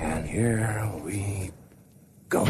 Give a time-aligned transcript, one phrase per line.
[0.00, 1.50] And here we
[2.28, 2.46] go.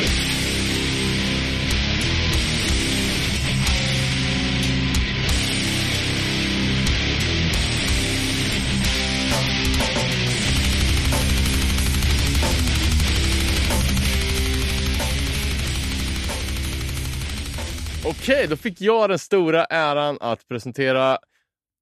[18.05, 21.19] Okej, då fick jag den stora äran att presentera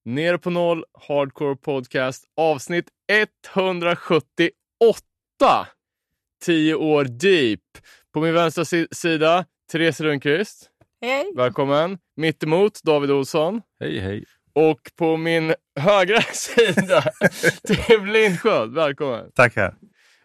[0.05, 2.89] Ner på noll Hardcore Podcast avsnitt
[3.55, 5.06] 178.
[6.45, 7.61] 10 år deep.
[8.15, 10.71] På min vänstra si- sida, Therese Rundqvist.
[11.03, 11.33] Hej!
[11.37, 11.99] Välkommen.
[12.17, 13.63] Mittemot, David Olsson.
[13.81, 14.25] Hej, hej.
[14.55, 17.03] Och på min högra sida,
[17.67, 18.75] Tim Lindsköld.
[18.75, 19.33] Välkommen.
[19.35, 19.75] Tackar.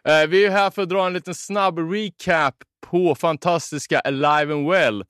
[0.07, 2.55] Eh, vi är här för att dra en liten snabb recap
[2.87, 5.03] på fantastiska Alive and Well.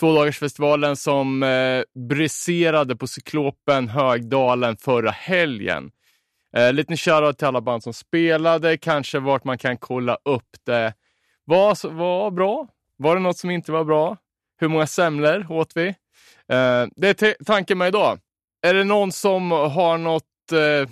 [0.00, 5.90] Tvådagarsfestivalen som eh, briserade på Cyklopen Högdalen förra helgen.
[6.56, 10.94] Eh, liten shoutout till alla band som spelade, kanske vart man kan kolla upp det.
[11.44, 12.68] Vad var bra?
[12.96, 14.16] Var det något som inte var bra?
[14.60, 15.88] Hur många semlor åt vi?
[16.48, 18.18] Eh, det är tanken med idag.
[18.62, 20.88] Är det någon som har något eh,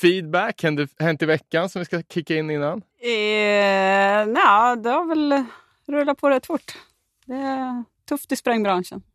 [0.00, 2.82] feedback hänt, hänt i veckan som vi ska kicka in innan?
[3.00, 4.26] Eh,
[4.76, 5.44] det har väl
[5.88, 6.72] rullat på rätt fort.
[7.26, 9.02] Det är tufft i sprängbranschen.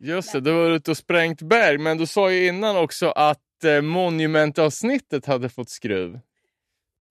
[0.00, 3.38] Just det, du var ute och sprängt berg, men du sa ju innan också att
[3.82, 6.20] Monument-avsnittet hade fått skruv.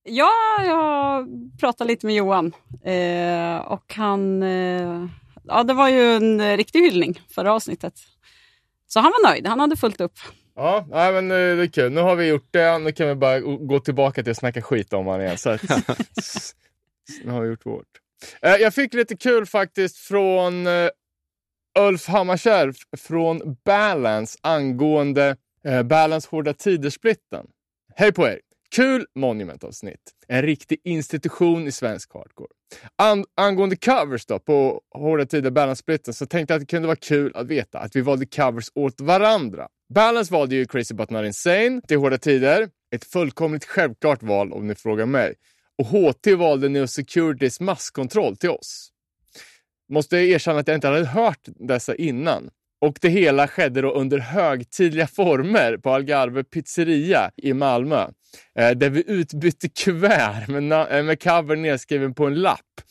[0.03, 0.31] Ja,
[0.65, 1.27] jag
[1.59, 2.53] pratade lite med Johan
[2.85, 4.43] eh, och han...
[4.43, 5.05] Eh,
[5.47, 7.93] ja, det var ju en riktig hyllning förra avsnittet.
[8.87, 10.13] Så han var nöjd, han hade fullt upp.
[10.55, 11.91] Ja, nej, men eh, det är kul.
[11.91, 14.93] Nu har vi gjort det, nu kan vi bara gå- tillbaka till att snacka skit
[14.93, 15.37] om honom igen.
[15.37, 15.61] Så att,
[17.23, 17.87] nu har vi gjort vårt.
[18.41, 20.89] Eh, jag fick lite kul faktiskt från eh,
[21.79, 27.45] Ulf Hammarskär f- från Balance angående eh, Eh, Balance Hårda Tider-splitten.
[27.95, 28.39] Hej på er!
[28.75, 29.99] Kul Monument-avsnitt.
[30.27, 32.47] En riktig institution i svensk hardcore.
[32.95, 36.95] An- angående covers då på Hårda Tider Balance-splitten så tänkte jag att det kunde vara
[36.95, 39.67] kul att veta att vi valde covers åt varandra.
[39.93, 42.69] Balance valde ju Crazy But Not Insane till Hårda Tider.
[42.95, 45.33] Ett fullkomligt självklart val om ni frågar mig.
[45.77, 48.89] Och HT valde Neo Securities masskontroll till oss.
[49.89, 52.49] Måste erkänna att jag inte hade hört dessa innan.
[52.81, 58.07] Och det hela skedde då under högtidliga former på Algarve pizzeria i Malmö.
[58.55, 62.81] Eh, där vi utbytte kuvert med, eh, med cover nedskriven på en lapp.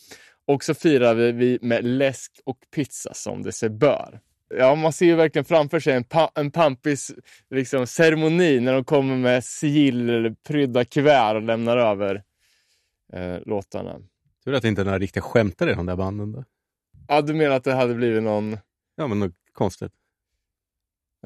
[0.46, 4.20] Och så firade vi med läsk och pizza som det sig bör.
[4.58, 7.12] Ja, man ser ju verkligen framför sig en, pa- en pampis
[7.50, 12.22] liksom, ceremoni när de kommer med sigillprydda kuvert och lämnar över
[13.12, 13.98] eh, låtarna.
[14.44, 16.32] Tur att det inte är några riktiga skämtare i de där banden.
[16.32, 16.44] Då.
[17.08, 18.56] Ja, du menar att det hade blivit någon...
[18.96, 19.92] Ja, men något konstigt.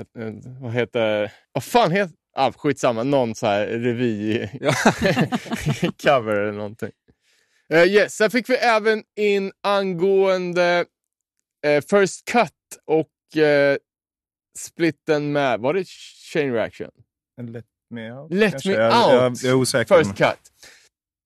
[0.01, 1.33] ett- ett- vad heter...
[1.53, 2.15] Vad fan heter...
[2.37, 4.73] Ah, skitsamma, någon så här revy Ja.
[6.03, 6.91] cover eller någonting.
[7.73, 10.85] Uh, yes, sen fick vi även in angående
[11.67, 12.51] eh, First Cut
[12.85, 13.77] och eh,
[14.59, 15.85] splitten med, var det
[16.33, 16.91] Chain Reaction?
[17.43, 18.33] Let me out.
[18.33, 18.69] Let kanske.
[18.69, 19.13] me jag, out.
[19.13, 19.99] Jag, jag är osäker.
[19.99, 20.39] First Cut.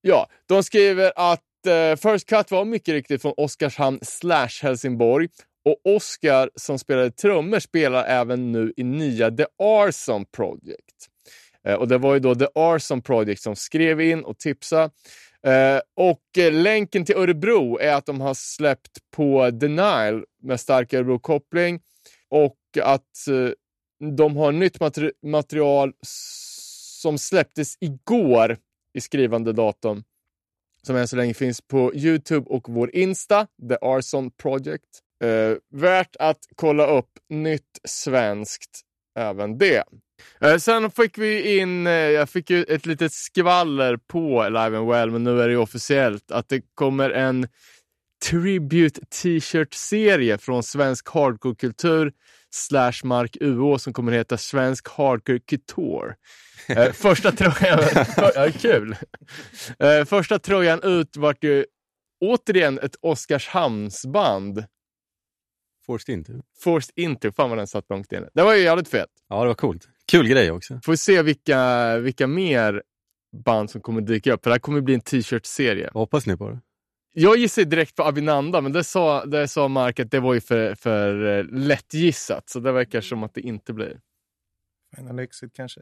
[0.01, 5.29] Ja, de skriver att eh, First Cut var mycket riktigt från Oskarshamn slash Helsingborg.
[5.65, 11.09] Och Oscar som spelade trummor spelar även nu i nya The Arson Project.
[11.65, 14.91] Eh, och det var ju då The Arson Project som skrev in och tipsade.
[15.43, 20.93] Eh, och eh, länken till Örebro är att de har släppt på Denial med stark
[20.93, 21.81] Örebro-koppling.
[22.29, 23.51] Och att eh,
[24.17, 25.93] de har nytt materi- material
[27.03, 28.57] som släpptes igår
[28.95, 30.05] i skrivande datum.
[30.83, 35.03] Som än så länge finns på Youtube och vår Insta, The Arson Project.
[35.25, 38.81] Eh, värt att kolla upp nytt svenskt
[39.19, 39.85] även det.
[40.41, 44.89] Eh, sen fick vi in, eh, jag fick ju ett litet skvaller på Live and
[44.89, 47.49] Well, men nu är det ju officiellt att det kommer en
[48.31, 52.13] Tribute T-shirt-serie från svensk hardcore-kultur
[52.51, 56.15] slash Mark UO som kommer heta Svensk Hardcore Couture.
[56.69, 57.79] Eh, första tröjan,
[58.35, 58.97] ja, kul.
[59.79, 61.65] Eh, första tröjan ut vart ju
[62.21, 64.65] återigen ett Oskarshamnsband.
[65.89, 66.33] Forced inte.
[66.59, 68.29] Forced Into, fan vad den satt långt inne.
[68.35, 69.11] Det var ju jävligt fett.
[69.29, 69.89] Ja, det var coolt.
[70.11, 70.81] Kul grej också.
[70.85, 72.83] Får vi se vilka, vilka mer
[73.45, 75.91] band som kommer dyka upp, för det här kommer bli en t-shirt-serie.
[75.93, 76.61] Hoppas ni på det?
[77.13, 80.41] Jag gissar direkt på Avinanda, men det sa, det sa Mark att det var ju
[80.41, 84.01] för, för eh, lätt gissat, så det verkar som att det inte blir.
[84.97, 85.81] Final Exit kanske.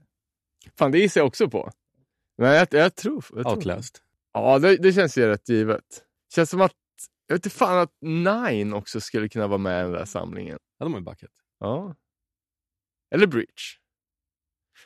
[0.79, 1.71] Fan, det gissar jag också på.
[2.39, 3.25] Men jag, jag tror...
[3.35, 3.57] Jag tror.
[3.57, 4.03] Outlast.
[4.33, 6.03] Ja, det, det känns ju rätt givet.
[6.35, 6.73] Känns som att,
[7.27, 10.59] jag vet inte fan att Nine också skulle kunna vara med i den där samlingen.
[10.79, 11.31] Ja, de har ju backat.
[11.61, 11.95] Ja.
[13.15, 13.79] Eller Breach.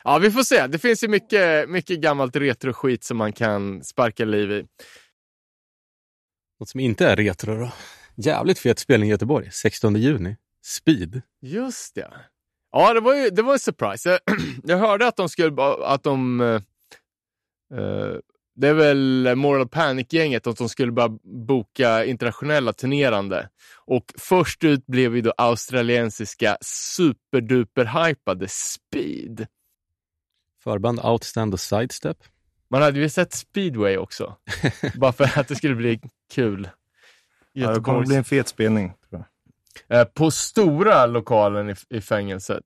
[0.04, 0.66] Ja, vi får se.
[0.66, 4.66] Det finns ju mycket, mycket gammalt retro-skit som man kan sparka liv i.
[6.60, 7.72] Något som inte är retro då.
[8.14, 10.36] Jävligt fet spelning i Göteborg, 16 juni.
[10.62, 11.22] Speed.
[11.40, 12.10] Just det.
[12.72, 14.10] Ja, det var ju det var en surprise.
[14.10, 14.20] Jag,
[14.64, 15.62] jag hörde att de skulle...
[15.62, 18.16] Att de, eh,
[18.54, 23.48] det är väl Moral Panic-gänget, att de skulle börja boka internationella turnerande.
[23.76, 29.46] Och först ut blev ju då australiensiska superduper-hypade Speed.
[30.62, 32.16] Förband Outstand och Sidestep.
[32.70, 34.36] Man hade ju sett speedway också.
[34.96, 36.00] bara för att det skulle bli
[36.32, 36.68] kul.
[37.52, 38.92] Ja, det kommer bli en fet spelning.
[39.08, 39.24] Tror
[39.88, 40.00] jag.
[40.00, 42.64] Eh, på stora lokalen i, i fängelset.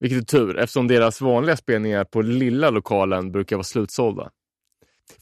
[0.00, 4.30] Vilket är tur, eftersom deras vanliga spelningar på lilla lokalen brukar vara slutsålda.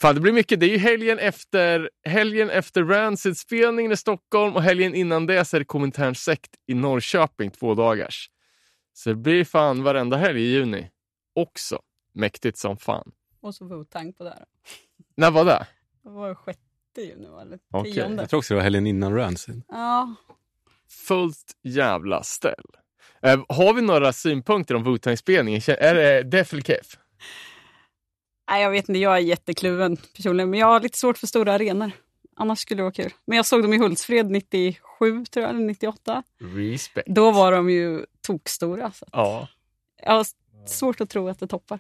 [0.01, 0.61] Fan, det blir mycket.
[0.61, 5.57] Det är ju helgen efter, helgen efter Rancid-spelningen i Stockholm och helgen innan det så
[5.57, 8.31] är det Komintern sekt i Norrköping två dagars.
[8.93, 10.91] Så det blir fan varenda helg i juni
[11.35, 11.79] också.
[12.13, 13.13] Mäktigt som fan.
[13.41, 14.45] Och så Wu-Tang på det här.
[15.17, 15.67] När var det?
[16.03, 16.61] Det var sjätte
[16.97, 18.23] juni, eller Okej, tionde.
[18.23, 19.63] Jag tror också det var helgen innan Rancid.
[19.69, 20.15] Ja,
[20.89, 22.65] Fullt jävla ställ.
[23.23, 25.61] Eh, har vi några synpunkter om Wu-Tang-spelningen?
[25.79, 26.99] Är det Def eller Kef?
[28.51, 31.53] Nej, jag vet inte, jag är jättekluven personligen, men jag har lite svårt för stora
[31.53, 31.91] arenor.
[32.37, 33.13] Annars skulle det vara kul.
[33.25, 36.23] Men jag såg dem i Hultsfred 97, tror jag, eller 98.
[36.41, 37.07] Respect.
[37.11, 38.93] Då var de ju tokstora.
[38.93, 39.49] Så att Ja.
[40.03, 40.27] jag har
[40.67, 41.79] svårt att tro att det toppar.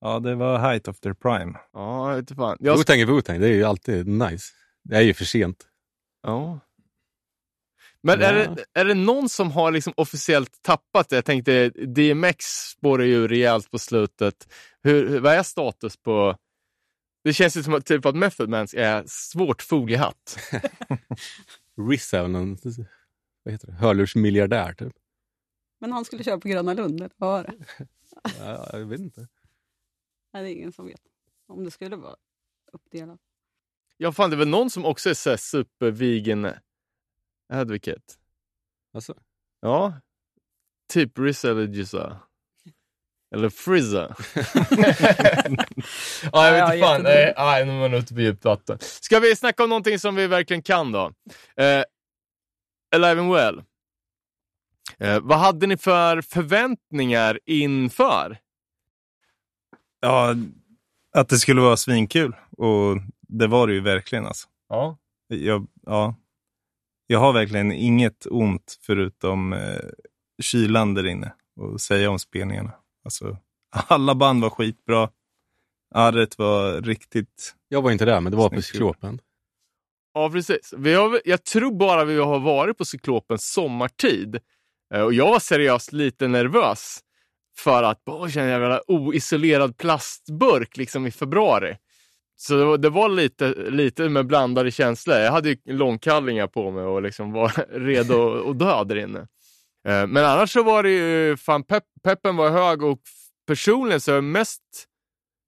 [0.00, 1.58] Ja, det var height of their prime.
[1.72, 2.56] Ja, jag vet inte fan.
[2.60, 4.52] Jag, Wu-Tang är Wu-Tang, det är ju alltid nice.
[4.82, 5.66] Det är ju för sent.
[6.22, 6.60] ja.
[8.06, 8.50] Men är, Ja.
[8.54, 11.16] det, är det någon som har liksom officiellt tappat det?
[11.16, 14.52] Jag tänkte DMX spårar ju rejält på slutet.
[14.82, 16.36] Hur, vad är status på...
[17.24, 20.38] Det känns ju som att, typ att Method Man är svårt foliehatt.
[21.90, 22.58] Riz är någon
[23.42, 23.72] vad heter det?
[23.72, 24.92] hörlursmiljardär typ.
[25.80, 27.86] Men han skulle köra på Gröna Lund, eller vad var det?
[28.38, 29.28] Ja, jag vet inte.
[30.32, 31.00] Nej, det är ingen som vet.
[31.48, 32.16] Om det skulle vara
[32.72, 33.20] uppdelat.
[33.96, 36.50] Ja, fan, det är väl någon som också är så här super-vegan
[37.52, 38.00] advocate.
[38.94, 39.14] Alltså,
[39.60, 40.00] Ja.
[40.92, 42.20] Typ Rizza eller Jizza.
[43.34, 44.16] Eller Frizza.
[46.32, 47.02] ja, jag vet Ja, inte fan.
[47.02, 47.02] jättedum.
[47.02, 48.78] Nej, nej, nu är man ute på djupt vatten.
[48.80, 51.12] Ska vi snacka om någonting som vi verkligen kan då?
[51.56, 51.82] Eh,
[52.94, 53.62] Alive and Well.
[54.98, 58.38] Eh, vad hade ni för förväntningar inför?
[60.00, 60.34] Ja,
[61.12, 62.36] att det skulle vara svinkul.
[62.58, 62.96] Och
[63.28, 64.48] det var det ju verkligen alltså.
[64.68, 64.98] Ja.
[65.28, 66.14] Jag, ja,
[67.06, 69.80] jag har verkligen inget ont förutom eh,
[70.42, 72.72] kylan där inne och säga om spelningarna.
[73.04, 73.36] Alltså,
[73.70, 75.10] alla band var skitbra.
[75.94, 77.54] Arret var riktigt...
[77.68, 79.20] jag var inte där, men det var på Cyklopen.
[80.14, 80.74] Ja, precis.
[80.76, 84.38] Vi har, jag tror bara vi har varit på Cyklopens sommartid.
[84.94, 87.00] Eh, Och jag var seriöst lite nervös
[87.56, 91.76] för att åh, känner jag jävla oisolerad plastburk liksom i februari.
[92.36, 95.16] Så det var, det var lite, lite med blandade känslor.
[95.16, 97.48] Jag hade ju långkallingar på mig och liksom var
[97.78, 99.20] redo att dö där inne.
[99.88, 103.00] Eh, men annars så var det ju, fan pep, peppen var hög och
[103.46, 104.62] personligen så är jag mest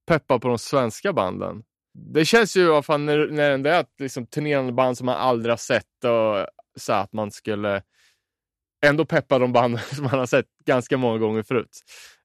[0.06, 1.62] peppad på de svenska banden.
[1.98, 5.16] Det känns ju vad fan, när, när det är ett liksom, turnerande band som man
[5.16, 6.46] aldrig har sett och
[6.76, 7.82] så att man skulle
[8.86, 11.80] ändå peppa de band som man har sett ganska många gånger förut.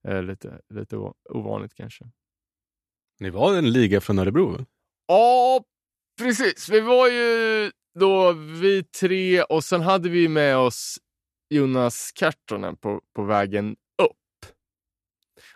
[0.07, 0.97] Eh, lite, lite
[1.29, 2.05] ovanligt kanske.
[3.21, 4.65] Ni var en liga från Örebro?
[5.07, 5.63] Ja,
[6.19, 6.69] precis.
[6.69, 10.97] Vi var ju då vi tre och sen hade vi med oss
[11.49, 14.51] Jonas Kartonen på, på vägen upp.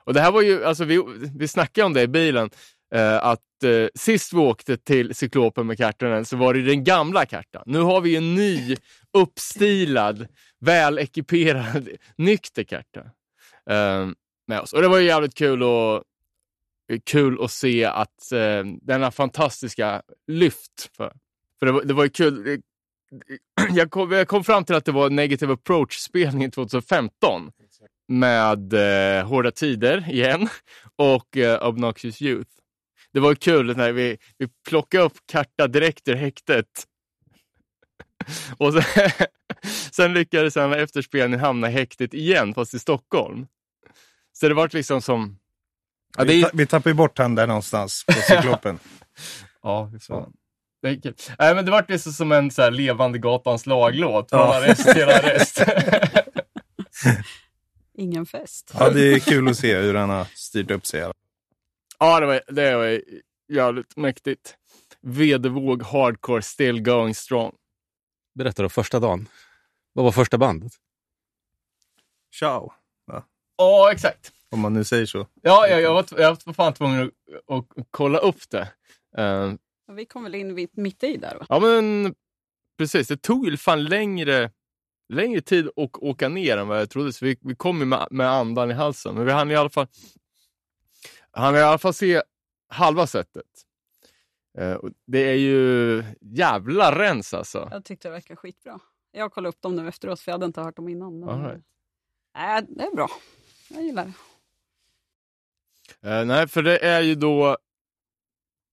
[0.04, 1.04] Och det här var ju, alltså vi,
[1.36, 2.50] vi snackade om det i bilen,
[2.96, 7.26] eh, att eh, sist vi åkte till Cyklopen med Kartonen så var det den gamla
[7.26, 7.64] kartan.
[7.66, 8.76] Nu har vi en ny,
[9.18, 10.28] uppstilad,
[10.60, 13.02] välekiperad, nykter karta
[13.70, 14.10] eh,
[14.48, 14.74] med oss.
[14.74, 16.04] Och det var ju jävligt kul att
[17.06, 20.90] kul att se att eh, denna fantastiska lyft.
[20.98, 21.14] För,
[21.60, 22.48] för det, var, det var ju kul.
[22.48, 22.60] Eh,
[23.76, 27.52] jag kom, jag kom fram till att det var Negative Approach-spelningen 2015
[28.08, 30.50] med eh, Hårda Tider igen
[30.96, 32.52] och eh, Obnoxious Youth.
[33.14, 36.88] Det var kul när vi, vi plockade upp Karta direkt ur häktet.
[38.58, 39.12] Och sen,
[39.92, 43.48] sen lyckades han efter spelningen hamna i häktet igen, fast i Stockholm.
[44.34, 45.38] Så det var liksom som...
[46.18, 48.80] Ja, det vi, är, ta, vi tappade bort han där någonstans på cyklopen.
[49.64, 50.34] Ja, fan.
[50.82, 51.14] Det är.
[51.40, 54.30] Nej, men det vart liksom som en så här levande gatans laglåt.
[54.30, 54.56] Från Ja.
[54.58, 55.62] arrest till arrest.
[57.98, 58.72] Ingen fest.
[58.80, 61.12] ja, det är kul att se hur han har styrt upp sig.
[62.00, 63.02] ja, det var, det var
[63.54, 64.56] jävligt mäktigt.
[65.02, 67.52] Vedervåg hardcore still going strong.
[68.36, 69.28] Berätta då, första dagen.
[69.94, 70.72] Vad var första bandet?
[72.40, 72.74] Ciao.
[73.58, 74.32] Ja, exakt.
[74.56, 75.28] Om man nu säger så.
[75.42, 77.12] Ja, jag, jag, var, jag var fan tvungen
[77.48, 78.68] att, att kolla upp det.
[79.18, 79.54] Eh,
[79.96, 81.46] Vi kom väl in vid- mitt i där va?
[81.50, 82.16] ja, men
[82.78, 83.08] precis.
[83.08, 84.52] Det tog ju fan längre,
[85.14, 87.14] längre tid att åka ner än vad jag trodde.
[87.14, 89.16] Så vi, vi kom ju med, med andan i halsen.
[89.16, 89.88] Men vi hann i alla fall,
[91.32, 92.22] hann i alla fall se
[92.70, 93.46] halva sättet.
[94.82, 97.68] Och det är ju jävla rens alltså.
[97.72, 98.80] Jag tyckte det verkar skitbra.
[99.12, 101.20] Jag kollade upp dem nu efteråt för jag hade inte hört dem innan.
[101.20, 101.44] Men...
[101.44, 101.64] Right.
[102.36, 103.08] Nej, det är bra.
[103.70, 104.14] Jag gillar det.
[106.06, 107.58] Eh, nej, för det är ju då...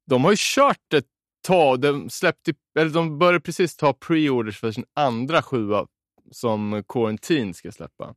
[0.07, 1.07] De har ju kört ett
[1.47, 1.81] tag.
[1.81, 5.87] De, släppte, eller de började precis ta pre-orders för sin andra sjua
[6.31, 8.15] som Quarantine ska släppa.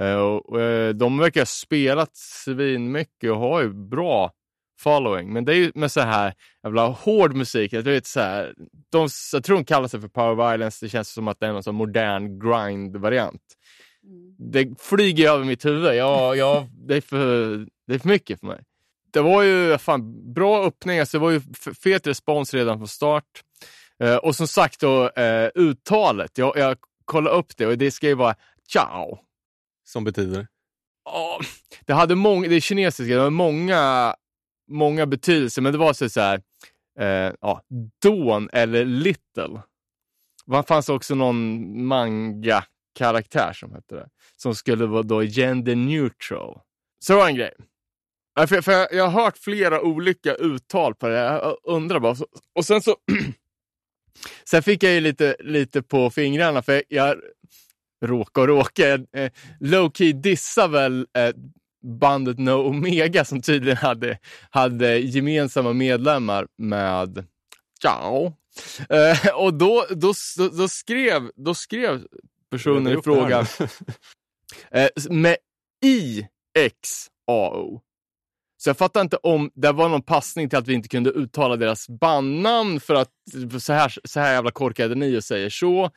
[0.00, 4.32] Eh, och, eh, de verkar ha spelat svinmycket och har ju bra
[4.78, 5.32] following.
[5.32, 7.72] Men det är ju med så här jävla hård musik.
[7.72, 8.54] Jag, vet, så här,
[8.90, 10.86] de, jag tror de kallar sig för power violence.
[10.86, 13.42] Det känns som att det är någon sån modern grind-variant.
[14.38, 15.94] Det flyger över mitt huvud.
[15.94, 18.64] Jag, jag, det, är för, det är för mycket för mig.
[19.10, 21.40] Det var ju fan, bra öppning, alltså, det var ju
[21.82, 23.42] fet respons redan från start.
[24.02, 26.38] Eh, och som sagt då, eh, uttalet.
[26.38, 28.34] Jag, jag kollade upp det och det ska ju vara
[28.68, 29.18] ciao.
[29.84, 30.48] Som betyder?
[31.04, 31.40] Ja,
[31.86, 34.14] det hade många, det är kinesiska, det har många,
[34.70, 36.42] många betydelser, men det var så så här,
[36.98, 37.62] eh, ja,
[38.02, 39.62] Dawn eller Little.
[40.46, 46.60] Det fanns också någon manga-karaktär som hette det, som skulle vara då gender neutral.
[46.98, 47.52] Så det var en grej.
[48.34, 52.16] Ja, För, för jag, jag har hört flera olika uttal på det, jag undrar bara.
[52.54, 52.96] Och sen så
[54.44, 57.16] Sen fick jag ju lite, lite på fingrarna, för jag
[58.04, 58.88] råka och råka.
[58.88, 61.30] Jag, eh, low-key dissar väl eh,
[61.82, 64.18] bandet No Omega som tydligen hade,
[64.50, 67.26] hade gemensamma medlemmar med
[67.82, 68.32] Ciao.
[68.88, 72.06] Eh, och då, då, då, då, skrev, då skrev
[72.50, 73.46] personen i Upp det här fråga
[74.72, 74.80] nu.
[74.80, 75.36] eh, med
[75.84, 77.80] I-X-A-O.
[78.62, 81.56] Så jag fattar inte om det var någon passning till att vi inte kunde uttala
[81.56, 83.08] deras bandnamn för att
[83.60, 85.90] så här, så här jävla korkade ni och säger så.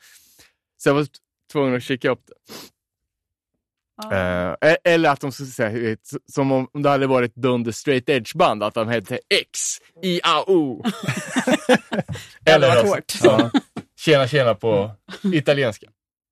[0.76, 1.06] Så jag var
[1.52, 4.16] tvungen att kika upp det.
[4.16, 5.96] Eh, e- eller att de skulle säga,
[6.32, 9.60] som om det hade varit dunder straight edge band, att de hette X,
[10.02, 10.82] I, A, O.
[12.44, 13.14] varit alltså, hårt.
[13.22, 13.50] Ja,
[13.98, 14.90] tjena tjena på
[15.32, 15.86] italienska.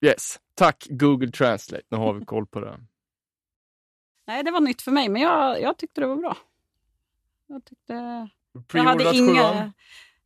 [0.06, 2.78] Yes, tack Google Translate, nu har vi koll på det.
[4.26, 6.36] Nej, det var nytt för mig, men jag, jag tyckte det var bra.
[7.46, 7.92] Jag tyckte...
[8.52, 9.32] Jag Preordat hade inga...
[9.32, 9.56] sjuan.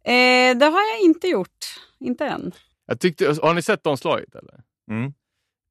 [0.04, 1.64] Eh, det har jag inte gjort.
[1.98, 2.52] Inte än.
[2.86, 4.62] Jag tyckte, har ni sett omslaget eller?
[4.90, 5.12] Mm.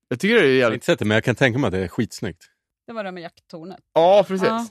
[0.07, 0.75] Jag tycker det är Jag har jävligt...
[0.75, 2.43] inte sett det, men jag kan tänka mig att det är skitsnyggt.
[2.87, 3.79] Det var det med jakttornet.
[3.93, 4.47] Ja, precis.
[4.47, 4.67] Ja.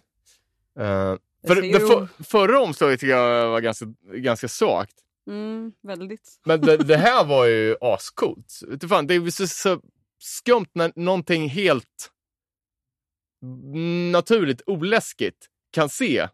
[1.42, 4.94] Det för, det för, förra omslaget tycker jag var ganska, ganska svagt.
[5.26, 6.40] Mm, väldigt.
[6.44, 8.60] Men det, det här var ju ascoolt.
[8.68, 9.80] Det är så, så
[10.18, 12.10] skumt när någonting helt
[14.12, 16.28] naturligt oläskigt kan se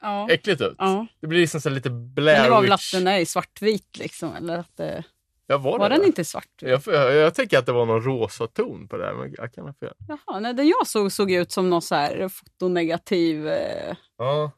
[0.00, 0.30] Ja.
[0.30, 0.74] äckligt ut.
[0.78, 1.06] ja.
[1.20, 3.98] Det blir liksom så lite Blair Men det var väl att den är i svartvit
[3.98, 4.34] liksom.
[4.36, 5.04] Eller att det...
[5.46, 6.70] Ja, var, Var den inte svartvit?
[6.70, 9.52] Jag, jag, jag tänker att det var någon rosa ton på det här, men jag
[9.54, 9.94] kan ha fel.
[10.08, 13.48] Jaha, nej, den jag såg såg ut som någon så här fotonegativ.
[13.48, 13.96] Eh...
[14.18, 14.50] Ja.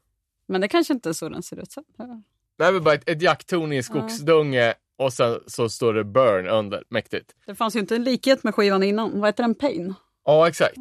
[0.47, 1.83] Men det kanske inte är så den ser ut sen.
[1.97, 2.21] Ja.
[2.57, 6.03] Det här är bara ett, ett jakttorn i en skogsdunge och sen så står det
[6.03, 6.83] burn under.
[6.89, 7.35] Mäktigt.
[7.45, 9.19] Det fanns ju inte en likhet med skivan innan.
[9.19, 9.55] Vad heter den?
[9.55, 9.93] Pain?
[10.25, 10.77] Ja, exakt.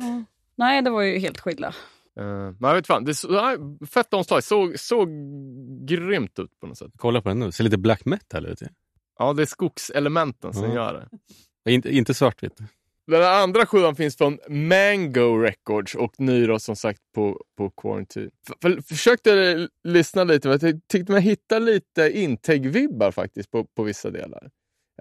[0.60, 1.68] Nej, det var ju helt skilda.
[2.20, 4.44] Uh, men jag vet fan, det så, nej, fett omslag.
[4.44, 5.06] Såg så
[5.86, 6.92] grymt ut på något sätt.
[6.96, 8.62] Kolla på den nu, ser lite black metal ut.
[9.18, 9.32] Ja.
[9.32, 10.74] Det är skogselementen som Ja.
[10.74, 11.08] gör
[11.64, 11.72] det.
[11.72, 12.58] Inte, inte svartvitt.
[13.06, 18.30] Den andra sjuan finns från Mango Records och ny då som sagt på, på Quarantine.
[18.48, 23.82] F- för, försökte lyssna lite, men jag tyckte man hittade lite integ-vibbar faktiskt på, på
[23.82, 24.50] vissa delar.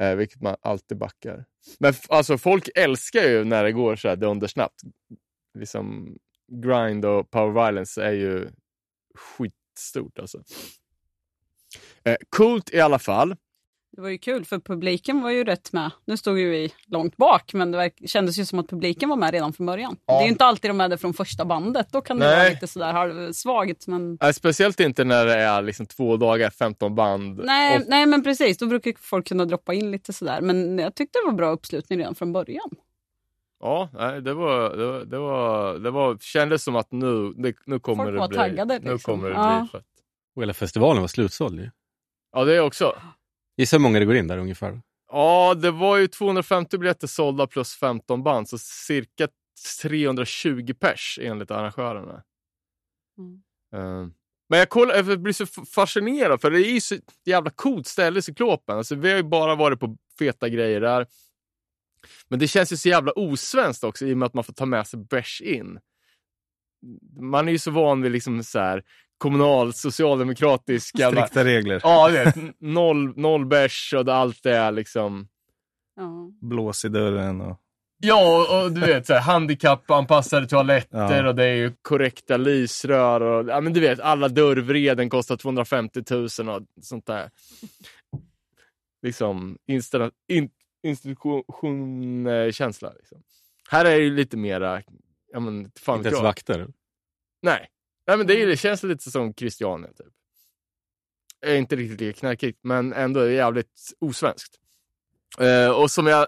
[0.02, 1.46] Eh, vilket man alltid backar.
[1.80, 4.82] Men alltså folk älskar ju när det går så här dundersnabbt.
[5.54, 6.18] Liksom
[6.52, 8.50] grind och power violence är ju
[9.16, 10.44] skitstort alltså.
[12.04, 13.36] Eh, coolt i alla fall.
[13.92, 15.92] Det var ju kul för publiken var ju rätt med.
[16.06, 19.32] Nu stod ju vi långt bak men det kändes ju som att publiken var med
[19.32, 19.98] redan från början.
[20.06, 20.14] Ja.
[20.14, 21.88] Det är ju inte alltid de är det från första bandet.
[21.92, 22.38] Då kan det Nej.
[22.38, 23.88] vara lite sådär halvsvagt.
[23.88, 24.18] Men...
[24.22, 27.42] Eh, speciellt inte när det är liksom två dagar, 15 band.
[27.44, 30.42] Nej, och nej men precis, då brukar folk kunna droppa in lite sådär.
[30.42, 32.70] Men jag tyckte det var bra uppslutning redan från början.
[33.60, 37.56] Ja, nej, det var, det var, det var, det var, kändes som att nu, det,
[37.66, 39.14] nu kommer Folk det var bli, taggade, nu liksom.
[39.14, 39.60] kommer det Ja.
[39.62, 39.86] bli fett.
[40.36, 41.70] Och hela festivalen var slutsåld ju.
[42.32, 42.96] Ja, det är också.
[43.58, 44.82] Gissa hur många det går in där ungefär.
[45.12, 49.28] Ja, det var ju 250 biljetter sålda plus 15 band, så cirka
[49.82, 52.24] 320 pers enligt arrangörerna.
[53.18, 53.42] Mm.
[53.74, 54.10] Eh,
[54.50, 58.22] men jag, kollar, jag blir så fascinerad, för det är ju så jävla coolt ställe,
[58.22, 58.78] Cyklopen.
[58.78, 61.08] Alltså, vi har ju bara varit på feta grejer där.
[62.28, 64.66] Men det känns ju så jävla osvenskt också i och med att man får ta
[64.66, 65.80] med sig bärs in.
[67.22, 68.84] Man är ju så van vid liksom så här
[69.18, 71.22] kommunal, socialdemokratisk jävla...
[71.28, 71.80] Strikta regler.
[71.84, 75.28] Ja, det, noll, noll bärs och det- allt det är liksom...
[75.96, 76.32] Ja.
[76.42, 77.58] Blås i dörren och...
[78.02, 81.28] Ja, och, och du vet, så här, handikappanpassade toaletter Ja.
[81.30, 86.04] och det är ju korrekta lysrör och ja, men du vet, alla dörrvreden kostar 250
[86.10, 87.30] 000 och sånt där.
[89.02, 90.50] Liksom insta, in,
[90.84, 92.94] institutionkänsla.
[92.94, 93.24] Liksom.
[93.70, 94.82] Här är det ju lite mera,
[95.32, 96.24] ja men fan Inte ens jag.
[96.24, 96.68] vakter.
[97.42, 97.68] Nej.
[98.08, 100.08] Nej, men det, är, ju- det känns lite som Christiania typ.
[101.42, 104.56] Är inte riktigt lika knarkigt, men ändå jävligt osvenskt.
[105.40, 106.28] Eh, och som jag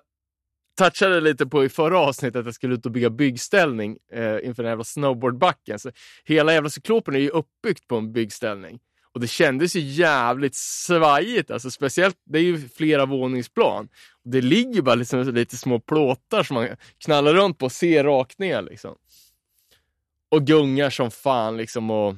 [0.78, 4.64] touchade lite på i förra avsnittet, att jag skulle ut och bygga byggställning eh, inför
[4.64, 5.80] den jävla snowboardbacken.
[5.80, 5.92] Så
[6.24, 8.80] hela jävla cyklopen är ju uppbyggt på en byggställning.
[9.14, 13.90] Och det kändes ju jävligt svajigt, alltså speciellt, det är ju flera våningsplan.
[14.26, 16.68] Och det ligger bara liksom lite små plåtar som man
[17.06, 18.96] knallar runt på och ser rakt ner liksom.
[20.32, 22.16] Och gungar som fan liksom och...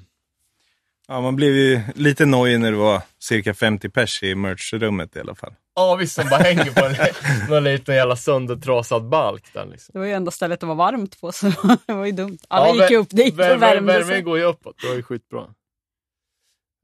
[1.08, 5.20] Ja, man blev ju lite nojig när det var cirka 50 pers i merchrummet i
[5.20, 5.54] alla fall.
[5.76, 6.96] Ja visst, som bara hänger på en,
[7.50, 9.94] någon liten jävla söndertrasad balk där liksom.
[9.94, 11.46] Det var ju enda stället det var varmt på, så
[11.86, 12.38] det var ju dumt.
[12.48, 14.22] Alla Ja, gick ju upp dit och värmde Värmen sig.
[14.22, 15.46] går ju uppåt, det var ju skitbra.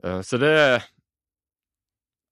[0.04, 0.84] Eh, Så det...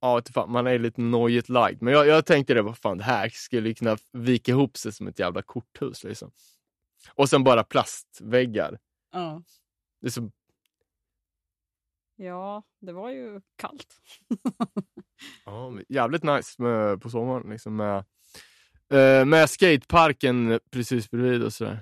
[0.02, 1.82] Ja, fan, man är lite nojigt lagd.
[1.82, 4.92] Men jag, jag tänkte det, vad fan, det här skulle ju kunna vika ihop sig
[4.94, 6.32] som ett jävla korthus liksom.
[7.14, 8.80] Och sen bara plastväggar.
[9.14, 9.44] Ja.
[10.02, 10.32] Det är så,
[12.16, 13.98] ja, det var ju kallt.
[15.46, 17.98] ja, jävligt nice med, på sommaren liksom med,
[18.94, 21.80] eh, med skateparken precis bredvid och sådär.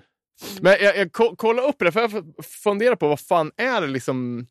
[0.61, 3.87] Men jag, jag ko- kollade upp det, för jag funderar på vad fan är det
[3.87, 4.47] liksom...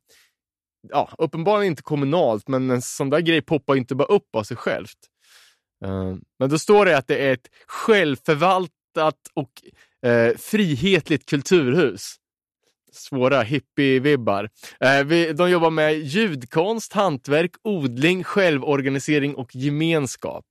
[0.89, 4.57] Ja, uppenbarligen inte kommunalt, men en sån där grej poppar inte bara upp av sig
[4.57, 4.99] självt.
[5.85, 9.51] Eh, men då står det att det är ett självförvaltat och
[10.11, 12.15] eh, frihetligt kulturhus.
[12.93, 14.49] Svåra hippie-vibbar.
[14.81, 20.45] Eh, vi, de jobbar med ljudkonst, hantverk, odling, självorganisering och gemenskap.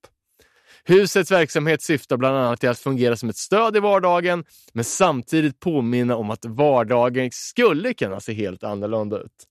[0.85, 5.59] Husets verksamhet syftar bland annat till att fungera som ett stöd i vardagen, men samtidigt
[5.59, 9.47] påminna om att vardagen skulle kunna se helt annorlunda ut.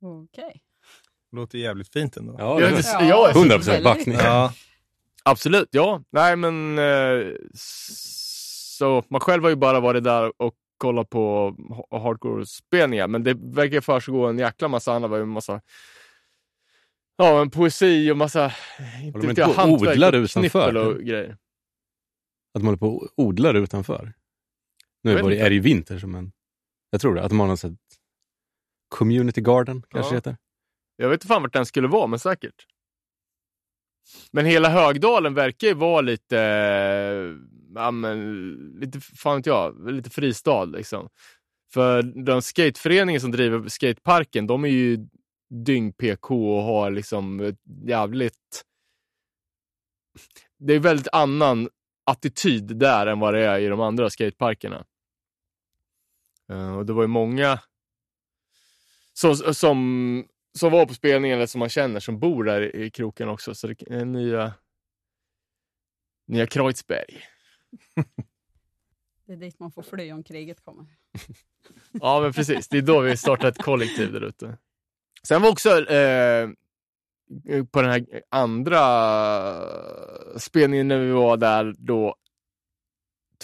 [0.00, 0.60] Okej.
[1.32, 2.36] Låter jävligt fint ändå.
[2.38, 3.84] Ja, Ja, det- det- Ja, jag är så- 100% väldigt.
[3.84, 4.14] backning.
[4.18, 4.52] Ja,
[5.22, 6.02] Absolut, ja.
[6.10, 11.56] Nej, men eh, så man själv har ju bara varit där och kollat på
[11.90, 15.60] ha- hardcore-spelningar, men det verkar försiggå en jäkla massa annat, en massa
[17.16, 18.52] Ja, en poesi och massa
[19.02, 20.76] inte inte jag, hantverk odlar och utanför?
[20.76, 21.30] och grejer.
[22.54, 24.12] Att de håller på och odlar utanför.
[25.02, 26.32] Nu det, är det ju vinter, som en,
[26.90, 27.22] jag tror det.
[27.22, 27.64] Att de har något
[28.88, 30.16] community garden, kanske Ja.
[30.16, 30.36] heter.
[30.96, 32.66] Jag vet inte fan vart den skulle vara, men säkert.
[34.32, 37.34] Men hela Högdalen verkar ju vara lite, eh,
[37.74, 41.08] ja, men, lite, fan vet jag, lite fristad liksom.
[41.72, 45.08] För den skateföreningen som driver skateparken, de är ju
[45.50, 48.64] dyng-PK och har liksom jävligt...
[50.58, 51.68] Det är väldigt annan
[52.06, 54.84] attityd där än vad det är i de andra skateparkerna.
[56.50, 57.60] Eh, och det var ju många
[59.18, 60.26] som, som,
[60.58, 63.54] som var på spelningen eller som man känner som bor där i, kroken också.
[63.54, 64.54] Så det är nya,
[66.26, 67.22] nya Kreuzberg.
[69.26, 70.86] Det är dit man får fly om kriget kommer.
[71.92, 72.68] Ja, men precis.
[72.68, 74.58] Det är då vi startar ett kollektiv där ute.
[75.22, 76.48] Sen var också eh,
[77.70, 78.80] på den här andra
[80.38, 82.16] spelningen när vi var där då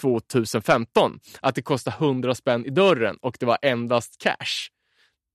[0.00, 4.73] 2015, att det kostade 100 spänn i dörren och det var endast cash.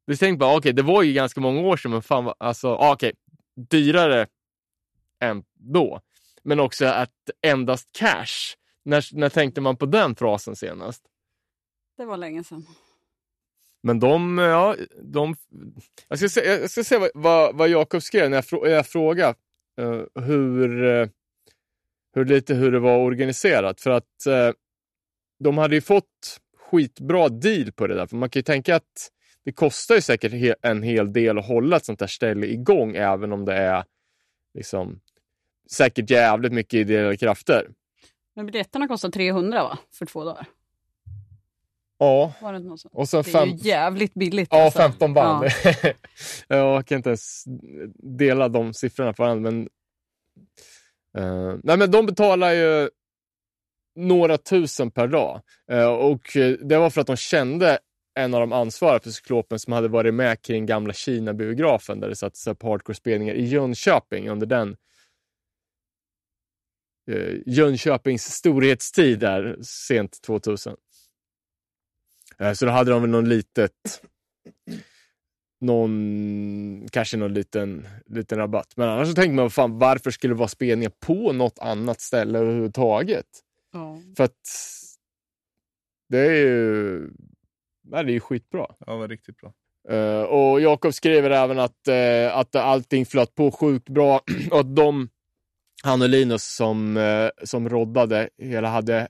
[0.10, 3.14] Vi tänkte bara, okej, det var ju ganska många år sedan, men fan, alltså, okej,
[3.70, 4.28] dyrare
[5.20, 6.02] än då.
[6.44, 8.56] Men också att endast cash.
[8.84, 11.04] När, när tänkte man på den frasen senast?
[11.98, 12.66] Det var länge sedan.
[13.84, 15.36] Men de, ja, de...
[16.08, 18.88] Jag ska se, jag ska se vad, vad, vad Jakob skrev när jag, frå, jag
[18.88, 19.36] frågade
[19.82, 21.08] eh, hur, eh,
[22.14, 23.82] hur, lite hur det var organiserat.
[23.82, 24.52] För att eh,
[25.40, 28.08] de hade ju fått skitbra deal på det där.
[28.08, 29.12] För man kan ju tänka att
[29.46, 33.34] det kostar ju säkert en hel del att hålla ett sånt där ställe igång, även
[33.34, 33.84] om det är
[34.54, 35.00] liksom
[35.72, 37.68] säkert jävligt mycket ideella krafter.
[38.36, 39.78] Men biljetterna kostar 300 va?
[39.94, 40.46] För två dagar.
[41.98, 44.48] Ja, Var det något och sen Det är ju jävligt billigt.
[44.52, 44.80] Ja, alltså.
[44.80, 45.48] 15 band.
[45.64, 45.74] Ja.
[46.56, 47.44] jag kan inte ens
[48.18, 49.52] dela de siffrorna på varandra.
[49.52, 49.70] Men,
[51.18, 52.90] Eh, nej, men de betalar ju
[53.96, 55.42] några tusen per dag.
[55.72, 56.22] Eh, och
[56.62, 57.80] det var för att de kände
[58.20, 62.16] en av de ansvariga för Cyklopen som hade varit med kring gamla Kina-biografen där det
[62.16, 64.78] satt så här på hardcore-spelningar i Jönköping under den
[67.12, 70.76] eh, Jönköpings storhetstid där, sent 2000.
[72.40, 74.02] Eh, så då hade de väl någon litet,
[75.62, 78.74] någon, kanske någon liten, liten rabatt.
[78.76, 82.40] Men annars så tänker man, fan, varför skulle det vara spelningar på något annat ställe
[82.40, 83.28] överhuvudtaget?
[83.74, 84.02] Ja.
[84.18, 84.40] För att
[86.10, 87.10] det är ju,
[87.90, 88.66] nej, det är ju skitbra.
[88.80, 89.54] Ja, det var riktigt bra.
[89.90, 94.22] Eh, och Jakob skriver även att, uh, att allting flöt på sjukt bra
[94.52, 95.10] och att de,
[95.84, 99.08] han och Linus som, uh, som roddade hela hade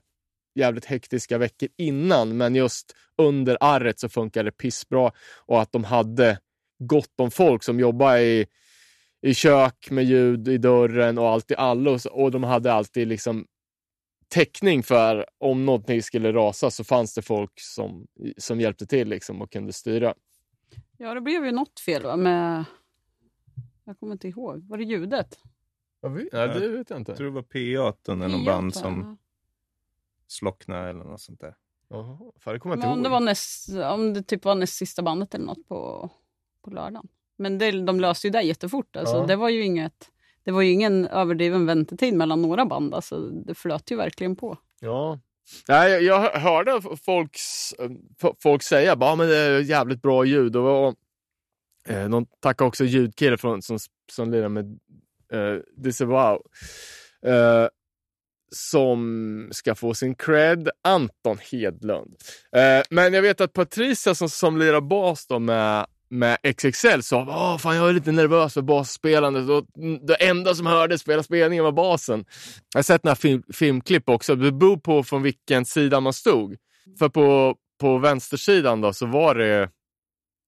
[0.54, 5.12] jävligt hektiska veckor innan, men just under arret så funkade det pissbra
[5.46, 6.38] och att de hade
[6.78, 8.46] gott om folk som jobbar i,
[9.22, 13.46] i kök med ljud i dörren och allt i allo och de hade alltid liksom
[14.30, 18.06] täckning för om någonting skulle rasa så fanns det folk som,
[18.38, 20.14] som hjälpte till liksom och kunde styra.
[20.96, 22.16] ja, det blev ju något fel va?
[22.16, 22.64] med...
[23.84, 24.68] Jag kommer inte ihåg.
[24.68, 25.38] Var det ljudet?
[26.02, 27.10] Nej, det vet jag inte.
[27.10, 28.80] Jag tror det var P8 eller någon band ja.
[28.80, 29.18] som
[30.26, 31.56] slocknade eller något sånt där.
[31.88, 33.12] Jaha, fan, det kommer jag inte om det, ihåg.
[33.12, 36.10] var näst, om det typ var näst sista bandet eller något på,
[36.62, 37.08] på lördagen.
[37.36, 38.96] Men det, de löste ju det jättefort.
[38.96, 39.16] Alltså.
[39.16, 39.26] Ja.
[39.26, 40.10] Det var ju inget...
[40.44, 42.94] Det var ju ingen överdriven väntetid mellan några band.
[42.94, 44.58] Alltså, det flöt ju verkligen på.
[44.80, 45.18] Ja.
[45.68, 47.90] Nej, jag- hörde folks, eh,
[48.42, 50.56] folk säga bara, men det är jävligt bra ljud.
[50.56, 50.94] Och, och,
[51.88, 53.78] eh, de tackar också ljudkille från, som,
[54.12, 54.78] som lirar med
[55.32, 56.42] eh, Disavow.
[57.26, 57.66] Eh,
[58.52, 62.16] som ska få sin cred, Anton Hedlund.
[62.56, 67.26] Eh, men jag vet att Patricia som, som lirar bas då med, med XXL sa
[67.28, 69.66] Åh, fan jag är lite nervös för basspelandet och
[70.06, 72.24] det enda som hördes spela spelningen var basen.
[72.74, 74.34] Jag har sett några film, filmklipp också.
[74.34, 76.56] Det beror på från vilken sida man stod.
[76.98, 79.70] För på, på vänstersidan då så var det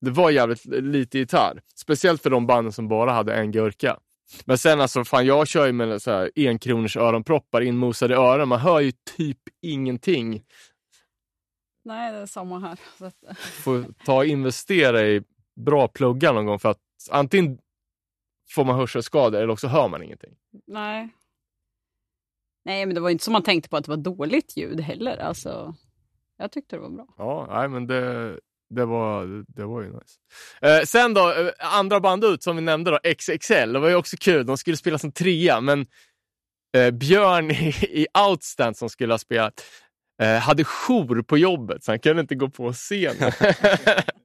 [0.00, 1.60] det var jävligt lite gitarr.
[1.74, 3.98] Speciellt för de banden som bara hade en gurka.
[4.44, 8.48] Men sen alltså, fan jag kör ju med så här enkronors öronproppar inmosade öron.
[8.48, 10.42] Man hör ju typ ingenting.
[11.84, 12.78] Nej, det är samma här.
[13.62, 15.22] Får ta och investera i
[15.56, 17.58] bra pluggar någon gång för att antingen
[18.50, 20.34] får man hörselskador eller också hör man ingenting.
[20.66, 21.08] nej.
[22.64, 25.16] Nej, men det var inte som man tänkte på att det var dåligt ljud heller.
[25.16, 25.74] Alltså,
[26.38, 27.06] jag tyckte det var bra.
[27.18, 28.38] Ja, nej men det,
[28.70, 30.18] det, var, det var ju nice.
[30.60, 33.72] Eh, sen då, eh, andra band ut som vi nämnde då, XXL.
[33.72, 34.46] Det var ju också kul.
[34.46, 35.86] De skulle spela som trea, men
[36.76, 39.64] eh, Björn i, i Outstand som skulle ha spelat
[40.22, 43.32] eh, hade jour på jobbet, så han kunde inte gå på scenen.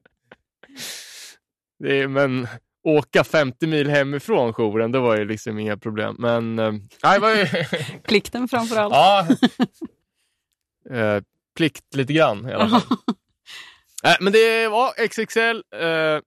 [1.78, 2.48] det är, men
[2.82, 6.16] åka 50 mil hemifrån jouren, det var ju liksom inga problem.
[6.18, 7.46] Men eh, nej, var ju...
[8.02, 8.94] Plikten framför allt.
[8.94, 9.26] Ja.
[10.96, 11.22] eh,
[11.56, 12.98] plikt lite grann i alla fall.
[14.04, 15.62] äh, men det var XXL.
[15.82, 16.20] Eh,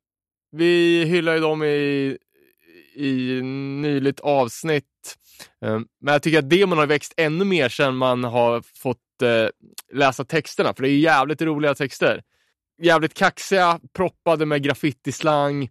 [0.52, 2.18] vi hyllar ju dem i,
[2.96, 3.42] i
[3.82, 4.86] nyligt avsnitt.
[5.66, 9.50] Eh, men jag tycker att demon har växt ännu mer sedan man har fått eh,
[9.94, 10.74] läsa texterna.
[10.74, 12.22] För det är jävligt roliga texter.
[12.82, 15.64] Jävligt kaxiga, proppade med graffitislang.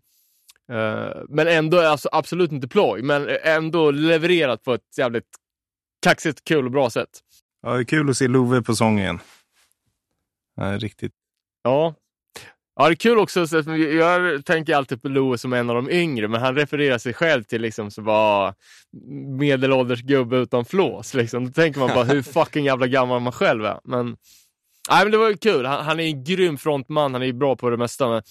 [0.73, 3.03] Eh, men ändå alltså absolut inte ploj.
[3.03, 5.29] Men ändå levererat på ett jävligt
[6.03, 7.21] kaxigt, kul och bra sätt.
[7.63, 9.19] Ja, det är kul att se Love på sång igen.
[10.57, 11.13] Ja, riktigt.
[11.63, 11.95] Ja.
[12.77, 13.47] Ja, det är kul också.
[13.47, 17.15] så Jag tänker alltid på Louis som en av de yngre, men han refererar sig
[17.15, 18.55] själv till liksom så bara
[19.39, 21.15] medelålders gubbe utan flås.
[21.15, 21.47] Liksom.
[21.47, 23.81] Då tänker man bara hur fucking jävla gammal man själv är.
[23.85, 24.17] Men,
[24.89, 25.67] nej, men det var ju kul.
[25.67, 27.13] Han, han är en grym frontman.
[27.15, 28.09] Han är ju bra på det mesta.
[28.09, 28.23] Men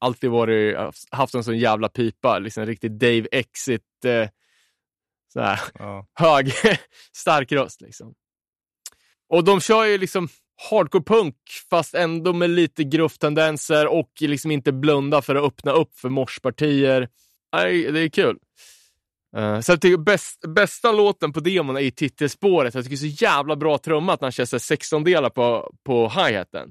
[0.00, 0.76] alltid varit,
[1.10, 2.38] haft en sån jävla pipa.
[2.38, 4.04] Liksom en riktig Dave Exit.
[4.04, 4.28] Eh,
[5.32, 6.06] så här Ja.
[6.14, 6.52] hög,
[7.16, 7.80] stark röst.
[7.80, 8.14] Liksom.
[9.28, 10.28] Och de kör ju liksom
[10.70, 11.36] hardcore punk
[11.70, 17.08] fast ändå med lite grufftendenser och liksom inte blunda för att öppna upp för morspartier.
[17.56, 18.38] Nej, Det är kul.
[19.36, 22.74] Uh, så jag tycker bäst, bästa låten på demon är ju titelspåret.
[22.74, 25.30] Jag tycker det är så jävla bra trummat när han kör så här 16 delar
[25.30, 26.70] på, på hi-haten.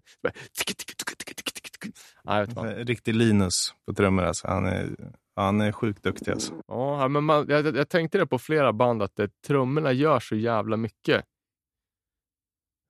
[2.23, 2.88] Ja, vad.
[2.88, 4.47] Riktig Linus på trummor alltså.
[4.47, 4.95] Han är,
[5.36, 6.54] han är sjukt duktig alltså.
[6.67, 10.36] Ja, men man, jag, jag- tänkte det på flera band att det, trummorna gör så
[10.36, 11.25] jävla mycket.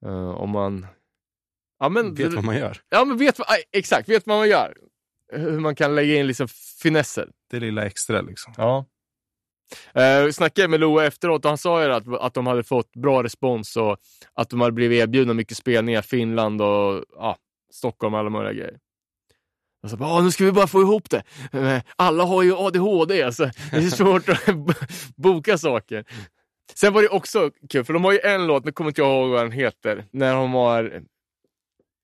[0.06, 0.88] Eh, om man...
[1.80, 2.82] Ja, men, Vet vad man gör.
[2.90, 3.40] Ja, men vet
[3.72, 4.78] exakt, vet vad man gör.
[5.34, 6.48] Hur man kan lägga in liksom
[6.82, 7.30] finesser.
[7.50, 8.54] Det lilla extra liksom.
[8.58, 8.86] Ja.
[9.97, 13.23] Uh, snackade med Loa efteråt och han sa ju att, att de hade fått bra
[13.23, 13.97] respons och
[14.34, 17.38] att de hade blivit erbjudna mycket spelningar Finland och ja,
[17.73, 18.80] Stockholm och alla möjliga grejer.
[19.84, 21.23] Och så bara, "Ah, nu ska vi bara få ihop det.
[21.54, 23.49] Eh, Alla har ju ADHD, alltså.
[23.71, 24.45] det är svårt att
[25.15, 26.06] boka saker.
[26.73, 29.10] Sen var det också kul, för de har ju en låt, nu kommer inte jag
[29.21, 31.04] ihåg vad den heter, när de har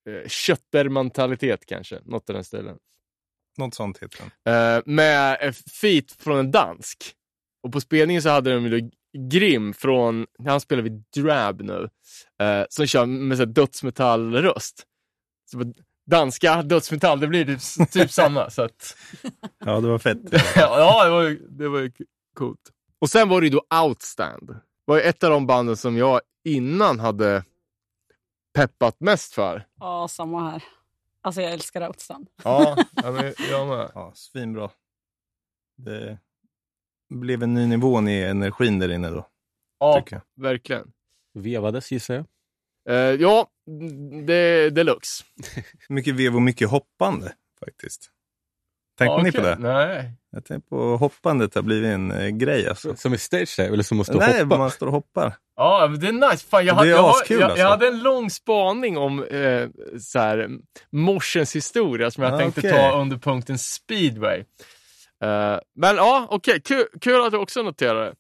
[0.10, 2.78] eh, köttermentalitet kanske, något i den stilen.
[3.58, 4.54] Något sånt heter den.
[4.78, 6.98] Eh, med eh, feat från en dansk.
[7.64, 8.90] Och på spelningen så hade de ju
[9.30, 11.90] Grim från, han spelar vid Drab nu,
[12.42, 14.84] eh, som kör med så här dödsmetallröst.
[15.52, 15.74] Så på
[16.06, 18.50] danska dödsmetall, det blir typ, typ samma.
[18.50, 18.98] Så att,
[19.66, 20.18] Ja, det var fett.
[20.56, 21.92] ja, det var, ju- det var ju
[22.36, 22.72] coolt.
[23.00, 24.48] Och sen var det ju då Outstand.
[24.48, 27.44] Det var ju ett av de banden som jag innan hade
[28.54, 29.68] peppat mest för.
[29.80, 30.64] Ja, samma här.
[31.22, 32.28] Alltså jag älskar Outstand.
[32.44, 33.34] Ja, jag med.
[33.96, 34.70] Ja, svinbra.
[35.78, 36.20] Det
[37.20, 39.28] blev en ny nivå i energin där inne då,
[39.80, 40.04] Ja,
[40.36, 40.92] verkligen.
[41.34, 42.26] Vevades gissar jag.
[42.90, 43.48] Eh, ja,
[44.28, 45.24] det är deluxe.
[45.90, 47.34] Mycket vev och mycket hoppande
[47.66, 48.12] faktiskt.
[48.98, 49.56] Tänkte Ja, ni på det?
[49.60, 50.12] Nej.
[50.32, 52.96] Jag tänkte på hoppandet har blivit en eh, grej alltså.
[52.96, 54.58] Som i stage dive, eller som att stå och Nej, hoppa.
[54.58, 55.34] man står och hoppar.
[55.56, 56.46] Ja, det är nice.
[56.48, 57.64] Fan, jag, Det hade, är jag, askul, jag, alltså.
[57.64, 59.70] jag hade en lång spaning om eh,
[60.00, 60.50] så här,
[60.92, 62.72] morsens historia som jag Ah, tänkte okej.
[62.72, 64.44] ta under punkten speedway.
[65.22, 66.62] Eh, men ja, okej.
[66.62, 68.16] Kul, kul att du också noterade det.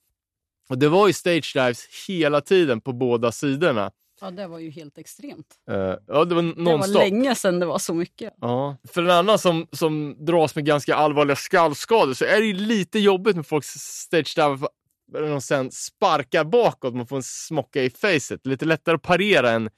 [0.70, 3.92] Och det var ju stage dives hela tiden på båda sidorna.
[4.22, 5.48] Ja, det var ju helt extremt.
[5.70, 7.02] Eh, ja, det var Det var nonstop.
[7.02, 8.34] länge sedan det var så mycket.
[8.42, 8.78] Ja.
[8.94, 13.00] För en annan som, som dras med ganska allvarliga skallskador så är det ju lite
[13.00, 14.68] jobbigt med folks stage dive
[15.12, 16.96] när de sen sparkar bakåt.
[16.96, 18.46] Man får en smocka i facet.
[18.48, 19.70] Lite lättare att parera en,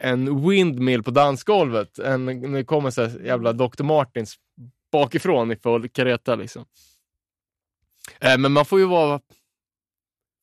[0.00, 3.82] en windmill på dansgolvet än när det kommer så jävla Dr.
[3.82, 4.34] Martins
[4.98, 6.34] bakifrån i full kareta.
[6.34, 6.64] Liksom.
[8.20, 9.20] Eh, men man får ju vara,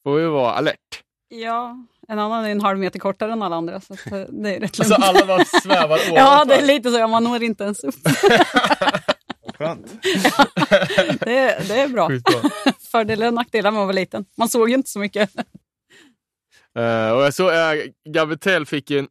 [0.04, 1.04] får ju vara alert.
[1.30, 3.82] Ja, en annan är en halv meter kortare än alla andra.
[3.82, 5.04] Så eh, det är rätt Alltså lugnt.
[5.04, 6.16] alla bara svävar ovanför.
[6.16, 6.98] Ja, det är lite så.
[6.98, 7.96] Ja, man når inte ens upp.
[9.58, 9.88] Skönt.
[11.20, 12.10] Det är, det är bra.
[12.92, 14.26] Fördelar och nackdelar med att vara liten.
[14.38, 15.30] Man såg ju inte så mycket.
[16.76, 19.10] Eh, och jag såg uh, Gavetel fick ju, en-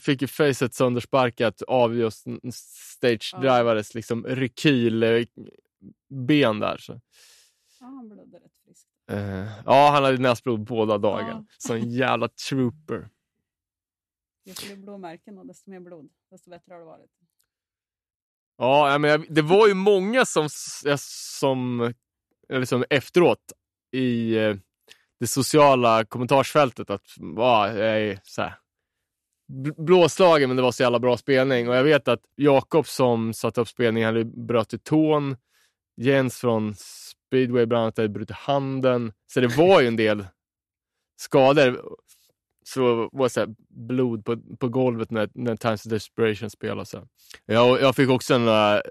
[0.00, 5.26] fick ju facet söndersparkat av just stage drivares liksom rekylben
[6.60, 6.76] där.
[6.78, 7.00] Så.
[7.80, 8.88] Ja, han blödde rätt friskt.
[9.10, 11.46] Eh, ja, han hade näsblod båda dagarna.
[11.48, 11.54] Ja.
[11.58, 13.08] Sån jävla trooper.
[14.44, 17.10] Ju fler blåmärken och desto mer blod, desto bättre har det varit.
[18.58, 20.48] Ja, jag menar, det var ju många som,
[20.98, 21.92] som
[22.48, 23.52] eller som efteråt
[23.92, 24.56] i eh,
[25.20, 27.02] det sociala kommentarsfältet att
[27.36, 28.54] ja, jag är så här,
[29.76, 31.68] blåslagen men det var så jävla bra spelning.
[31.68, 35.36] Och jag vet att Jakob som satte upp spelningen hade bröt tån.
[35.96, 39.12] Jens från speedway bland annat hade brutit handen.
[39.26, 40.26] Så det var ju en del
[41.20, 41.82] skador.
[42.64, 46.86] Så var det så här blod på, på golvet när, när Times of Desperation spelade.
[46.86, 47.06] Så.
[47.46, 48.82] Jag, jag fick också några,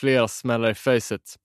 [0.00, 1.36] flera smällar i facet.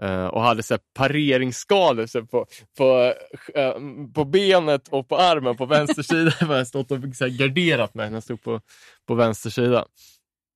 [0.00, 2.46] Eh, och hade så här pareringsskador så på,
[2.78, 3.14] på,
[3.54, 3.74] eh,
[4.14, 6.32] på benet och på armen på vänster sida.
[6.40, 8.60] Jag har stått och så garderat mig när jag stod på,
[9.06, 9.86] på vänster sida.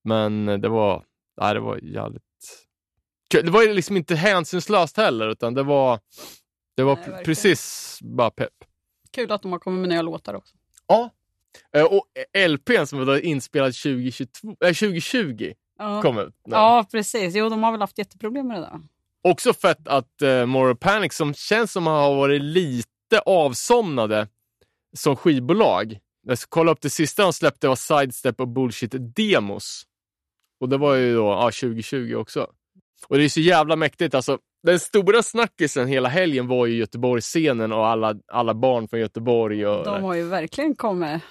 [0.03, 1.03] Men det var,
[1.41, 2.23] nej, det var jävligt
[3.31, 3.45] kul.
[3.45, 5.99] Det var ju liksom inte hänsynslöst heller, utan det var,
[6.75, 8.53] det var Nej, precis bara pepp.
[9.11, 10.55] Kul att de har kommit med nya låtar också.
[10.87, 11.09] Ja.
[11.75, 12.05] Eh, Och
[12.47, 16.01] LPn som var inspelad 2022, eh, 2020 Ja.
[16.01, 16.35] kom ut.
[16.45, 16.55] nu.
[16.55, 17.35] ja, precis.
[17.35, 18.79] Jo, de har väl haft jätteproblem med det där.
[19.31, 24.27] Också fett att uh, Moral Panic, som känns som har varit lite avsomnade
[24.97, 25.97] som skivbolag.
[26.27, 29.83] Jag ska kolla upp det sista de släppte var Sidestep och Bullshit Demos.
[30.59, 32.47] Och det var ju då ja, 2020 också.
[33.07, 34.15] Och det är så jävla mäktigt.
[34.15, 39.67] Alltså, den stora snackisen hela helgen var ju Göteborgsscenen och alla, alla barn från Göteborg.
[39.67, 41.21] Och, De har ju verkligen kommit.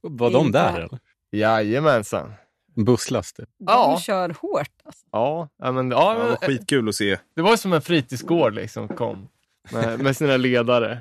[0.00, 0.98] Var de där eller?
[1.30, 2.32] Jajamensan.
[2.76, 3.36] En busslast?
[3.36, 3.48] typ.
[3.58, 3.98] De Ja.
[4.00, 4.70] kör hårt.
[4.84, 5.06] Alltså.
[5.12, 7.18] Ja, ja, men, ja, Ja, det men, var skitkul att se.
[7.36, 9.28] det var som en fritidsgård liksom kom.
[9.72, 10.98] Med, med sina ledare.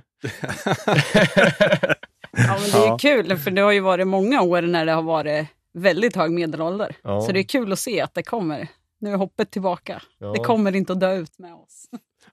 [2.32, 2.98] Ja, men det är Ja.
[3.02, 6.96] kul, för det har ju varit många år när det har varit väldigt hög medelålder.
[7.02, 7.22] Ja.
[7.22, 8.68] Så det är kul att se att det kommer.
[9.00, 10.02] Nu är hoppet tillbaka.
[10.18, 10.28] Ja.
[10.32, 11.86] Det kommer inte att dö ut med oss.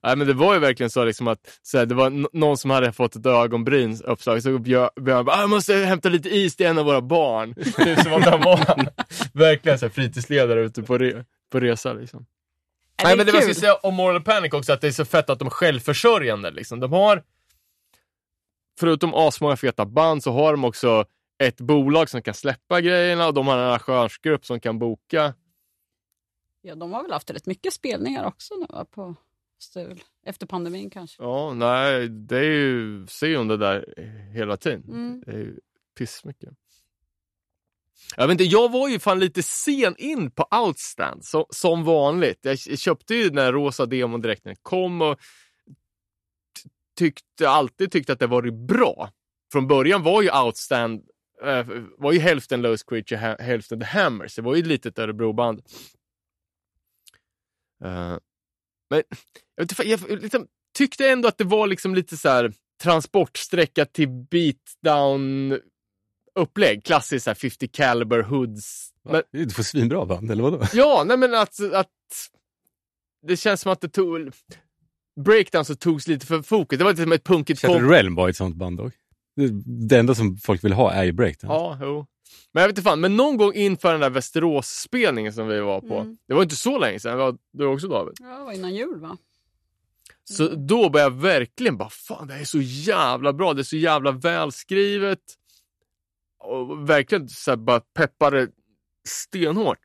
[0.02, 2.56] Nej, men det var ju verkligen så liksom att så här, det var n- någon
[2.56, 4.42] som hade fått ett ögonbryn uppslag.
[4.42, 7.54] Så Björn bara, "Ah, jag måste hämta lite is till en av våra barn.
[7.76, 8.88] Typ som att han var
[9.38, 11.92] verkligen så här, fritidsledare ute på, re, på resa.
[11.92, 12.26] Liksom.
[12.96, 13.54] Ja, Nej, är men det var jag kul.
[13.54, 16.50] skulle säga om Moral Panic också, att det är så fett att de är självförsörjande.
[16.50, 16.80] Liksom.
[16.80, 17.22] De har,
[18.80, 21.04] förutom asmånga feta band, så har de också
[21.38, 25.34] ett bolag som kan släppa grejerna och de har en arrangörsgrupp som kan boka.
[26.62, 29.14] Ja, de har väl haft rätt mycket spelningar också nu på
[29.62, 30.02] Stul.
[30.26, 31.22] Efter pandemin kanske.
[31.22, 33.94] Ja, nej, det är ju, ju det där
[34.34, 34.84] hela tiden.
[34.88, 35.22] Mm.
[35.26, 35.60] Det är ju
[35.98, 36.50] pissmycket.
[38.16, 42.38] Jag vet inte, jag var ju fan lite sen in på Outstand, som, som vanligt.
[42.42, 45.20] Jag köpte ju den här rosa demon direkt när den kom och
[46.98, 49.10] tyckte, alltid tyckte att det var bra.
[49.52, 51.02] Från början var ju Outstand
[51.44, 51.66] äh,
[51.98, 54.34] var ju hälften Lost Creature, hä- hälften The Hammers.
[54.34, 55.62] Det var ju ett litet Örebroband.
[57.84, 58.18] Uh,
[58.92, 59.02] men
[59.56, 60.46] jag vet jag, liksom,
[60.78, 62.52] tyckte ändå att det var liksom lite så här
[62.82, 65.58] transportsträcka till beatdown
[66.34, 66.84] upplägg.
[66.84, 68.88] Klassiskt så här 50 caliber hoods.
[69.10, 70.62] Men, Du får svinbra band, eller vadå?
[70.72, 71.88] ja, nej men att, att
[73.26, 74.32] det känns som att det tog...
[75.20, 76.78] Breakdown så togs lite för fokus.
[76.78, 77.90] Det var lite som ett punkigt Shadow kom...
[77.90, 78.92] Realm var ett sånt band dock.
[79.88, 81.54] Det, enda som folk vill ha är ju breakdance.
[81.54, 82.06] Ja, jo.
[82.52, 85.80] Men jag vet inte fan, men någon gång inför den där Västerås-spelningen som vi var
[85.80, 85.98] på.
[85.98, 86.16] Mm.
[86.28, 88.14] Det var inte så länge sedan, var du också David?
[88.20, 89.16] Ja, det var innan jul va?
[90.24, 93.64] Så då började jag verkligen bara, fan det här är så jävla bra, det är
[93.64, 95.20] så jävla välskrivet.
[96.38, 98.48] Och verkligen så här, bara peppade
[99.08, 99.78] stenhårt.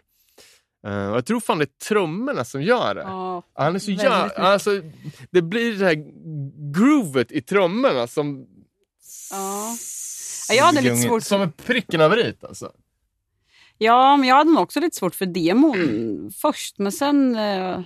[0.84, 3.02] Och jag tror fan det är trummorna som gör det.
[3.02, 4.30] Ja, Han är så jävla...
[4.30, 4.82] Alltså,
[5.32, 6.06] det blir det här
[6.74, 8.48] groovet i trummorna som...
[9.32, 9.76] Ja.
[10.50, 12.72] Ja, jag hade lite svårt Som en pricken över i alltså.
[13.78, 17.36] Ja, men jag hade nog också lite svårt för demon först, men sen...
[17.36, 17.80] Eh,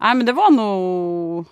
[0.00, 1.46] nej, men det var nog...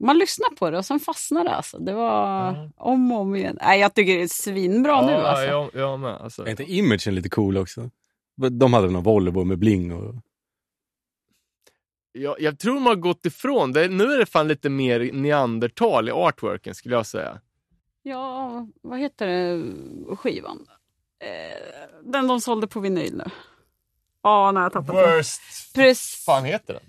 [0.00, 1.54] Man lyssnade på det och sen fastnade det.
[1.54, 1.78] Alltså.
[1.78, 2.70] Det var Ja.
[2.76, 3.58] om och om igen.
[3.62, 5.12] Nej, jag tycker det är svinbra nu.
[5.12, 5.44] Alltså.
[5.44, 6.14] jag, jag med.
[6.14, 6.42] Alltså.
[6.46, 7.90] Är inte imagen lite cool också?
[8.50, 10.14] De hade någon Volvo med bling och...
[12.12, 13.88] Jag, jag tror man har gått ifrån det.
[13.88, 17.40] Nu är det fan lite mer neandertal i artworken skulle jag säga.
[18.08, 20.66] Ja, vad heter det, skivan?
[21.20, 23.24] Eh, den de sålde på vinyl nu.
[24.22, 25.16] Ja, när jag tappade den.
[25.16, 25.40] Worst...
[25.74, 26.24] Precis.
[26.24, 26.82] fan heter den?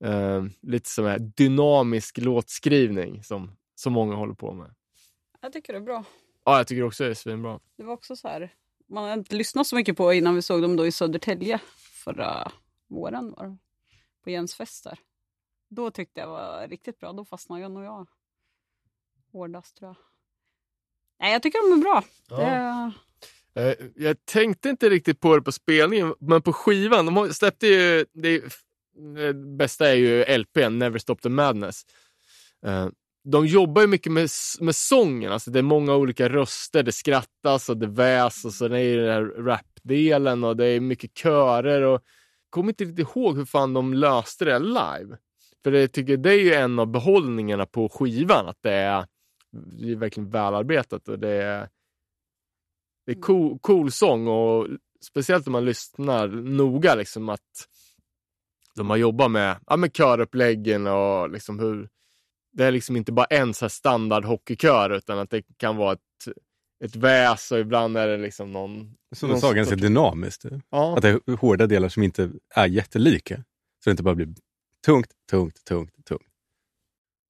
[0.04, 4.74] Eh, lite som här dynamisk låtskrivning som, som många håller på med.
[5.40, 6.04] Jag tycker det är bra.
[6.44, 7.60] Ja, jag tycker också det är svinbra.
[7.76, 8.54] Det var också så här,
[8.88, 11.60] man hade inte lyssnat så mycket på innan vi såg dem då i Södertälje
[12.04, 12.52] förra
[12.88, 13.56] våren var det,
[14.24, 14.98] på Jens fest där.
[15.68, 18.08] Då tyckte jag var riktigt bra, då fastnade jag nog jag
[19.32, 19.96] hårdast tror jag.
[21.20, 22.04] Nej, jag tycker de är bra.
[22.28, 22.92] Det,
[23.54, 27.66] Eh, jag tänkte inte riktigt på det på spelningen, men på skivan, de har- släppte
[27.66, 28.42] ju, det,
[29.14, 31.82] det bästa är ju LPn, Never Stop the Madness.
[33.24, 34.28] De jobbar ju mycket med,
[34.60, 38.68] med sången, alltså det är många olika röster, det skrattas och det väs och så
[38.68, 42.00] det är ju den här rapdelen och det är mycket körer och
[42.50, 45.16] kommer inte riktigt ihåg hur fan de löste det live.
[45.64, 49.06] För jag tycker det är ju en av behållningarna på skivan, att det är,
[49.52, 51.68] det är verkligen välarbetat och det är
[53.06, 54.68] det är cool, cool sång och
[55.00, 57.68] speciellt om man lyssnar noga liksom att
[58.74, 61.88] de har jobbat med, ja, med köruppläggen och liksom hur
[62.52, 66.34] det är liksom inte bara en så standard hockeykör utan att det kan vara ett,
[66.84, 68.94] ett väs och ibland är det liksom någon...
[69.14, 70.44] Som du sa, ganska dynamiskt.
[70.70, 73.36] Ja, Att det är hårda delar som inte är jättelika.
[73.84, 74.34] Så det inte bara blir
[74.86, 76.22] tungt, tungt, tungt, tungt.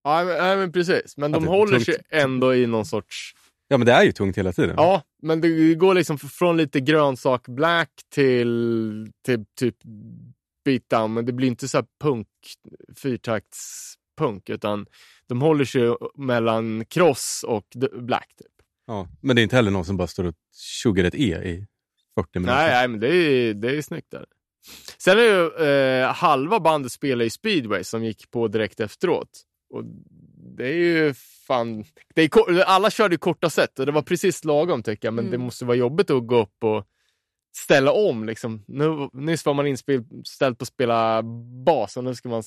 [0.05, 1.17] ja men, nej, men precis.
[1.17, 1.85] Men de håller tungt.
[1.85, 3.35] sig ändå i någon sorts...
[3.69, 4.75] Ja, men det är ju tungt hela tiden.
[4.77, 9.77] Ja, men det går liksom från lite grönsak black till, till typ
[10.65, 12.29] beatdown, men det blir inte så här punk,
[12.97, 14.87] fyrtaktspunk, utan
[15.29, 18.29] de håller sig mellan cross och black.
[18.39, 18.47] Typ.
[18.87, 20.35] Ja, Men det är inte heller någon som bara står och
[20.83, 21.67] tjuggar ett E i
[22.15, 22.55] 40 minuter.
[22.57, 24.25] Nej, nej, men det är, det är snyggt där.
[24.99, 29.29] Sen är ju eh, halva bandet spelar i speedway som gick på direkt efteråt.
[29.75, 29.85] Och
[30.57, 31.15] det är ju
[31.47, 31.85] fan...
[32.15, 35.25] Det är, alla körde ju korta set och det var precis lagom tycker jag, men
[35.25, 35.41] det Mm.
[35.45, 36.85] måste vara jobbigt att gå upp och
[37.53, 38.25] ställa om.
[38.25, 38.65] Liksom.
[38.67, 41.23] Nu, nyss var man inställd på att spela
[41.67, 42.43] bas och nu ska man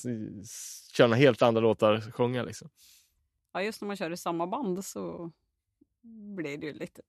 [0.92, 2.42] köra helt andra låtar och sjunga.
[2.42, 2.68] Liksom.
[3.52, 5.32] Ja, just när man kör i samma band så
[6.36, 7.02] blir det ju lite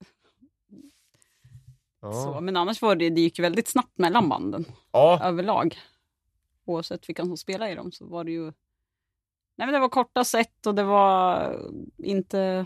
[2.02, 2.42] så.
[2.42, 5.20] Men annars var det, det gick väldigt snabbt mellan banden Ja.
[5.24, 5.78] överlag.
[6.66, 8.44] Oavsett vilka som spelade i dem så var det ju...
[9.56, 11.56] Nej men det var korta set och det var
[11.98, 12.66] inte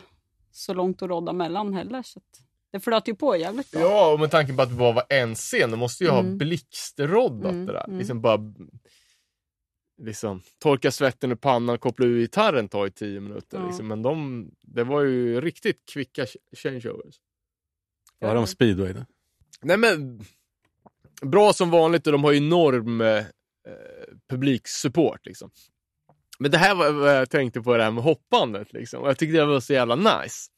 [0.51, 2.03] så långt att råda mellan heller.
[2.03, 3.81] Så att det flöt ju på jävligt bra.
[3.81, 6.19] Ja, och med tanke på att det bara var en scen, då måste ju ha
[6.19, 6.37] Mm.
[6.37, 7.83] blixtroddat Mm, det där.
[7.87, 7.97] mm.
[7.99, 8.39] Liksom bara
[10.01, 13.57] liksom, torka svetten ur pannan, koppla ur gitarren tar ju tio minuter.
[13.57, 13.65] Ja.
[13.67, 13.87] Liksom.
[13.87, 17.15] Men de, det var ju riktigt kvicka ch- changeovers.
[18.19, 19.05] Vad har de speedway då?
[19.61, 20.21] Nej men,
[21.21, 23.23] bra som vanligt och de har ju enorm eh,
[24.29, 25.25] publiksupport.
[25.25, 25.51] Liksom.
[26.39, 28.73] Men det här var vad jag tänkte på det här med hoppandet.
[28.73, 29.01] Liksom.
[29.01, 30.51] Och jag tyckte det var så jävla nice.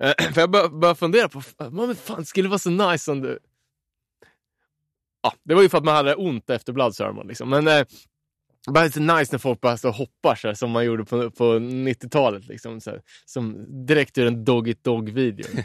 [0.00, 3.10] Eh, för jag bör- började fundera på, vad men fan skulle det vara så nice
[3.10, 3.38] om det...
[5.22, 7.28] Ja, det var ju för att man hade ont efter Blood Sermon.
[7.28, 7.50] Liksom.
[7.50, 7.84] Men eh,
[8.66, 11.30] det var så nice när folk bara så hoppar så här, som man gjorde på,
[11.30, 12.46] på 90-talet.
[12.46, 15.46] Liksom, så här, som direkt ur en Dog It Dog-video.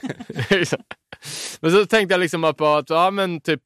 [1.59, 3.61] men så tänkte jag liksom på att, ja men typ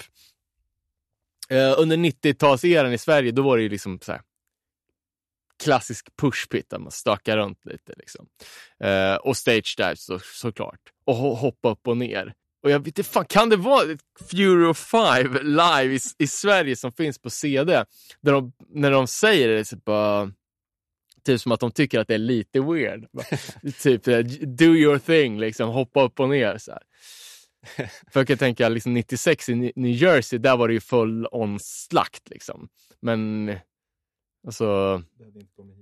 [1.50, 4.22] eh, under 90-talseran i Sverige, då var det ju liksom så här
[5.64, 7.94] klassisk pushpit där man stökar runt lite.
[7.98, 8.28] Liksom.
[8.84, 10.80] Eh, och stage dives så, såklart.
[11.06, 12.34] Och ho- hoppa upp och ner.
[12.64, 13.86] Och jag vet inte, fan, kan det vara
[14.32, 17.84] Fury 5 live i, i Sverige som finns på CD?
[18.22, 20.32] Där de, när de säger det, så bara,
[21.26, 23.08] typ som att de tycker att det är lite weird.
[23.12, 23.26] Bara,
[23.82, 24.20] typ, eh,
[24.58, 26.58] do your thing, liksom, hoppa upp och ner.
[26.58, 26.82] Så här.
[28.12, 31.28] För jag kan tänka, liksom 96 i New- New Jersey, där var det ju full
[31.32, 32.30] on slakt.
[32.30, 32.70] Liksom.
[33.02, 33.50] Men
[34.46, 35.02] alltså,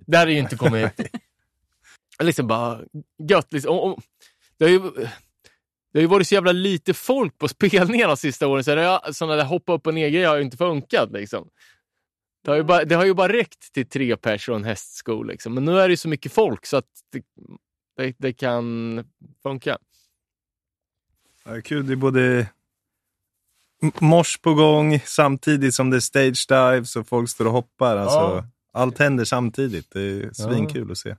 [0.05, 1.11] det hade ju inte kommit hit.
[2.23, 2.81] liksom bara
[3.29, 3.53] gött.
[3.53, 3.71] Liksom.
[3.71, 4.03] Och, och,
[4.57, 4.79] det, har ju,
[5.91, 8.81] det har ju varit så jävla lite folk på spelningarna de sista åren, så det
[8.81, 11.11] har, sådana där hoppa upp och ner-grejer har ju inte funkat.
[11.11, 11.49] Liksom.
[12.43, 15.23] Det, har ju bara, det har ju bara räckt till tre pers och en hästsko.
[15.23, 15.53] Liksom.
[15.53, 17.23] Men nu är det ju så mycket folk så att det,
[17.97, 19.03] det, det kan
[19.43, 19.77] funka.
[21.45, 22.47] Ja, det är kul, det är både
[23.99, 27.97] mors på gång samtidigt som det är stage dives och folk står och hoppar.
[27.97, 28.43] Alltså, Ja.
[28.73, 29.91] Allt händer samtidigt.
[29.91, 31.15] Det är svinkul att se.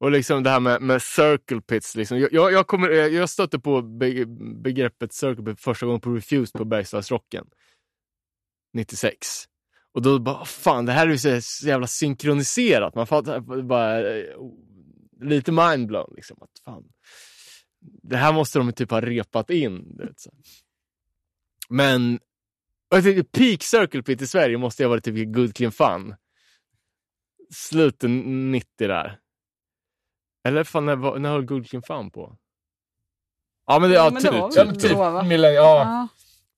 [0.00, 1.96] Och liksom det här med, med circle pits.
[1.96, 2.18] Liksom.
[2.18, 4.24] Jag, jag, kommer, jag jag stötte på be,
[4.62, 7.46] begreppet circle pit första gången på Refused på Bergslagsrocken.
[8.74, 9.18] 96.
[9.94, 12.94] Och då bara, fan det här är ju så jävla synkroniserat.
[12.94, 14.24] Man fattar bara eh,
[15.20, 16.12] lite mindblown.
[16.16, 16.84] Liksom, att fan,
[18.02, 19.98] det här måste de typ ha repat in.
[20.16, 20.30] så.
[21.68, 22.20] Men
[22.88, 26.14] jag tänkte, peak circle pit i Sverige måste ha varit typ Good Clean Fun.
[27.54, 29.18] Slutet 90 där.
[30.48, 32.36] Eller fan, när, när höll Good Clean Fun på?
[33.66, 35.24] Ja men det, Jo, ja, men det typ, var ja, väl men typ då, va?
[35.26, 35.50] ja.
[35.52, 36.08] Ja.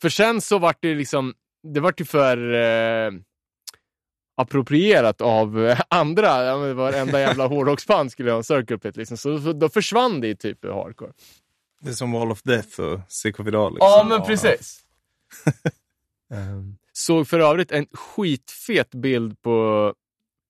[0.02, 3.12] För sen så vart det liksom, det vart ju för eh,
[4.36, 6.44] approprierat av eh, andra.
[6.44, 9.16] Ja, men varenda jävla hårdrocksband skulle ha en circle pit liksom.
[9.16, 11.12] Så, så då försvann det ju typ hardcore.
[11.80, 13.72] Det är som Wall of Death och Psykoviral.
[13.74, 13.88] Liksom.
[13.88, 14.85] Ja, men precis.
[16.34, 19.94] Ehm, Såg för övrigt en skitfet bild på,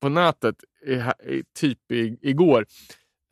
[0.02, 0.56] på nätet,
[0.86, 0.92] i,
[1.32, 2.66] i, typ i, igår,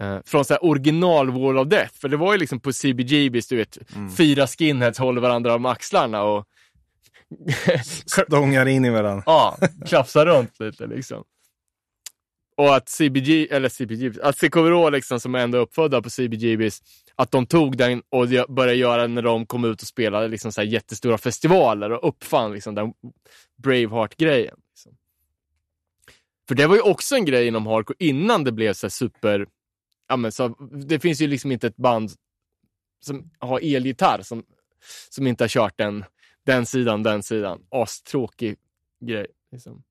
[0.02, 1.94] eh, från så här original Wall of Death.
[1.94, 3.78] För det var ju liksom på CBGBs, du vet,
[4.16, 6.48] fyra skinheads håller varandra om axlarna och
[8.06, 9.22] Stångar in i varandra.
[9.26, 11.24] ja, klafsar runt lite liksom.
[12.56, 16.82] Och att CBG, eller CBG, att CKVR liksom som är ändå uppfödda på CBGBs,
[17.16, 20.60] att de tog den och började göra när de kom ut och spelade liksom så
[20.60, 22.92] här jättestora festivaler och uppfann liksom den
[23.56, 24.56] Braveheart-grejen.
[24.70, 24.96] Liksom.
[26.48, 29.46] För det var ju också en grej inom hardcore innan det blev så här super...
[30.08, 30.48] Ja, men så,
[30.88, 32.10] det finns ju liksom inte ett band
[33.00, 34.44] som har elgitarr som,
[35.10, 36.04] som inte har kört den,
[36.44, 37.66] den sidan, den sidan.
[37.70, 38.56] Astråkig
[39.00, 39.26] grej.
[39.52, 39.82] Liksom.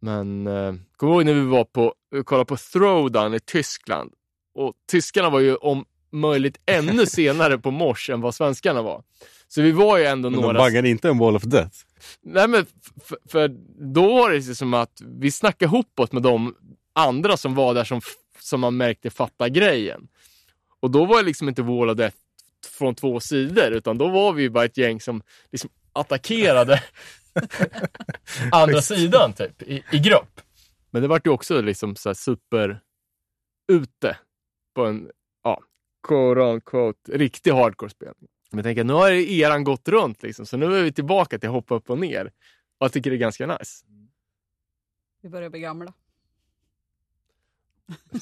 [0.00, 4.12] Men eh, kommer ihåg när vi var på, vi kollade på Throwdown i Tyskland.
[4.58, 9.02] Och tyskarna var ju om möjligt ännu senare på mors än vad svenskarna var.
[9.48, 10.58] Så vi var ju ändå Men de några...
[10.58, 11.76] baggade inte en Wall of Death.
[12.22, 12.66] Nej men
[13.28, 13.48] för
[13.94, 16.54] då var det som att vi snackade ihop oss med de
[16.92, 18.00] andra som var där som,
[18.40, 20.08] som man märkte fatta grejen.
[20.80, 22.16] Och då var det liksom inte Wall of Death
[22.78, 26.82] från två sidor utan då var vi ju bara ett gäng som liksom attackerade
[28.52, 30.40] andra sidan typ i, i grupp.
[30.90, 32.80] Men det vart ju också liksom så super
[33.72, 34.16] ute
[34.78, 35.10] på en,
[35.44, 35.62] ja,
[36.08, 38.28] quote on quote, riktig hardcore-spelning.
[38.50, 41.48] Men jag tänker, nu har eran gått runt liksom, så nu är vi tillbaka till
[41.48, 42.24] hoppa upp och ner.
[42.78, 43.84] Och jag tycker det är ganska nice.
[45.22, 45.92] Vi börjar bli gamla.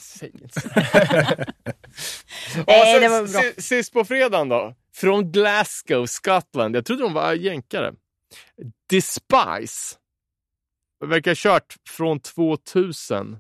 [0.00, 0.68] Säg inte så.
[2.66, 3.40] Nej, sen det var bra.
[3.56, 4.74] si- Sist på fredagen då.
[4.94, 6.76] Från Glasgow, Skottland.
[6.76, 7.94] Jag trodde de var jänkare.
[8.86, 9.96] Despise.
[11.00, 13.36] Det verkar ha kört från 2000.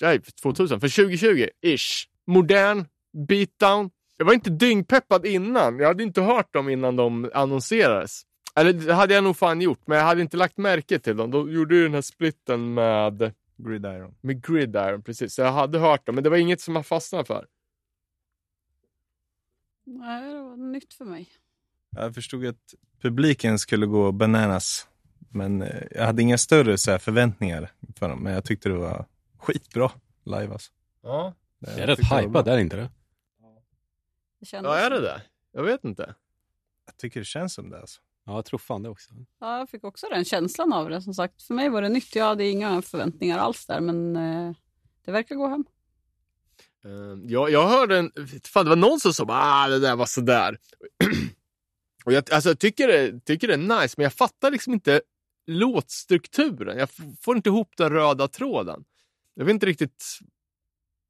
[0.00, 0.80] Nej, 2000.
[0.80, 2.04] För 2020-ish.
[2.28, 2.84] Modern
[3.28, 3.90] beatdown.
[4.16, 5.78] Jag var inte dyngpeppad innan.
[5.78, 8.22] Jag hade inte hört dem innan de annonserades.
[8.56, 11.30] Eller det hade jag nog fan gjort, men jag hade inte lagt märke till dem.
[11.30, 14.14] De gjorde ju den här splitten med, Gridiron.
[14.20, 15.34] med Gridiron, precis.
[15.34, 17.46] Så jag hade hört dem, men det var inget som jag fastnade för.
[19.84, 21.28] Nej, det var nytt för mig.
[21.90, 24.88] Jag förstod att publiken skulle gå bananas.
[25.30, 28.22] Men eh, jag hade inga större så här, förväntningar för dem.
[28.22, 29.06] Men jag tyckte det var
[29.38, 29.90] skitbra
[30.24, 30.72] live alltså.
[31.02, 32.90] Ja, Det är rätt hypat, är det inte det?
[34.40, 35.22] Det kändes ja är det det?
[35.52, 36.14] Jag vet inte.
[36.86, 38.00] Jag tycker det känns som det alltså.
[38.26, 39.14] Ja, jag tror fan det också.
[39.40, 41.02] Ja, jag fick också den känslan av det.
[41.02, 42.16] Som sagt, för mig var det nytt.
[42.16, 44.52] Jag hade inga förväntningar alls där, men eh,
[45.04, 45.64] det verkar gå hem.
[46.84, 48.12] Uh, jag, jag hörde en,
[48.44, 50.58] fan det var någon som sa ah det där var sådär.
[52.04, 55.00] Och jag, alltså, jag tycker, det, tycker det är nice, men jag fattar liksom inte
[55.46, 56.78] låtstrukturen.
[56.78, 56.88] Jag
[57.20, 58.84] får inte ihop den röda tråden.
[59.34, 60.04] Jag vet inte riktigt,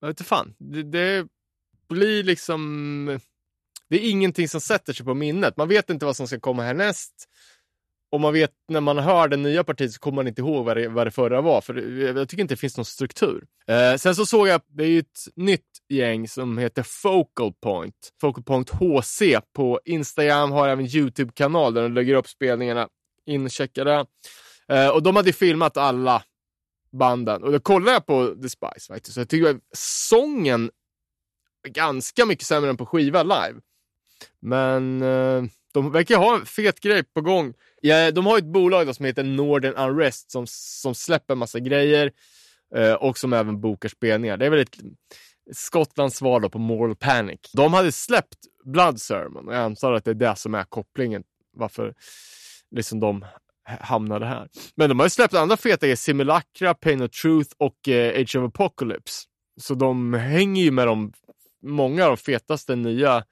[0.01, 0.55] jag vet inte fan.
[0.59, 1.27] Det, det
[1.89, 3.21] blir liksom,
[3.89, 5.57] det är ingenting som sätter sig på minnet.
[5.57, 7.29] Man vet inte vad som ska komma härnäst.
[8.11, 10.77] Och man vet, när man hör det nya partiet så kommer man inte ihåg vad
[10.77, 11.61] det, vad det förra var.
[11.61, 11.75] För
[12.17, 13.45] jag tycker inte det finns någon struktur.
[13.67, 17.95] Eh, sen så såg jag, det är ju ett nytt gäng som heter Focal Point.
[18.21, 19.23] Focal Point HC
[19.55, 22.89] på Instagram, har även YouTube-kanal där de lägger upp spelningarna.
[23.27, 24.07] In och checka det.
[24.69, 26.23] Eh, och de hade filmat alla
[26.91, 27.43] banden.
[27.43, 29.15] Och då kollade jag på The Spice faktiskt.
[29.15, 29.63] Så jag tycker att
[30.09, 30.71] sången
[31.67, 33.61] är ganska mycket sämre än på skiva live.
[34.41, 37.55] Men eh, de verkar ha en fet grej på gång.
[37.81, 42.13] Ja, de har ett bolag då som heter Northern Unrest som, som släpper massa grejer
[42.75, 44.37] eh, och som även bokar spelningar.
[44.37, 44.77] Det är väl ett
[45.53, 47.41] Skottlands svar då på Moral Panic.
[47.53, 51.23] De hade släppt Blood Sermon och jag antar att det är det som är kopplingen
[51.53, 51.95] varför
[52.71, 53.25] liksom de
[53.81, 54.49] hamnade här.
[54.75, 58.37] Men de har ju släppt andra feta grejer, Simulacra, Pain of Truth och eh, Age
[58.37, 59.25] of Apocalypse.
[59.61, 61.13] Så de hänger ju med de,
[61.63, 63.25] många av de fetaste nya,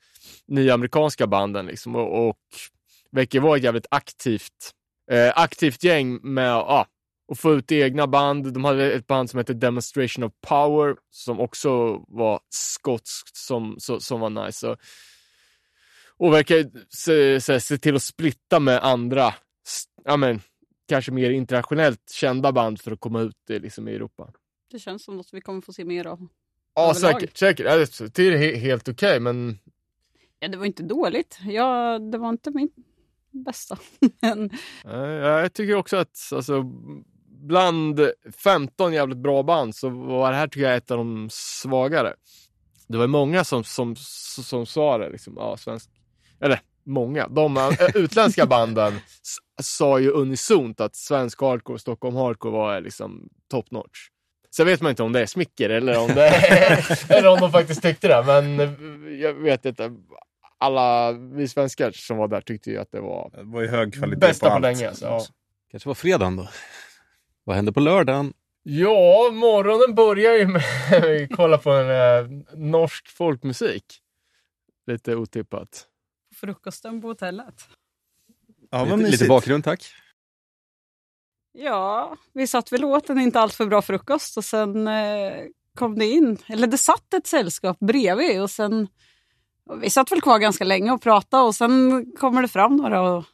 [0.48, 2.36] nya amerikanska banden liksom och, och
[3.12, 4.72] verkar vara ett jävligt aktivt,
[5.10, 6.86] eh, aktivt gäng med ah,
[7.32, 8.52] att få ut egna band.
[8.52, 14.00] De hade ett band som hette Demonstration of Power som också var skotskt som, som,
[14.00, 14.58] som var nice.
[14.58, 14.76] Så,
[16.18, 19.34] och verkar se, se, se till att splitta med andra,
[20.04, 20.40] ja men,
[20.88, 24.32] kanske mer internationellt kända band för att komma ut i, liksom, i Europa.
[24.70, 26.28] Det känns som något vi kommer få se mer av.
[26.74, 27.12] Ja, Överlag.
[27.20, 27.36] säkert.
[27.36, 27.66] säkert.
[27.66, 29.58] Ja, det är he- helt okej, men
[30.38, 31.38] Ja, det var inte dåligt.
[31.42, 32.68] Ja, det var inte min
[33.30, 33.78] bästa.
[34.20, 34.50] men
[34.84, 36.62] eh, jag tycker också att alltså,
[37.28, 38.00] bland
[38.36, 42.14] 15 jävligt bra band så var det här tycker jag ett av de svagare.
[42.88, 45.90] Det var många som, som, som, som sa det, liksom, ja, svensk,
[46.40, 49.00] eller många, de eh, utländska banden
[49.62, 54.08] sa ju unisont att svensk hardcore, Stockholm hardcore var liksom top notch.
[54.56, 56.28] Sen vet man inte om det är smicker eller om, det
[57.08, 58.70] eller om de faktiskt tyckte det, men eh,
[59.20, 59.96] jag vet inte.
[60.58, 63.94] Alla vi svenskar som var där tyckte ju att det var Det var ju hög
[63.94, 65.22] kvalitet Bästa på på länge, så, ja.
[65.70, 66.48] Kanske var fredagen då.
[67.44, 68.32] Vad hände på lördagen?
[68.62, 70.62] Ja, morgonen börjar ju med
[71.22, 73.84] att kolla på en eh, norsk folkmusik.
[74.86, 75.86] Lite otippat.
[76.36, 77.68] Frukosten på hotellet.
[78.70, 79.92] Ja, vad lite, lite bakgrund tack.
[81.52, 85.32] Ja, vi satt vid låten inte allt för bra frukost och sen eh,
[85.74, 88.88] kom det in, eller det satt ett sällskap bredvid och sen
[89.66, 93.00] och vi satt väl kvar ganska länge och pratade och sen kommer det fram några
[93.00, 93.24] och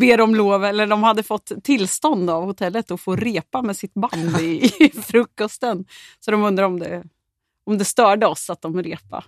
[0.00, 3.94] ber om lov, eller de hade fått tillstånd av hotellet att få repa med sitt
[3.94, 5.84] band i, i frukosten.
[6.20, 7.04] Så de undrar om det,
[7.64, 9.24] om det störde oss att de repa.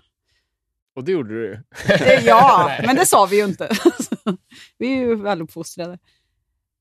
[0.95, 1.63] Och det gjorde du.
[2.25, 3.69] Ja, men det sa vi ju inte.
[4.79, 5.99] vi är ju väluppfostrade.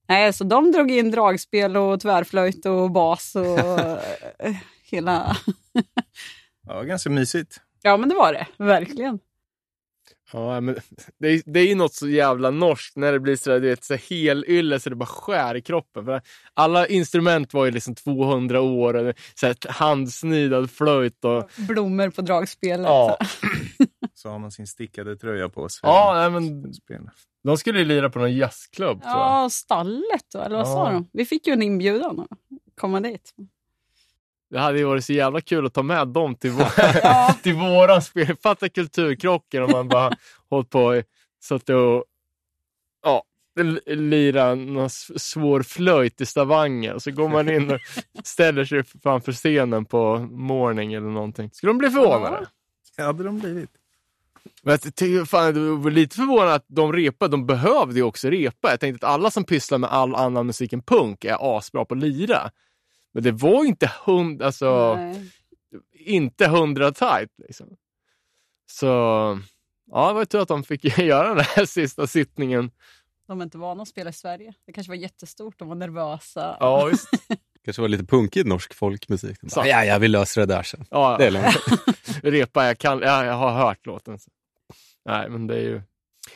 [0.08, 3.58] Nej, så de drog in dragspel och tvärflöjt och bas och
[4.38, 4.54] eh,
[4.90, 5.36] hela...
[6.66, 7.60] Ja, ganska mysigt.
[7.82, 8.46] Ja, men det var det.
[8.56, 9.18] Verkligen.
[10.32, 10.76] Ja, men
[11.18, 13.84] det, är, det är ju något så jävla norskt när det blir sådär, du vet,
[13.84, 16.04] så helylle så det bara skär i kroppen.
[16.04, 16.22] För
[16.54, 21.50] alla instrument var ju liksom 200 år, och så handsnidad flöjt och...
[21.56, 22.86] Blommor på dragspelet.
[22.86, 23.46] Ja, Så
[24.24, 25.80] har man sin stickade tröja på sig.
[25.82, 26.72] ja nej, men
[27.44, 29.20] de skulle ju lira på någon jazzklubb tror jag.
[29.44, 30.92] Ja, stallet då, eller vad sa Ja.
[30.92, 31.08] de?
[31.12, 32.28] Vi fick ju en inbjudan att
[32.80, 33.34] komma dit.
[34.50, 36.66] Det hade ju varit så jävla kul att ta med dem till, vår,
[37.02, 37.34] Ja.
[37.42, 38.36] till våran spel.
[38.42, 40.12] Fatta kulturkrocken om man bara
[40.50, 41.02] hållit på och
[41.44, 42.04] suttit och...
[43.02, 43.22] Ja,
[43.86, 46.98] lira någon svår flöjt i Stavanger.
[46.98, 47.78] Så går man in och
[48.24, 51.50] ställer sig framför scenen på morning eller någonting.
[51.52, 52.38] Skulle de bli förvånade?
[52.40, 52.46] Det
[53.02, 53.70] hade de blivit.
[54.62, 57.30] Men jag tycker fan, det var lite förvånande att de repade.
[57.30, 58.70] De behövde ju också repa.
[58.70, 61.94] Jag tänkte att alla som pysslar med all annan musik än punk är asbra på
[61.94, 62.50] att lira.
[63.12, 65.30] Men det var inte hund, alltså, Nej.
[65.92, 67.30] inte hundra tight.
[67.38, 67.76] Liksom.
[68.70, 68.86] Så
[69.90, 72.70] ja, det var tur att de fick göra den här sista sittningen.
[73.26, 74.54] De är inte vana att spela i Sverige.
[74.66, 76.56] Det kanske var jättestort, de var nervösa.
[76.60, 77.08] Ja, visst.
[77.64, 79.40] Kanske var lite punkig norsk folkmusik.
[79.54, 80.84] Bara, ja, ja, vi löser det där sen.
[80.90, 81.56] Ja, Det är lugnt.
[82.22, 84.18] repa, jag, kan, ja, jag har hört låten.
[85.04, 85.82] Nej, men det är ju,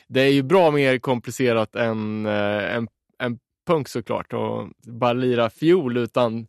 [0.09, 2.89] det är ju bra mer komplicerat än, eh, än,
[3.22, 4.33] än punk såklart.
[4.33, 6.47] Och bara lira fiol utan,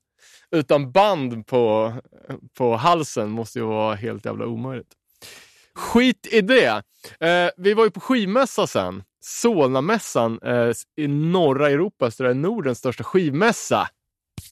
[0.51, 1.93] utan band på,
[2.57, 4.93] på halsen måste ju vara helt jävla omöjligt.
[5.75, 6.83] Skit i det.
[7.19, 9.03] Eh, vi var ju på skivmässa sen.
[9.21, 13.89] Solnamässan eh, i norra Europa, så det är Nordens största skivmässa.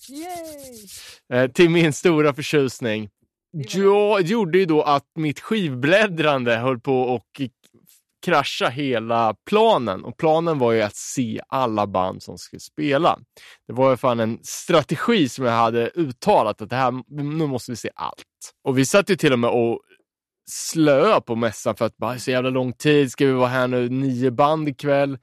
[0.10, 0.88] Yay!
[1.34, 3.10] Eh, till min stora förtjusning.
[3.52, 7.50] Jag gjorde ju då att mitt skivbläddrande höll på att
[8.26, 10.04] krascha hela planen.
[10.04, 13.20] Och planen var ju att se alla band som skulle spela.
[13.68, 17.72] Det var ju fan en strategi som jag hade uttalat att det här, nu måste
[17.72, 18.24] vi se allt.
[18.64, 19.80] Och vi satt ju till och med och
[20.50, 23.90] slöa på mässan för att bara så jävla lång tid, ska vi vara här nu
[23.90, 25.18] nio band ikväll?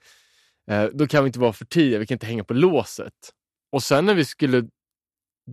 [0.71, 3.13] Eh, då kan vi inte vara för tidiga, vi kan inte hänga på låset.
[3.73, 4.69] Och sen när vi skulle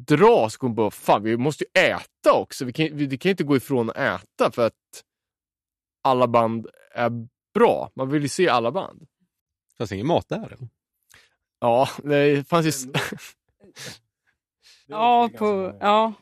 [0.08, 2.66] dra så kom vi på, fan vi måste ju äta också.
[2.66, 5.04] Vi kan, vi, vi kan inte gå ifrån att äta för att
[6.04, 7.12] alla band är
[7.54, 7.92] bra.
[7.96, 9.08] Man vill ju se alla band.
[9.78, 10.46] Fanns ingen mat där?
[10.46, 10.68] Eller?
[11.60, 12.92] Ja, det fanns ju...
[14.88, 16.14] Ja på, ja,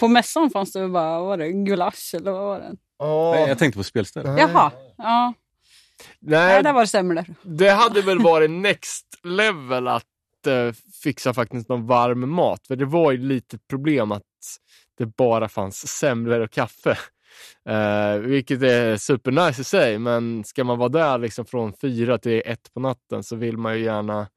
[0.00, 2.76] på mässan fanns det bara, vad var det, gulasch eller vad var det?
[3.38, 4.38] Nej, Jag tänkte på spelstället.
[4.40, 5.34] Jaha, ja.
[6.20, 7.24] Nej, Nej, där var det sämre.
[7.42, 10.04] det hade väl varit next level att
[10.46, 10.72] eh,
[11.02, 12.66] fixa faktiskt någon varm mat.
[12.66, 14.22] För det var ju lite problem att
[14.98, 16.98] det bara fanns semlor och kaffe.
[17.68, 22.42] Eh, vilket är supernice i sig, men ska man vara där liksom från fyra till
[22.46, 24.28] ett på natten så vill man ju gärna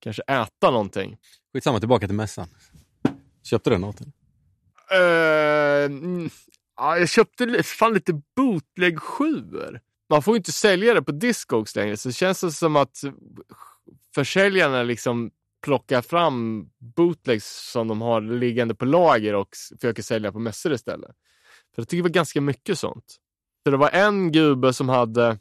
[0.00, 1.16] kanske äta någonting.
[1.52, 2.48] Skitsamma, tillbaka till mässan.
[3.42, 4.00] Köpte du något?
[4.00, 4.12] eller?
[4.90, 5.90] Eh,
[6.76, 9.26] ja, jag köpte fan lite bootleg 7
[10.10, 13.00] Man får ju inte sälja det på Discogs längre, så det känns det som att
[14.14, 15.30] försäljarna liksom
[15.64, 19.48] plocka fram bootlegs som de har liggande på lager och
[19.80, 21.16] försöker sälja på mässor istället.
[21.74, 23.16] För jag tycker det var ganska mycket sånt.
[23.62, 25.38] Så det var en gubbe som hade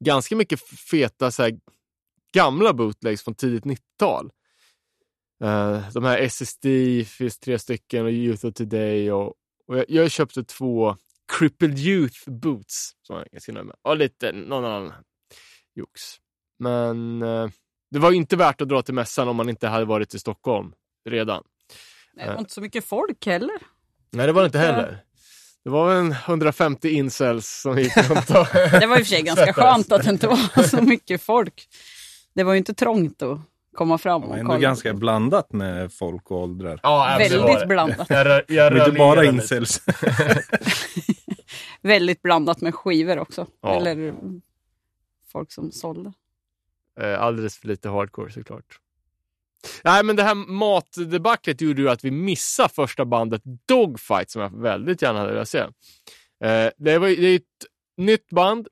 [0.00, 1.60] ganska mycket feta så här,
[2.32, 4.30] gamla bootlegs från tidigt 90-tal.
[5.44, 6.66] Uh, eh, de här SSD
[7.06, 9.34] finns tre stycken och Youth of Today och,
[9.66, 10.96] och jag, jag köpte två
[11.38, 13.76] Crippled Youth Boots som jag ganska nöjd med.
[13.82, 14.92] Och lite någon annan
[15.74, 16.00] jox.
[16.58, 17.50] Men uh,
[17.90, 20.72] det var inte värt att dra till mässan om man inte hade varit i Stockholm
[21.08, 21.42] redan.
[22.14, 23.58] Nej, Det var inte så mycket folk heller.
[24.10, 24.98] Nej, det var det inte heller.
[25.64, 28.46] Det var en 150 incels som gick runt och...
[28.80, 31.68] Det var i och för sig ganska skönt att det inte var så mycket folk.
[32.34, 33.38] Det var ju inte trångt att
[33.74, 34.60] komma fram Det och var ändå kolla.
[34.60, 36.80] ganska blandat med folk och åldrar.
[36.82, 38.10] Ja, Väldigt blandat.
[38.10, 39.82] Jag, rör- jag inte bara incels.
[41.82, 43.46] Väldigt blandat med skivor också.
[43.62, 43.74] Ja.
[43.74, 44.14] Eller
[45.32, 46.12] folk som sålde.
[47.00, 48.78] Eh, alldeles för lite hardcore såklart.
[49.84, 54.62] Nej, men det här matdebaclet gjorde ju att vi missade första bandet Dogfight som jag
[54.62, 55.58] väldigt gärna hade velat se.
[56.44, 57.42] Eh, det, var, det är ett
[57.96, 58.68] nytt band.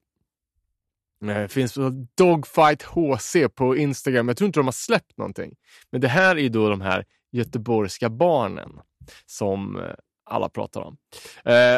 [1.20, 4.28] Det finns på Dogfight HC på Instagram.
[4.28, 5.54] Jag tror inte de har släppt någonting.
[5.90, 8.80] Men det här är ju då de här göteborgska barnen
[9.26, 9.82] som
[10.24, 10.96] alla pratar om.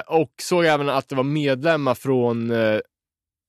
[0.07, 2.53] Och såg även att det var medlemmar från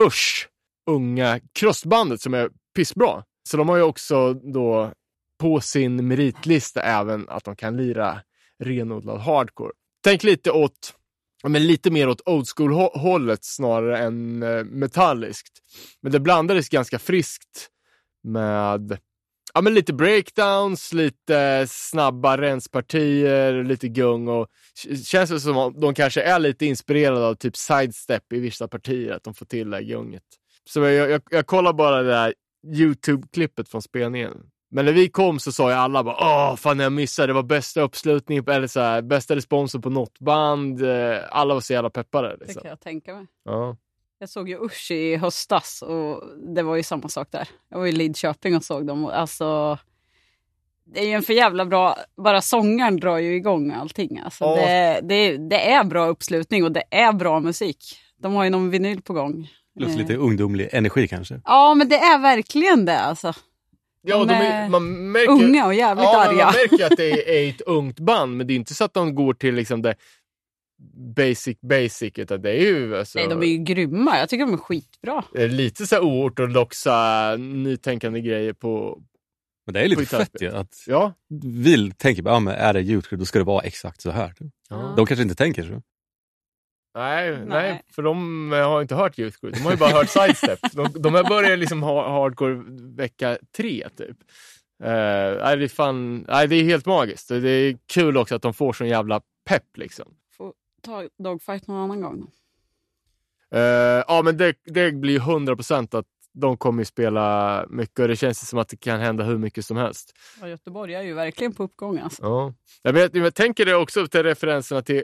[0.04, 0.50] Usch,
[0.90, 3.24] unga crossbandet som är pissbra.
[3.50, 4.92] Så de har ju också då
[5.40, 8.22] på sin meritlista även att de kan lira
[8.64, 9.72] renodlad hardcore.
[10.04, 10.94] Tänk lite åt,
[11.44, 15.60] men lite mer åt old school-hållet snarare än eh, metalliskt.
[16.02, 17.70] Men det blandades ganska friskt
[18.24, 18.98] med
[19.54, 24.48] ja, men lite breakdowns, lite snabba renspartier, lite gung och
[25.06, 29.14] känns det som att de kanske är lite inspirerade av typ sidestep i vissa partier,
[29.14, 30.24] att de får till det här gunget.
[30.70, 32.34] Så jag, jag, jag kollar bara det där
[32.68, 34.38] YouTube-klippet från spelningen.
[34.72, 37.44] Men när vi kom så sa ju alla bara åh fan jag missade, det var
[37.44, 40.82] bästa uppslutningen, på, eller så här, bästa responsen på något band.
[40.84, 42.28] Eh, Alla var så jävla peppade.
[42.38, 42.62] Det Liksom.
[42.62, 43.26] kan jag tänka mig.
[43.46, 43.78] Ja.
[44.20, 46.24] Jag såg ju Usch i höstas och
[46.56, 47.48] det var ju samma sak där.
[47.70, 49.06] Jag var i Lidköping och såg dem.
[49.06, 49.78] Alltså,
[50.86, 51.98] det är ju en för jävla bra...
[52.18, 54.20] Bara sångaren drar ju igång allting.
[54.20, 54.56] Alltså, Ja.
[54.56, 58.00] det, det, det är bra uppslutning och det är bra musik.
[58.18, 59.50] De har ju någon vinyl på gång.
[59.88, 59.98] Eh.
[59.98, 61.42] lite ungdomlig energi kanske.
[61.46, 63.34] Ja, men det är verkligen det alltså.
[64.02, 66.46] Ja, De de är man märker, Unga och jävligt ja, arga.
[66.46, 69.16] man märker att det är ett ungt band, men det är inte så att de
[69.16, 69.96] går till liksom det
[71.16, 74.18] basic basic, utan det är ju alltså, Nej, de är ju grymma.
[74.20, 75.24] Jag tycker de är skitbra.
[75.34, 79.02] det är lite så här oortodoxa, nytänkande grejer på...
[79.66, 81.14] Men det är lite fett ju att Ja.
[81.64, 84.34] vi tänker bara, ja, men är det Youth då ska det vara exakt så här.
[84.70, 84.94] Ja.
[84.98, 85.82] De kanske inte tänker så.
[86.96, 87.46] Nej, nej.
[87.48, 87.82] Nej.
[87.92, 89.38] för de eh, har inte hört Youth.
[89.42, 90.60] De har ju bara hört Sidestep.
[90.74, 92.64] De, de här börjar liksom ha hardcore
[92.96, 94.18] vecka tre, typ.
[94.84, 94.90] Uh,
[95.44, 97.28] nej, det är fan, nej, det är helt magiskt.
[97.28, 100.06] Det är kul också att de får sån jävla pepp liksom.
[100.38, 102.28] Får ta dogfight någon annan gång.
[103.52, 108.08] Eh, ja, men det, det blir ju 100% att de kommer ju spela mycket och
[108.08, 110.14] det känns som att det kan hända hur mycket som helst.
[110.42, 112.24] Ja, Göteborg är ju verkligen på uppgång alltså.
[112.24, 112.54] Ja.
[112.82, 115.04] Jag, vet, jag tänker det också till referenserna till,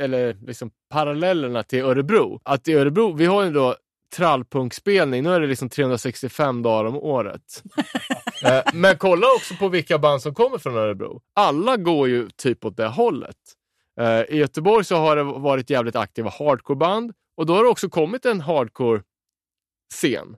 [0.00, 2.40] eller liksom parallellerna till Örebro.
[2.44, 3.76] Att i Örebro, vi har ju då
[4.16, 7.62] trallpunkspelning, nu är det liksom 365 dagar om året.
[8.44, 11.22] Eh, Men kolla också på vilka band som kommer från Örebro.
[11.34, 13.36] Alla går ju typ åt det hållet.
[14.00, 17.88] Eh, I Göteborg så har det varit jävligt aktiva hardcoreband och då har det också
[17.88, 20.36] kommit en hardcore-scen.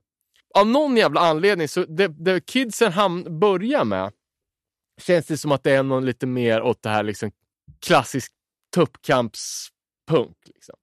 [0.59, 4.13] Av någon jävla anledning, så det, det kidsen ham- börjar med
[5.03, 7.31] känns det som att det är någon lite mer åt det här liksom
[7.87, 8.33] klassisk
[8.77, 10.37] tuppkampspunk.
[10.45, 10.75] Liksom.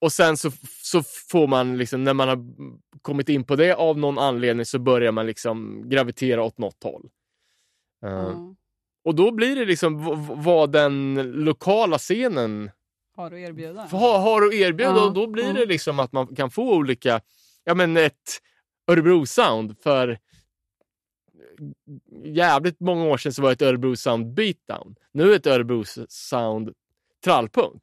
[0.00, 0.50] Och sen så,
[0.82, 2.38] så får man, liksom, när man har
[3.02, 7.08] kommit in på det av någon anledning, så börjar man liksom gravitera åt något håll.
[8.00, 8.54] Ja.
[9.04, 11.14] Och då blir det liksom vad den
[11.44, 12.70] lokala scenen
[13.16, 13.82] Har att erbjuda.
[13.82, 14.90] har, har att erbjuda.
[14.90, 15.52] Ja, Och då blir ja.
[15.52, 17.20] det liksom att man kan få olika,
[17.64, 18.40] ja men ett
[18.90, 20.18] Örebro-sound för
[22.24, 24.94] jävligt många år sedan så var det ett Örebro-sound beatdown.
[25.12, 26.74] Nu är ett Örebro-sound
[27.24, 27.82] trallpunk.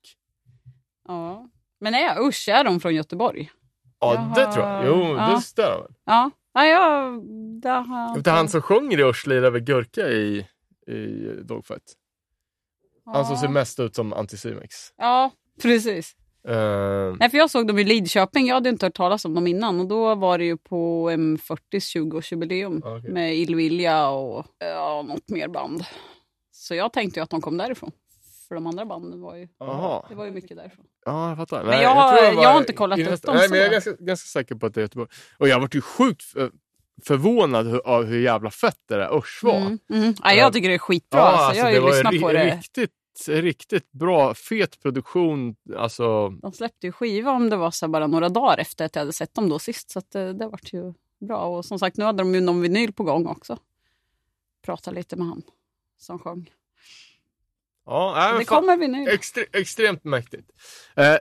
[1.07, 1.49] Ja.
[1.79, 3.51] Men är Usch, är de från Göteborg?
[3.99, 4.33] Ja, Jaha.
[4.35, 4.85] det tror jag.
[4.87, 5.35] Jo, Ja.
[5.35, 5.93] det stämmer väl.
[6.05, 6.31] Ja.
[6.53, 7.23] Nej, jag...
[7.61, 10.47] Det har Det är han som sjunger i Usch lirar väl Gurka i,
[10.87, 11.93] i Dogfight.
[13.05, 14.75] Han som ser mest ut som Anticimex.
[14.97, 15.31] Ja,
[15.61, 16.15] precis.
[16.49, 18.47] Uh, Nej, för jag såg dem i Lidköping.
[18.47, 19.79] Jag hade inte hört talas om dem innan.
[19.79, 21.57] Och då var det ju på M40s
[21.95, 23.11] 20-årsjubileum Okej.
[23.11, 25.83] med Illvilja och ja, något mer band.
[26.51, 27.91] Så jag tänkte ju att de kom därifrån.
[28.47, 29.47] För de andra banden var ju,
[30.09, 30.85] det var ju mycket därifrån.
[31.05, 31.63] Ja, jag fattar.
[31.63, 33.67] Men jag har- tror det var jag har inte kollat upp dem Nej, men jag
[33.67, 35.09] är ganska, ganska säker på att det är Göteborg.
[35.37, 36.51] Och jag varit ju sjukt för,
[37.03, 39.57] förvånad hu- av hur jävla fett det där Usch var.
[39.57, 40.13] Mm, mm.
[40.23, 41.21] Ja, jag tycker det är skitbra.
[41.21, 42.55] alltså, jag har ju lyssnat på det.
[42.57, 42.91] Riktigt,
[43.27, 45.55] riktigt bra, fet produktion.
[45.77, 49.01] Alltså, De släppte ju skiva om det var så bara några dagar efter att jag
[49.01, 49.89] hade sett dem då sist.
[49.91, 51.37] Så det, det vart ju bra.
[51.45, 53.57] Och som sagt, nu hade de ju någon vinyl på gång också.
[54.65, 55.41] Prata lite med han
[55.97, 56.49] som sjöng.
[57.85, 59.07] Ja, men det kommer vinyl.
[59.07, 60.51] extre, extremt mäktigt.
[60.95, 61.17] Eh,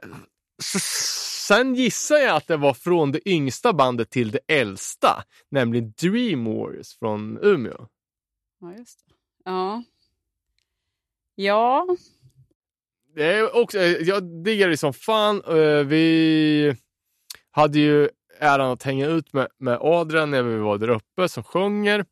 [0.62, 6.44] sen gissar jag att det var från det yngsta bandet till det äldsta, nämligen Dream
[6.44, 7.88] Warriors från Umeå.
[8.60, 9.14] Ja, just det.
[9.44, 9.82] Ja.
[11.34, 11.86] Ja,
[13.14, 15.42] Det är också, eh, jag diggar det som fan.
[15.46, 16.76] Eh, Vi
[17.50, 18.08] hade ju
[18.40, 22.04] äran att hänga ut med, med Adrian när vi var där uppe som sjunger.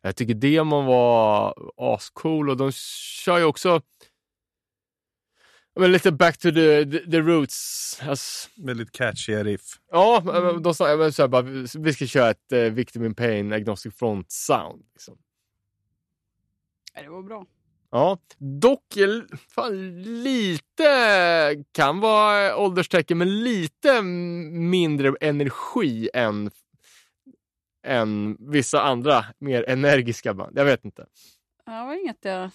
[0.00, 2.72] Jag tycker demon var ascool och de
[3.24, 3.80] kör ju också
[5.78, 7.98] men lite back to the, the, the roots.
[8.02, 9.62] Alltså, Väldigt catchy riff.
[9.90, 11.42] ja, men de sa men så här, bara,
[11.78, 14.84] vi ska köra ett uh, Victim in Pain Agnostic Front sound.
[14.94, 15.18] Liksom.
[16.94, 17.46] Det var bra.
[17.90, 18.94] Ja, dock
[19.48, 26.50] fan, lite kan vara ålderstecken, men lite mindre energi än,
[27.86, 30.58] än vissa andra mer energiska band.
[30.58, 31.06] Jag vet inte.
[31.66, 32.50] Ja, Det var inget jag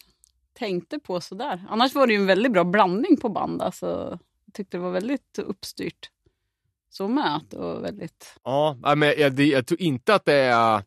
[0.60, 1.64] tänkte på sådär.
[1.70, 3.62] Annars var det ju en väldigt bra blandning på band.
[3.62, 6.10] Alltså, jag tyckte det var väldigt uppstyrt.
[6.90, 8.36] Så med att det var väldigt...
[8.44, 10.84] Ja, men jag, det- jag tror inte att det är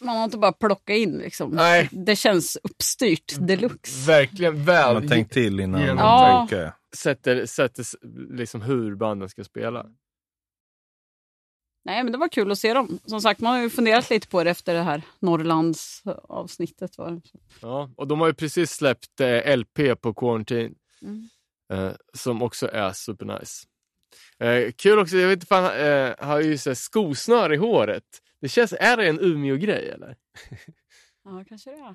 [0.00, 1.50] Man har inte bara plockat in liksom.
[1.50, 1.88] Nej.
[1.92, 4.06] Det känns uppstyrt deluxe.
[4.10, 6.46] verkligen väl Man har tänkt till innan genom- man Ja.
[6.48, 6.72] tänker.
[6.96, 7.84] sätter, sätter
[8.36, 9.86] liksom hur banden ska spela.
[11.90, 12.98] Nej, men det var kul att se dem.
[13.06, 16.98] Som sagt, man har ju funderat lite på det efter det här Norrlands avsnittet.
[16.98, 17.20] Var.
[17.60, 20.74] Ja, och de har ju precis släppt eh, LP på Quarantine.
[21.02, 21.28] Mm.
[21.72, 23.66] Eh, som också är supernice.
[24.38, 28.04] Eh, kul också, jag vet inte fan, eh, har ju så här skosnör i håret.
[28.40, 30.16] Det känns, är det en Umeå-grej eller?
[31.24, 31.94] Ja, kanske det är.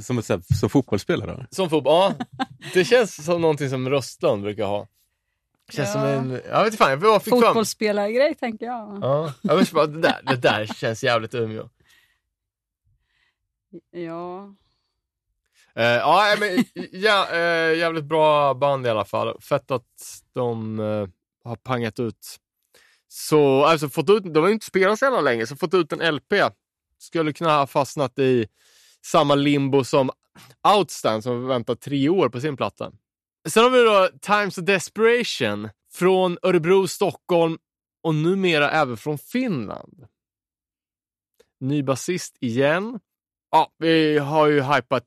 [0.00, 1.46] Som, ett, som fotbollsspelare.
[1.50, 2.14] Som fotboll, ja.
[2.74, 4.88] Det känns som någonting som Röstlund brukar ha.
[5.70, 5.92] Känns Ja.
[5.92, 7.30] som en, jag vet fan, jag fick.
[7.34, 8.98] Fotbollsspelargrej, tänker jag.
[9.02, 11.68] Ja, jag vet bara, det där, det där känns jävligt Umeå.
[13.90, 14.54] Ja.
[15.74, 19.40] Eh, ja, men ja, eh, jävligt bra band i alla fall.
[19.40, 21.06] Fett att de eh,
[21.44, 22.36] har pangat ut.
[23.08, 26.14] Så, alltså fått ut, de har inte spelat så jävla länge, så fått ut en
[26.14, 26.32] LP.
[26.98, 28.46] Skulle kunna ha fastnat i
[29.04, 30.10] samma limbo som
[30.76, 32.92] Outstand som väntar tre år på sin platta.
[33.48, 37.58] Sen har vi då Times of Desperation från Örebro, Stockholm
[38.02, 40.06] och numera även från Finland.
[41.60, 43.00] Ny basist igen.
[43.50, 45.04] Ja, vi har ju hypat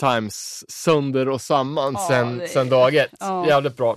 [0.00, 3.10] Times sönder och samman Ja, sen, det- sen dag ett.
[3.20, 3.46] ja.
[3.46, 3.96] Jävligt bra.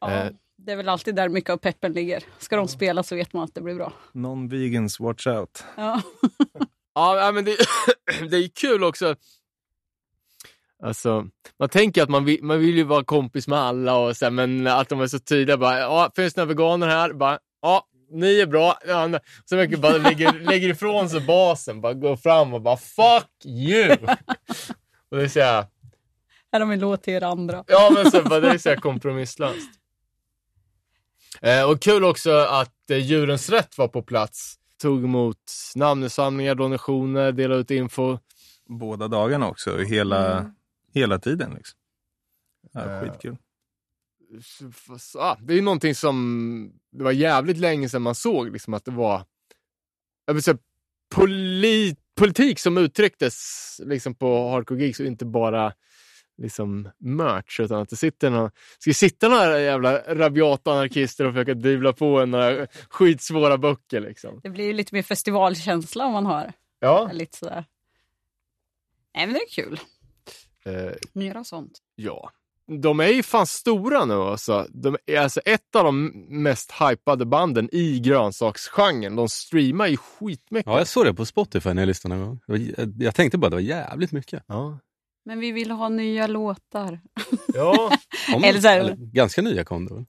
[0.00, 0.30] Ja, Eh.
[0.56, 2.24] det är väl alltid där mycket av peppen ligger.
[2.38, 3.92] Ska de spela så vet man att det blir bra.
[4.12, 5.64] Non-vegans, watch out.
[5.76, 6.02] Ja.
[6.94, 7.56] Ja, ja, men det,
[8.30, 9.16] det är kul också.
[10.82, 11.26] Alltså,
[11.58, 14.30] man tänker att man vill, man vill ju vara kompis med alla, och så här,
[14.30, 15.56] men att de är så tydliga.
[15.56, 17.12] Bara, ja, finns det några veganer här?
[17.12, 18.78] Bara, ja, ni är bra.
[18.86, 23.44] Ja, så mycket bara lägger, lägger ifrån sig basen, bara går fram och bara fuck
[23.44, 23.92] you.
[25.10, 25.64] och det är så här,
[26.52, 27.64] Här har vi låt till er andra.
[27.66, 29.70] ja, men så, bara, det är så här kompromisslöst.
[31.42, 34.54] Eh, och kul också att eh, Djurens Rätt var på plats.
[34.82, 35.36] Tog emot
[35.74, 38.18] namninsamlingar, donationer, delade ut info.
[38.68, 40.52] Båda dagarna också, hela, Mm.
[40.94, 41.54] Hela tiden.
[41.54, 41.78] Liksom.
[42.72, 43.36] Ja, Eh, skitkul.
[45.14, 48.84] Ja, det är ju någonting som det var jävligt länge sedan man såg liksom att
[48.84, 49.24] det var
[50.24, 50.58] jag vill säga,
[51.14, 53.36] poli, politik som uttrycktes
[53.84, 55.72] liksom på Hardcore Geeks och inte bara
[56.42, 61.54] liksom merch utan att det sitter någon, ska sitta några jävla rabiata anarkister och försöka
[61.54, 64.40] dyvla på en några skitsvåra böcker liksom.
[64.42, 67.10] Det blir ju lite mer festivalkänsla om man har Ja.
[67.12, 67.64] lite sådär.
[69.14, 69.80] Nej men det är kul.
[70.64, 71.78] Eh, Mera sånt.
[71.96, 72.30] Ja.
[72.82, 74.66] De är ju fan stora nu alltså.
[74.70, 76.06] De är alltså ett av de
[76.42, 79.16] mest hypade banden i grönsaksgenren.
[79.16, 80.66] De streamar ju skitmycket.
[80.66, 82.40] Ja, jag såg det på Spotify när jag lyssnade en gång.
[82.46, 84.42] Var- Jag tänkte bara att det var jävligt mycket.
[84.46, 84.78] Ja.
[85.24, 87.00] Men vi vill ha nya låtar.
[87.54, 87.92] ja.
[88.34, 90.04] Om, Eller eller, ganska nya kom det väl?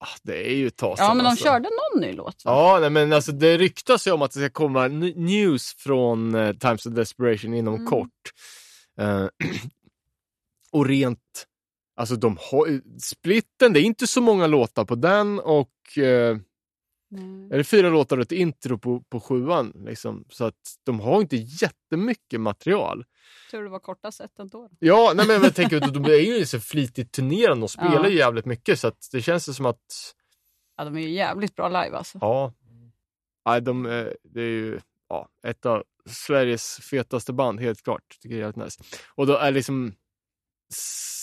[0.00, 1.44] Ah, Det är ju ett tag Ja men de alltså.
[1.44, 2.50] körde någon ny låt va?
[2.52, 6.52] Ja, nej, men alltså det ryktas ju om att det ska komma news från eh,
[6.52, 7.86] Times of Desperation inom Mm.
[7.86, 8.08] kort.
[8.98, 9.26] Eh,
[10.72, 11.46] och rent,
[11.96, 16.38] alltså de har, splitten, det är inte så många låtar på den och eh,
[17.10, 17.48] Nej.
[17.52, 19.72] är det fyra låtar och ett intro på, på sjuan.
[19.86, 20.24] Liksom.
[20.28, 23.04] Så att de har inte jättemycket material.
[23.50, 24.68] Tror det var korta set ändå.
[24.78, 28.08] Ja, nej, men jag tänker att de är ju så flitigt turnerande och spelar Ja.
[28.08, 30.14] jävligt mycket så att det känns som att
[30.76, 32.18] Ja de är ju jävligt bra live alltså.
[32.20, 32.52] Ja.
[33.46, 38.18] Nej, de, eh, det är ju ja, ett av Sveriges fetaste band, helt klart.
[38.20, 38.82] Tycker jag är jävligt nice.
[39.14, 39.92] Och då är liksom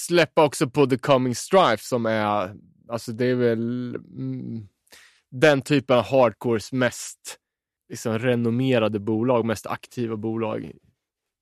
[0.07, 2.55] släppa också på The Coming Strife som är,
[2.89, 4.67] alltså det är väl mm,
[5.31, 7.39] den typen av hardcores mest
[7.89, 10.73] liksom, renommerade bolag, mest aktiva bolag i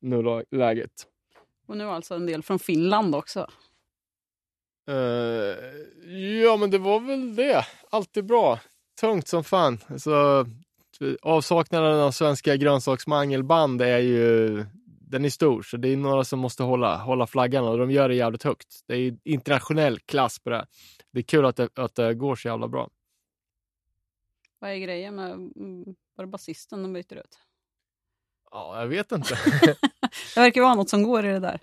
[0.01, 1.07] nuläget.
[1.67, 3.47] Och nu alltså en del från Finland också.
[4.87, 4.95] Eh,
[6.43, 7.65] ja, men det var väl det.
[7.89, 8.59] Alltid bra.
[8.99, 9.79] Tungt som fan.
[9.87, 10.45] Alltså,
[11.21, 16.63] avsaknaden av svenska grönsaksmangelband är ju den är stor, så det är några som måste
[16.63, 18.83] hålla, hålla flaggan och de gör det jävligt högt.
[18.87, 20.65] Det är internationell klass på det.
[21.11, 22.89] Det är kul att det, att det går så jävla bra.
[24.59, 25.37] Vad är grejen med,
[26.15, 27.39] var det basisten de byter ut?
[28.51, 29.37] Ja, jag vet inte.
[30.35, 31.59] Det verkar vara något som går i det där.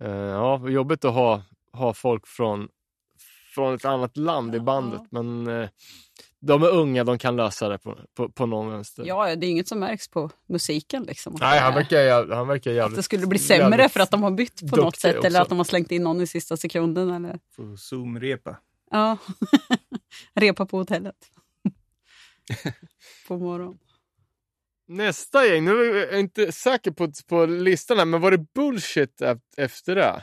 [0.00, 2.68] Eh, ja, jobbigt att ha, ha folk från,
[3.54, 4.62] från ett annat land i Ja.
[4.62, 5.68] bandet, men eh,
[6.40, 9.04] de är unga, de kan lösa det på, på, på någon vänster.
[9.06, 11.34] Ja, det är inget som märks på musiken liksom.
[11.34, 12.96] Att Nej, han verkar, han verkar Att jävligt...
[12.96, 15.42] det skulle bli sämre för att de har bytt på något sätt eller också.
[15.42, 17.10] att de har slängt in någon i sista sekunden.
[17.10, 17.38] Eller...
[17.76, 18.56] Zoom-repa.
[18.90, 19.16] Ja,
[20.34, 21.16] repa på hotellet.
[23.28, 23.78] på morgonen.
[24.88, 29.22] Nästa gäng, nu är jag inte säker på, på listan här, men var det bullshit
[29.56, 30.22] efter det?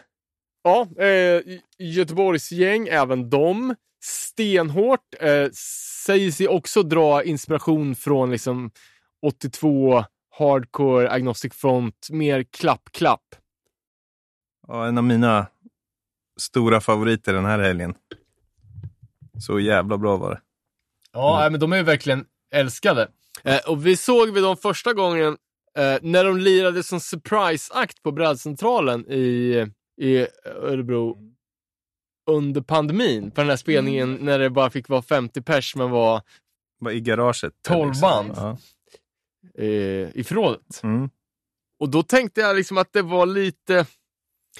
[0.63, 1.41] Ja, eh,
[1.77, 3.75] Göteborgs gäng, även de.
[4.05, 5.13] Stenhårt.
[5.19, 5.49] Eh,
[6.05, 8.71] säger sig också dra inspiration från liksom
[9.21, 10.05] 82,
[10.37, 13.35] hardcore, agnostic front, mer klapp-klapp.
[14.67, 15.47] Ja, en av mina
[16.39, 17.95] stora favoriter den här helgen.
[19.39, 20.41] Så jävla bra var det.
[21.11, 23.07] Ja, nej, men de är ju verkligen älskade.
[23.43, 25.37] Eh, och vi såg vi dem första gången
[25.77, 29.65] eh, när de lirade som surprise-akt på brädcentralen i,
[30.01, 31.34] i Örebro
[32.27, 33.31] under pandemin.
[33.31, 36.21] På den här spelningen när det bara fick vara 50 pers men var
[36.79, 37.53] Var i garaget.
[37.61, 38.01] 12 liksom.
[38.01, 38.31] band.
[38.35, 38.57] Ja.
[39.63, 40.83] eh, i förrådet.
[40.83, 41.09] Mm.
[41.79, 43.85] Och då tänkte jag liksom att det var lite,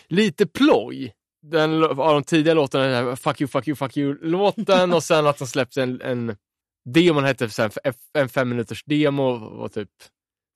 [0.08, 1.14] lite ploj.
[1.42, 5.28] Den av de tidiga låtarna, den här Fuck you, fuck you, fuck you-låten och sen
[5.28, 6.38] att de släppte en, en
[6.86, 7.72] demon hette sen
[8.14, 9.90] en fem minuters demo och typ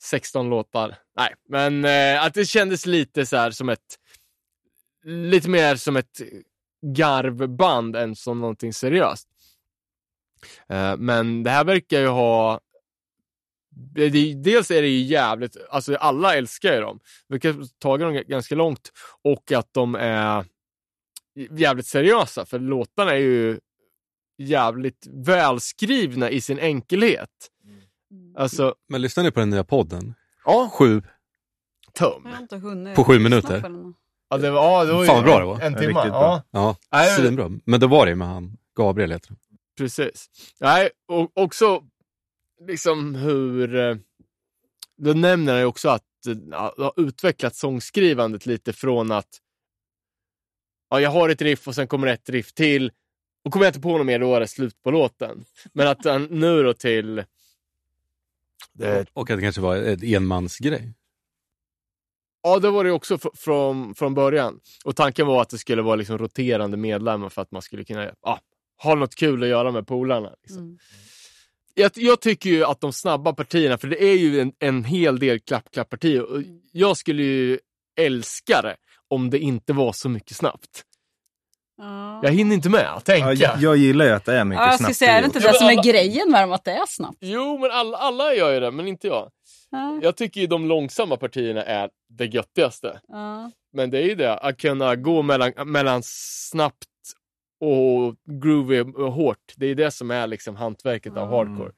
[0.04, 0.96] 16 låtar.
[1.18, 4.00] Nej, men eh, att det kändes lite så här som ett,
[5.06, 6.22] lite mer som ett
[6.82, 9.28] garvband än som någonting seriöst.
[10.70, 12.60] Eh, men det här verkar ju ha
[14.36, 17.00] dels är det ju jävligt, alltså alla älskar ju dem.
[17.30, 20.46] Ha tagit dem ganska långt och att de är
[21.50, 23.60] jävligt seriösa för låtarna är ju
[24.38, 27.30] jävligt välskrivna i sin enkelhet.
[28.38, 30.14] Alltså, Men lyssnar ni på den nya podden?
[30.46, 31.02] ja, Sju.
[31.94, 32.22] tum.
[32.26, 33.64] Jag har inte hunnit På sju minuter?
[34.30, 35.62] Ja, det var, ja, det var ju Fan vad bra det var.
[35.62, 35.94] en Ja, timme.
[35.94, 36.44] riktigt bra.
[36.52, 37.52] Ja, Ja, svinbra.
[37.66, 39.38] Men det var det med han Gabriel heter han.
[39.78, 40.30] precis.
[40.60, 41.84] Nej, och också
[42.68, 43.76] liksom hur...
[43.76, 43.96] eh,
[44.98, 49.40] Då nämner han ju också att eh, ja, har utvecklat sångskrivandet lite från att
[50.90, 52.92] ja, jag har ett riff och sen kommer ett riff till
[53.46, 55.46] och kommer jag inte på något mer då är det slut på låten.
[55.74, 57.24] Men att han nu då till
[58.74, 60.94] det, Och att det kanske var en enmansgrej.
[62.44, 64.60] Ja, det var det också fr- från, från början.
[64.86, 68.12] Och tanken var att det skulle vara liksom roterande medlemmar för att man skulle kunna
[68.22, 68.40] ja,
[68.84, 70.30] ha något kul att göra med polarna.
[70.44, 70.62] Liksom.
[70.64, 70.78] Mm.
[71.74, 75.20] Jag, jag tycker ju att de snabba partierna, för det är ju en, en hel
[75.20, 76.22] del klapp-klapp-partier.
[76.32, 77.60] och Jag skulle ju
[78.00, 78.76] älska det
[79.08, 80.84] om det inte var så mycket snabbt.
[81.78, 82.20] Ja.
[82.24, 83.34] Jag hinner inte med att tänka.
[83.34, 84.96] Ja, jag, jag gillar ju att det är mycket Ja, snabbt.
[84.96, 87.18] säga, är det inte det som är grejen med dem, att det är snabbt?
[87.22, 89.30] Jo, men alla, alla gör ju det, men inte jag.
[89.72, 90.00] Ja.
[90.02, 93.02] Jag tycker ju de långsamma partierna är det göttigaste.
[93.08, 93.52] Ja.
[93.74, 96.86] Men det är ju det, att kunna gå mellan, mellan snabbt
[97.62, 99.54] och groovy och hårt.
[99.56, 101.34] Det är det som är liksom hantverket av Mm.
[101.34, 101.72] hardcore.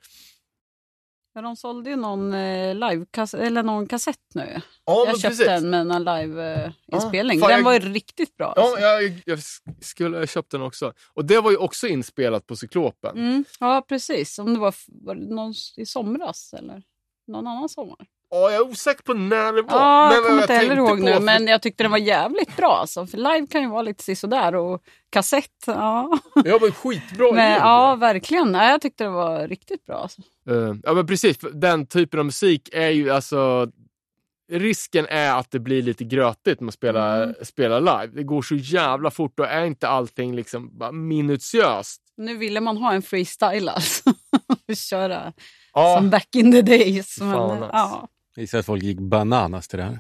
[1.34, 3.06] Ja, de sålde ju någon eh, live
[3.38, 4.62] eller någon kassett nu.
[4.86, 7.40] Ja, jag köpte en med en live-inspelning.
[7.40, 8.54] Ja, fan, den jag- var ju riktigt bra.
[8.56, 8.80] Ja, alltså.
[8.80, 9.40] jag, jag
[9.82, 10.94] skulle ha köpt den också.
[11.14, 13.18] Och det var ju också inspelat på Cyklopen.
[13.18, 14.40] Mm, ja, precis.
[14.40, 16.84] Om det var, var det någon i somras eller
[17.28, 17.98] någon annan sommar.
[18.30, 19.80] Ja, jag är osäker på när det var.
[19.80, 22.78] Ja, Men jag kommer inte heller ihåg nu, men jag tyckte den var jävligt bra.
[22.78, 23.08] Alltså.
[23.08, 26.20] För live kan ju vara lite sisådär och kassett, ja.
[26.46, 28.52] Ja, men skitbra Men, ja, verkligen.
[28.52, 29.96] Nej, jag tyckte det var riktigt bra.
[29.96, 30.22] Alltså.
[30.50, 31.38] Eh, ja, men precis.
[31.54, 33.68] Den typen av musik är ju alltså...
[34.52, 37.36] Risken är att det blir lite grötigt med att spela, Mm.
[37.44, 38.08] spela live.
[38.16, 42.02] Det går så jävla fort och är inte allting liksom minutiöst.
[42.18, 44.14] Nu ville man ha en freestyle alltså.
[44.76, 45.34] Köra
[45.74, 47.20] Ja, som back in the days.
[47.20, 47.70] Men, Fan, nice.
[47.74, 48.08] ja.
[48.36, 50.00] Jag gissar att folk gick bananas till det här.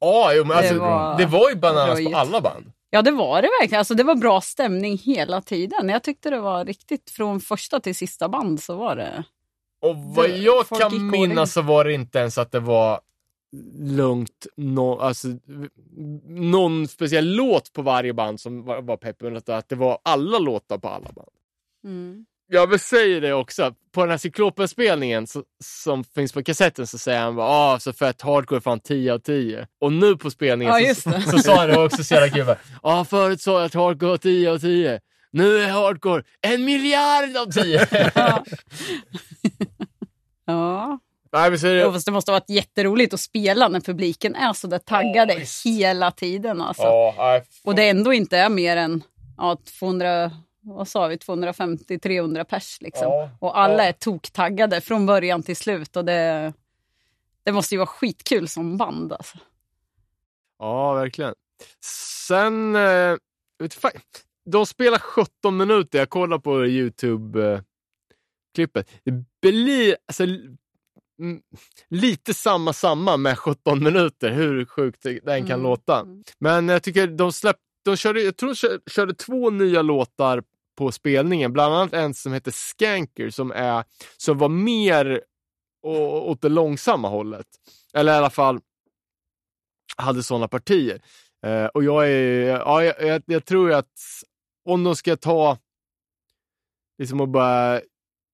[0.00, 0.80] ja jo, men alltså, Det
[1.18, 1.50] det, var- var...
[1.50, 2.14] ju bananas på röjigt.
[2.14, 2.72] alla band.
[2.90, 3.78] ja, det var det verkligen.
[3.78, 5.88] Alltså, det var bra stämning hela tiden.
[5.88, 9.24] Jag tyckte det var riktigt, från första till sista band så var det...
[9.82, 13.00] Och vad Det- jag kan minnas så var det inte ens att det var
[13.78, 15.28] lugnt, no, alltså,
[16.26, 20.38] någon speciell låt på varje band som var, var pepp, utan att det var alla
[20.38, 21.28] låtar på alla band.
[21.84, 22.26] Mm.
[22.52, 26.98] Jag vill säga det också, på den här Cyklopen-spelningen så, som finns på kassetten så
[26.98, 29.66] säger han bara ah, så fett, hardcore fan 10 av 10.
[29.80, 31.22] Och nu på spelningen Ja, så, det.
[31.22, 32.54] så sa han det också så jävla kul.
[32.82, 35.00] ah, förut sa jag att hardcore var 10 av 10.
[35.32, 37.86] Nu är hardcore en miljard av 10.
[38.14, 38.44] Ja.
[40.46, 40.98] ja.
[41.32, 43.80] Nej, men så är Jo, det, fast det måste ha varit jätteroligt att spela när
[43.80, 45.66] publiken är så där taggade visst.
[45.66, 46.60] hela tiden.
[46.60, 46.82] Alltså.
[46.82, 49.02] ja, nej, Och det ändå inte är mer än
[49.36, 50.30] ja, 200,
[50.60, 52.80] vad sa vi, 250-300 pers.
[52.80, 53.08] Liksom.
[53.08, 53.88] Ja, och alla ja.
[53.88, 55.96] är toktaggade från början till slut.
[55.96, 56.52] Och det,
[57.42, 59.12] det måste ju vara skitkul som band.
[59.12, 59.38] Alltså.
[60.58, 61.34] Ja, verkligen.
[62.28, 63.16] Sen, eh,
[64.44, 65.98] de spelar 17 minuter.
[65.98, 68.88] Jag kollar på Youtube-klippet.
[69.04, 70.26] Det blir alltså,
[71.88, 75.62] lite samma samma med 17 minuter, hur sjukt den kan Mm.
[75.62, 76.00] låta.
[76.00, 76.22] Mm.
[76.38, 78.54] Men jag tycker de släppte, de körde, jag tror
[78.84, 80.42] de körde två nya låtar
[80.76, 81.52] på spelningen.
[81.52, 83.84] Bland annat en som heter Skanker som, är,
[84.16, 85.22] som var mer
[85.82, 87.46] å- åt det långsamma hållet.
[87.94, 88.60] Eller i alla fall
[89.96, 91.02] hade sådana partier.
[91.46, 93.92] Eh, och jag, är, ja, jag, jag, jag tror att
[94.64, 95.58] om de ska ta
[96.98, 97.80] liksom och bara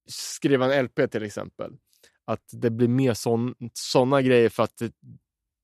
[0.08, 1.72] skriva en LP till exempel,
[2.24, 3.14] att det blir mer
[3.74, 4.82] sådana grejer för att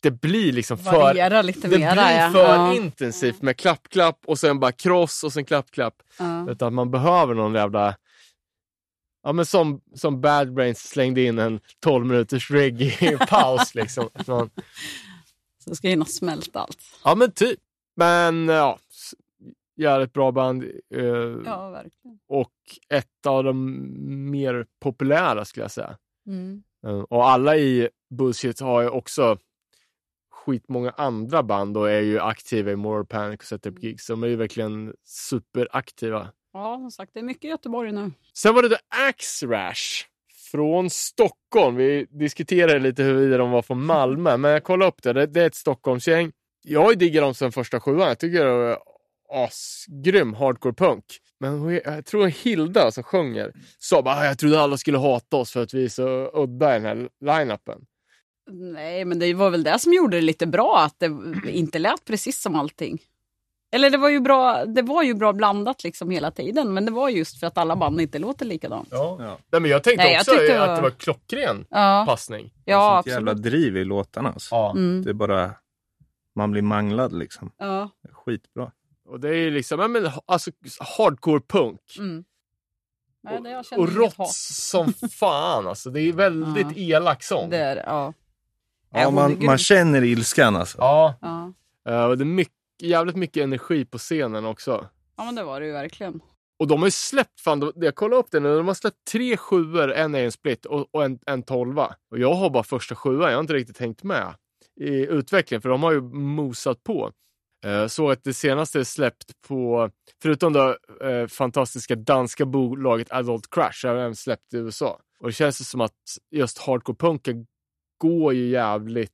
[0.02, 1.92] det, blir liksom för, lite det mera.
[1.92, 2.30] blir ja.
[2.32, 2.74] för ja.
[2.74, 5.94] intensivt med klapp-klapp och sen bara cross och sen klapp-klapp.
[6.18, 6.50] Ja.
[6.50, 7.96] Utan man behöver någon jävla...
[9.22, 14.08] Ja men som, som Bad Brains slängde in en 12 minuters reggae-paus liksom.
[14.26, 14.50] Man,
[15.64, 16.78] Så ska hinna smälta allt.
[17.04, 17.58] ja men typ.
[17.96, 18.78] Men ja,
[19.76, 20.62] jävligt bra band.
[20.94, 21.02] eh,
[21.44, 22.18] Ja, verkligen.
[22.28, 22.52] Och
[22.88, 25.96] ett av de mer populära skulle jag säga.
[26.26, 26.62] Mm.
[26.86, 29.38] Eh, Och alla i Bullshit har ju också
[30.46, 34.06] skitmånga andra band och är ju aktiva i Moral Panic och sätter upp gigs.
[34.06, 36.28] De är ju verkligen superaktiva.
[36.52, 38.12] Ja, som sagt, det är mycket i Göteborg nu.
[38.34, 38.76] Sen var det The
[39.08, 40.04] Axe Rash
[40.50, 41.76] från Stockholm.
[41.76, 45.12] Vi diskuterade lite huruvida de var från Malmö, men jag kollade upp det.
[45.12, 46.32] Det, det är ett Stockholmsgäng.
[46.64, 48.08] Jag diggar dem sen första sjuan.
[48.08, 48.76] Jag tycker de
[49.34, 51.04] asgrym hardcore punk.
[51.40, 55.52] Men jag tror Hilda som sjunger sa bara "Ah, jag trodde alla skulle hata oss
[55.52, 57.84] för att vi är så udda i den här line-upen.
[58.50, 61.10] Nej, men det var väl det som gjorde det lite bra, att det
[61.50, 62.98] inte lät precis som allting.
[63.74, 66.90] Eller det var ju bra, det var ju bra blandat liksom hela tiden, men det
[66.92, 68.88] var just för att alla band inte låter likadant.
[68.90, 69.16] Ja.
[69.20, 69.38] Ja.
[69.50, 72.52] Nej, men jag tänkte Nej, jag också det att var- det var klockren Ja, passning.
[72.64, 74.28] ja Sånt jävla driv i låtarna.
[74.28, 74.54] Alltså.
[74.54, 74.70] Ja.
[74.70, 75.02] Mm.
[75.04, 75.50] Det är bara,
[76.36, 77.50] man blir manglad liksom.
[77.58, 77.90] Ja.
[78.02, 78.72] Det är Skitbra.
[79.08, 80.50] Och det är ju liksom, ja, men, alltså
[80.98, 81.80] hardcore punk.
[81.98, 82.24] Mm.
[83.22, 85.90] Nej, det, Och rått som fan alltså.
[85.90, 86.96] Det är väldigt Ja.
[86.96, 87.50] elak sång.
[87.50, 88.12] Det är, ja.
[88.92, 90.78] Ja, man, man känner ilskan alltså.
[90.78, 91.14] Ja,
[91.84, 92.06] Ja.
[92.06, 94.88] och det är mycket, jävligt mycket energi på scenen också.
[95.16, 96.20] ja, men det var det ju verkligen.
[96.58, 98.96] Och de har ju släppt, fan, de, jag kollade upp det nu, de har släppt
[99.12, 101.94] tre sjuor, en är en split och, och en, en tolva.
[102.10, 104.34] Och jag har bara första sjuan, jag har inte riktigt hängt med
[104.80, 107.12] i utvecklingen, för de har ju mosat på.
[107.64, 109.90] Eh, Så att det senaste är släppt på,
[110.22, 114.98] förutom det eh, fantastiska danska bolaget Adult Crash, har även släppt i USA.
[115.20, 115.92] Och det känns ju som att
[116.30, 117.46] just hardcore-punken
[118.08, 119.12] går ju jävligt...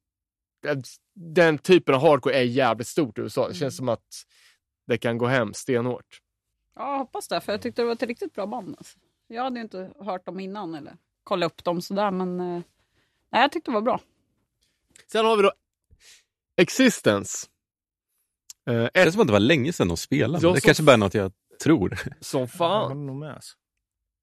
[0.62, 0.82] den-
[1.14, 3.48] Den typen av hardcore är jävligt stort i USA.
[3.48, 4.24] Det känns som att
[4.86, 6.20] det kan gå hem stenhårt.
[6.74, 8.74] Ja, jag hoppas det, för jag tyckte det var ett riktigt bra band.
[8.78, 8.98] Alltså.
[9.26, 12.62] Jag hade ju inte hört dem innan eller kollat upp dem sådär, men eh,
[13.32, 14.00] nej, jag tyckte det var bra.
[15.12, 15.52] Sen har vi då
[16.56, 17.46] Existence.
[18.70, 20.46] Eh, Det ett känns som att det var länge sedan de spelade.
[20.46, 21.32] Ja, det kanske bara är något jag
[21.62, 21.98] tror.
[22.20, 23.18] som fan.
[23.18, 23.34] med.
[23.34, 23.56] Alltså.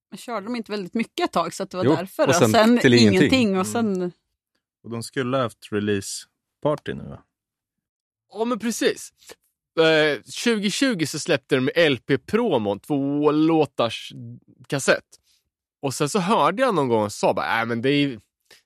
[0.09, 2.27] Men körde de inte väldigt mycket ett tag, så att det var Jo, därför.
[2.27, 3.19] och sen till ingenting.
[3.21, 3.59] ingenting.
[3.59, 4.11] och sen...
[4.85, 7.23] Och de skulle ha haft release-party nu va?
[8.33, 9.13] Ja, men precis.
[9.79, 14.13] Eh, 2020 så släppte de LP-promon, två låtars
[14.67, 15.05] kassett.
[15.81, 18.19] Och sen så hörde jag någon gång och sa bara, äh, men det är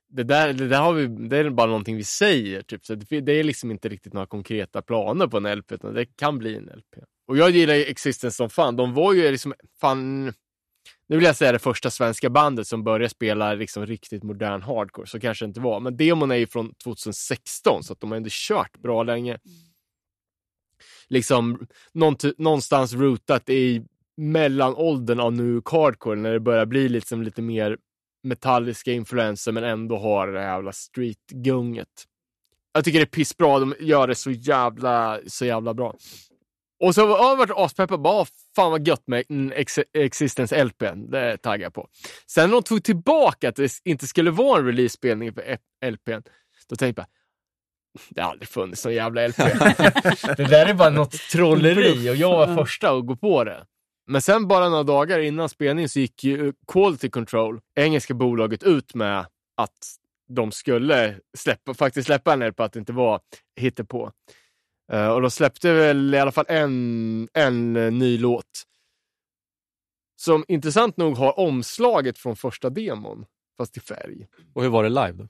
[0.10, 2.62] det där, det där har vi, det är bara någonting vi säger.
[2.62, 2.86] Typ.
[2.86, 6.06] Så det, det är liksom inte riktigt några konkreta planer på en LP, utan det
[6.06, 7.04] kan bli en LP.
[7.28, 8.76] Och jag gillar ju Existence som fan.
[8.76, 10.34] De var ju liksom, fan,
[11.08, 15.08] nu vill jag säga det första svenska bandet som började spela liksom riktigt modern hardcore.
[15.08, 15.80] Så kanske det inte var.
[15.80, 19.40] Men demon är ju från 2016, så att de har ändå kört bra länge.
[21.08, 23.86] Liksom nånt- någonstans rootat i
[24.18, 27.78] mellanåldern av nu hardcore, när det börjar bli liksom lite mer
[28.24, 32.06] metalliska influenser men ändå har det här jävla street-gunget.
[32.74, 35.96] Jag tycker det är pissbra, de gör det så jävla, så jävla bra.
[36.80, 38.26] Och så har jag varit aspeppad, bara "Ah,
[38.56, 39.24] fan vad gött med
[39.56, 41.88] Ex- Existence LP, det taggar jag på.
[42.28, 45.58] Sen när de tog tillbaka att det inte skulle vara en release-spelning för
[45.92, 46.22] LPn,
[46.70, 47.08] då tänkte jag
[48.10, 49.38] det har aldrig funnits någon jävla LP.
[50.38, 53.66] det där är bara något trolleri och jag var första att gå på det.
[54.08, 58.94] Men sen bara några dagar innan spelningen så gick ju Quality Control, engelska bolaget, ut
[58.96, 59.20] med
[59.58, 59.78] att
[60.30, 63.20] de skulle släppa, faktiskt släppa en LP, att det inte var
[63.60, 64.12] hittepå.
[64.94, 68.64] Uh, och de släppte väl i alla fall en, en eh, ny låt.
[70.16, 73.26] Som intressant nog har omslaget från första demon,
[73.58, 74.28] fast i färg.
[74.54, 75.28] Och hur var det live då?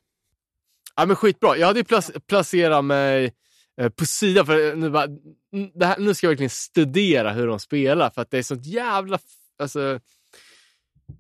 [0.96, 1.58] Ja, men skitbra.
[1.58, 3.34] Jag hade plac- placerat mig
[3.82, 5.08] eh, på sidan för nu, bara,
[5.82, 9.20] här, nu ska jag verkligen studera hur de spelar för att det är sånt jävla...
[9.60, 10.00] Alltså,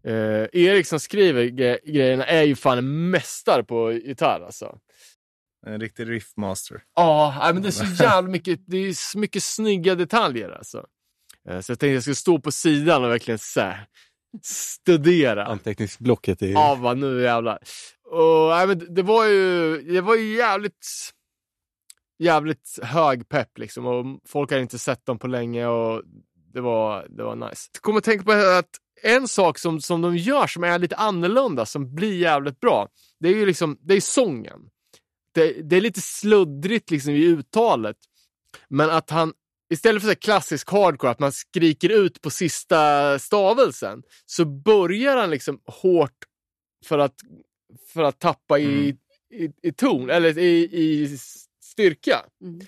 [0.03, 4.79] eh, Erik som skriver gre- grejerna är ju fan en mästare på gitarr alltså.
[5.67, 6.81] En riktig riffmaster.
[6.95, 10.85] Ja, men det är så jävla mycket, det är så mycket snygga detaljer alltså.
[11.49, 13.87] Eh, Så jag tänkte jag skulle stå på sidan och verkligen så här,
[14.43, 15.45] studera.
[15.45, 16.47] Anteckningsblocket är...
[16.47, 17.59] Ja, vad nu jävlar.
[18.11, 20.87] Och, nej, men det- det var ju, det var ju jävligt,
[22.19, 23.85] jävligt hög pepp liksom.
[23.85, 26.01] Och folk hade inte sett dem på länge och
[26.53, 27.69] det var, det var nice.
[27.73, 28.69] Jag kommer att tänka på att
[29.03, 32.87] en sak som, som de gör som är lite annorlunda, som blir jävligt bra,
[33.19, 34.59] det är ju liksom, det är sången.
[35.39, 37.97] Det, det är lite sluddrigt liksom i uttalet.
[38.67, 39.33] Men att han,
[39.73, 45.29] istället för så klassisk hardcore, att man skriker ut på sista stavelsen, så börjar han
[45.29, 46.25] liksom hårt
[46.85, 47.15] för att,
[47.93, 48.95] för att tappa i,
[49.33, 51.17] i, i ton, eller i, i
[51.63, 52.25] styrka.
[52.41, 52.59] Mm.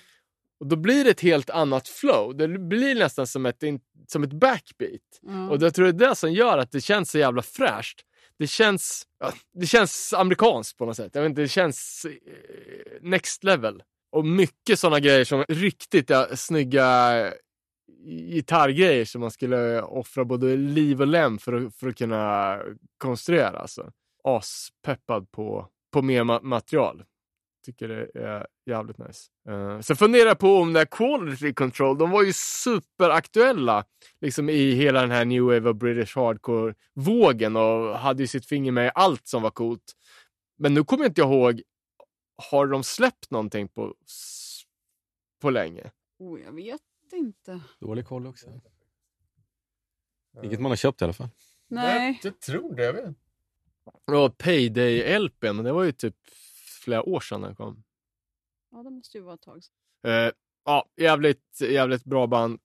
[0.60, 2.36] Och då blir det ett helt annat flow.
[2.36, 3.62] Det blir nästan som ett,
[4.06, 5.00] som ett backbeat.
[5.22, 5.50] Ja.
[5.50, 8.00] Och jag tror det är det som gör att det känns så jävla fräscht.
[8.38, 11.14] Det känns, ja, det känns amerikanskt på något sätt.
[11.14, 12.12] Jag vet inte, det känns eh,
[13.00, 13.82] next level.
[14.12, 17.32] Och mycket sådana grejer som riktigt ja, snygga eh,
[18.06, 22.58] gitarrgrejer som man skulle offra både liv och lem för att, för att kunna
[22.98, 23.58] konstruera.
[23.58, 23.92] Alltså.
[24.24, 27.04] Aspeppad på, på mer ma- material.
[27.64, 29.30] Tycker det är jävligt nice.
[29.48, 33.84] Uh, sen funderar jag på om det här quality control, de var ju superaktuella
[34.20, 38.72] liksom i hela den här new wave of British hardcore-vågen och hade ju sitt finger
[38.72, 39.92] med i allt som var coolt.
[40.58, 41.62] Men nu kommer jag inte ihåg,
[42.50, 43.94] har de släppt någonting på,
[45.40, 45.90] på länge?
[46.18, 46.80] Oh, jag vet
[47.12, 47.60] inte.
[47.78, 48.46] Dålig koll också.
[50.42, 51.28] Inget man har köpt i alla fall.
[51.68, 52.20] Nej.
[52.22, 52.84] Jag, jag tror det.
[52.84, 53.14] Jag vet.
[54.04, 56.16] Ja, Payday-LP, men det var ju typ
[56.82, 57.82] flera år sedan den kom.
[58.70, 59.74] Ja, det måste ju vara ett tag sedan.
[60.26, 60.32] Eh,
[60.64, 62.58] ja, jävligt, jävligt bra band.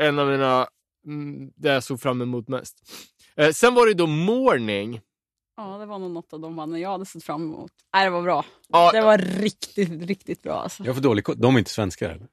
[0.00, 0.68] En av mina,
[1.06, 2.78] mm, det jag såg fram emot mest.
[3.36, 5.00] Eh, sen var det då Morning.
[5.56, 7.72] Ja, det var nog något av de banden jag hade sett fram emot.
[7.94, 8.44] Nej, det var bra.
[8.68, 10.84] Ja, Det var riktigt, riktigt bra alltså.
[10.84, 11.24] Jag för dålig.
[11.36, 12.28] De är inte svenskar eller?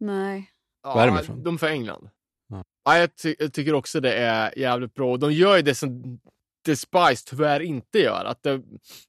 [0.00, 0.50] Nej.
[0.82, 1.42] Ja, är de ifrån?
[1.42, 2.10] De är från England.
[2.48, 2.64] Ja.
[2.84, 2.98] Ja.
[2.98, 5.16] jag, ty- jag tycker också det är jävligt bra.
[5.16, 6.20] De gör ju det som
[6.68, 8.24] The Spice tyvärr inte gör.
[8.24, 8.62] Att det,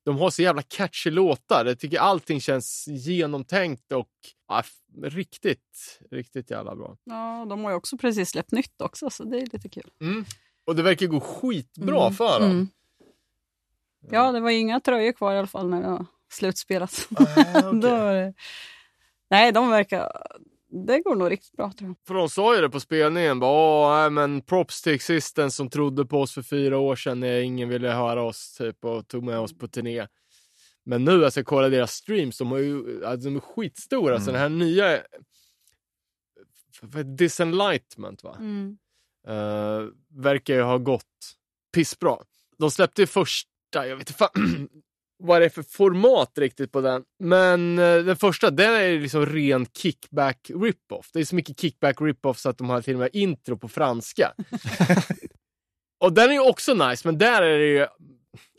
[0.05, 1.65] de har så jävla catchy låtar.
[1.65, 4.09] Jag tycker allting känns genomtänkt och
[4.47, 4.63] ja,
[5.03, 6.97] riktigt, riktigt jävla bra.
[7.03, 9.91] Ja, de har ju också precis släppt nytt också, så det är lite kul.
[10.65, 12.51] Och det verkar gå skitbra Mm, för dem.
[12.51, 12.67] mm.
[14.11, 17.07] Ja, det var inga tröjor kvar i alla fall när det var slutspelat.
[17.15, 18.33] Ah, var det...
[19.29, 20.11] Nej, de verkar...
[20.71, 21.97] Det går nog riktigt bra tror jag.
[22.07, 23.39] För de sa ju det på spelningen.
[23.39, 27.19] Bara, Åh, nej, men props till Existence som trodde på oss för fyra år sedan
[27.19, 30.07] när ingen ville höra oss typ, och tog med oss på turné.
[30.85, 34.15] Men nu, alltså kolla deras streams, de, har ju, alltså, de är skitstora.
[34.15, 34.25] Mm.
[34.25, 34.99] Så den här nya
[37.03, 38.37] Disenlightenment va?
[39.27, 41.35] Eh, verkar ju ha gått
[41.73, 42.17] pissbra.
[42.57, 44.29] De släppte ju första, jag vet inte fan
[45.19, 47.03] vad det är för format riktigt på den.
[47.19, 51.09] Men eh, den första, den är liksom ren kickback rip-off.
[51.13, 53.67] Det är så mycket kickback rip-off så att de har till och med intro på
[53.67, 54.33] franska.
[55.99, 57.87] och den är ju också nice, men där är det ju,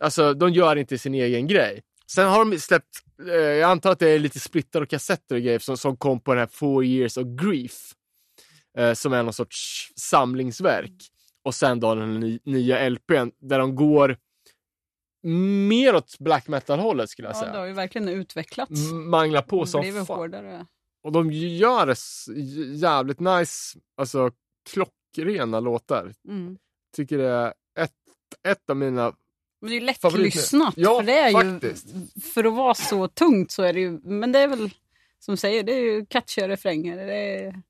[0.01, 1.82] alltså de gör inte sin egen grej.
[2.07, 5.43] Sen har de släppt, eh, jag antar att det är lite splittar och kassetter och
[5.43, 7.95] grejer som, som kom på den här Four years of grief.
[8.78, 10.93] Eh, som är någon sorts samlingsverk.
[11.45, 14.16] Och sen då den ny, nya LPn där de går
[15.23, 17.59] mer åt black metal-hållet skulle jag Ja, det säga.
[17.59, 18.71] har ju verkligen utvecklats.
[18.91, 20.17] M- Manglar på Det som fan.
[20.19, 20.67] hårdare.
[21.03, 21.97] Och de gör det
[22.77, 24.31] jävligt nice, alltså
[24.71, 26.15] klockrena låtar.
[26.29, 26.59] Mm.
[26.97, 27.49] Tycker det är
[27.79, 27.93] ett,
[28.49, 29.13] ett av mina...
[29.61, 30.75] Men det är ju lättlyssnat.
[30.77, 31.87] Ja, för det är faktiskt.
[31.87, 34.71] ju, för att vara så tungt så är det ju, men det är väl
[35.19, 36.97] som du säger, det är ju catchiga refränger.
[37.07, 37.63] Det är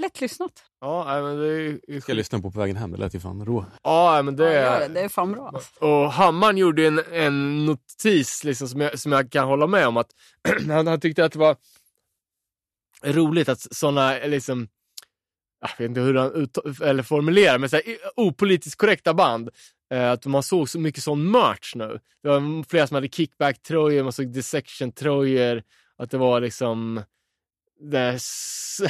[0.00, 0.52] lättlyssnat.
[0.80, 2.90] Ja, men det är, Ska jag lyssna på på vägen hem.
[2.90, 3.64] Det lät ju fan rå.
[3.82, 4.88] Ja, men det Ja, gör är...
[4.88, 5.48] det, det är fan bra.
[5.54, 5.84] Alltså.
[5.84, 9.96] Och Hammaren gjorde en, en notis liksom, som, jag, som jag kan hålla med om.
[9.96, 10.10] att
[10.68, 11.56] han, han tyckte att det var
[13.04, 14.68] roligt att sådana, liksom,
[15.60, 17.84] jag vet inte hur han ut, eller formulerar, men så här,
[18.16, 19.50] opolitiskt korrekta band.
[19.94, 21.98] Eh, att man såg så mycket sån merch nu.
[22.22, 25.62] Det var flera som hade kickback-tröjor, man såg dissection-tröjor.
[25.98, 27.02] Att det var liksom
[27.80, 28.80] den s-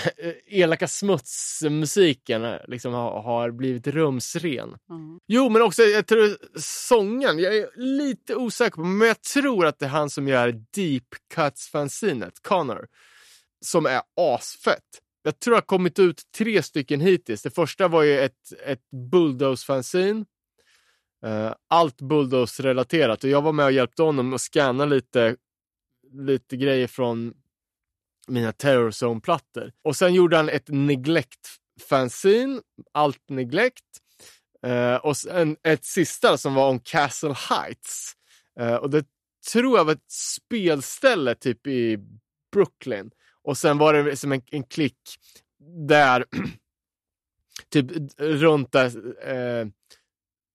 [0.46, 4.76] elaka smutsmusiken eh, liksom har, har blivit rumsren.
[4.88, 5.18] Ja.
[5.28, 9.78] Jo, men också jag tror sången, jag är lite osäker på, men jag tror att
[9.78, 11.04] det är han som gör Deep
[11.34, 12.86] Cuts-fanzinet, Connor,
[13.64, 14.84] som är asfett.
[15.22, 17.42] Jag tror det har kommit ut tre stycken hittills.
[17.42, 20.24] Det första var ju ett, ett Bulldoze-fanzine.
[21.24, 25.36] Eh, allt Bulldoze-relaterat och jag var med och hjälpte honom att scanna lite,
[26.12, 27.34] lite grejer från
[28.28, 29.72] mina Terror Zone-plattor.
[29.84, 32.60] Och sen gjorde han ett Neglect-fanzine,
[32.92, 33.84] allt Neglect.
[34.66, 38.12] Uh, och sen ett sista som var om Castle Heights.
[38.60, 39.06] Uh, och det
[39.52, 41.98] tror jag var ett spelställe typ i
[42.52, 43.10] Brooklyn.
[43.42, 44.98] Och sen var det som en, en klick
[45.88, 46.24] där,
[47.68, 47.86] typ
[48.18, 48.86] runt där,
[49.28, 49.66] eh,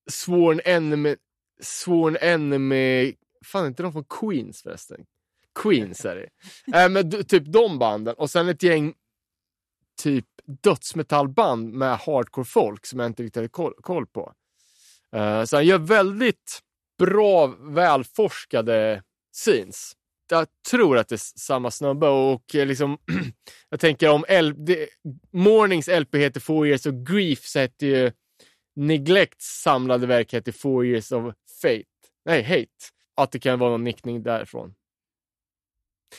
[0.10, 1.16] Sworn Enemy,
[1.62, 3.14] Sworn Enemy,
[3.46, 5.06] fan är inte de från Queens förresten?
[5.56, 6.30] Queens är det.
[6.84, 8.94] Äh, men typ de banden och sen ett gäng
[10.02, 10.26] typ
[10.64, 14.34] dödsmetallband med hardcore-folk som jag inte riktigt hade koll, koll på.
[15.16, 16.60] Uh, så han gör väldigt
[16.98, 19.04] bra, välforskade
[19.34, 19.94] scenes.
[20.30, 22.98] Jag tror att det är samma snubbe och eh, liksom,
[23.70, 24.90] jag tänker om L- det,
[25.34, 28.12] Mornings LP heter Four years of grief så heter ju
[28.76, 31.84] Neglects samlade verk heter Four years of fate.
[32.26, 32.68] Nej, hate.
[33.16, 34.74] Att det kan vara någon nickning därifrån.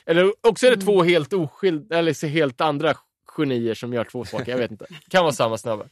[0.07, 0.87] Eller också är det Mm.
[0.87, 2.95] två helt oskilda, eller så helt andra
[3.37, 4.53] genier som gör två saker.
[4.53, 4.87] Jag vet inte.
[5.11, 5.85] Kan vara samma snubbe.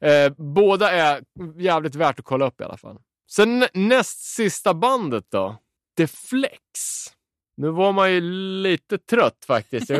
[0.00, 1.22] Eh, båda är
[1.56, 2.96] jävligt värt att kolla upp i alla fall.
[3.30, 5.56] Sen nä- näst sista bandet då.
[5.96, 6.58] The Flex.
[7.56, 8.20] Nu var man ju
[8.62, 9.90] lite trött faktiskt.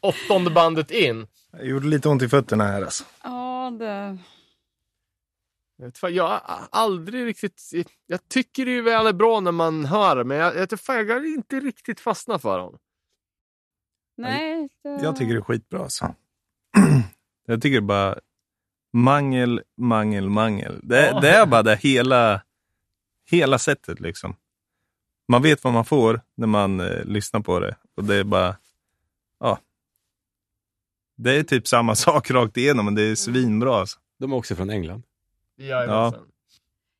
[0.00, 1.26] Åttonde bandet in.
[1.52, 3.04] Det gjorde lite ont i fötterna här alltså.
[3.24, 4.18] Ja, det...
[5.76, 6.40] Jag, jag har
[6.70, 7.70] aldrig riktigt...
[8.06, 11.34] Jag tycker det är väldigt bra när man hör men jag, jag, fan, jag har
[11.34, 12.78] inte riktigt fastnat för dem.
[14.16, 14.88] Nej, det...
[14.88, 16.14] Jag tycker det är skitbra alltså.
[17.46, 18.18] Jag tycker det är bara
[18.92, 20.80] mangel, mangel, mangel.
[20.82, 21.20] Det, Ja.
[21.20, 22.42] det är bara det hela,
[23.30, 24.36] hela sättet liksom.
[25.28, 27.76] Man vet vad man får när man eh, lyssnar på det.
[27.96, 28.56] Och det är bara,
[29.40, 29.58] ja.
[31.16, 33.76] Det är typ samma sak rakt igenom, men det är svinbra.
[33.76, 33.98] Alltså.
[34.18, 35.02] De är också från England.
[35.56, 36.22] Jajamensan.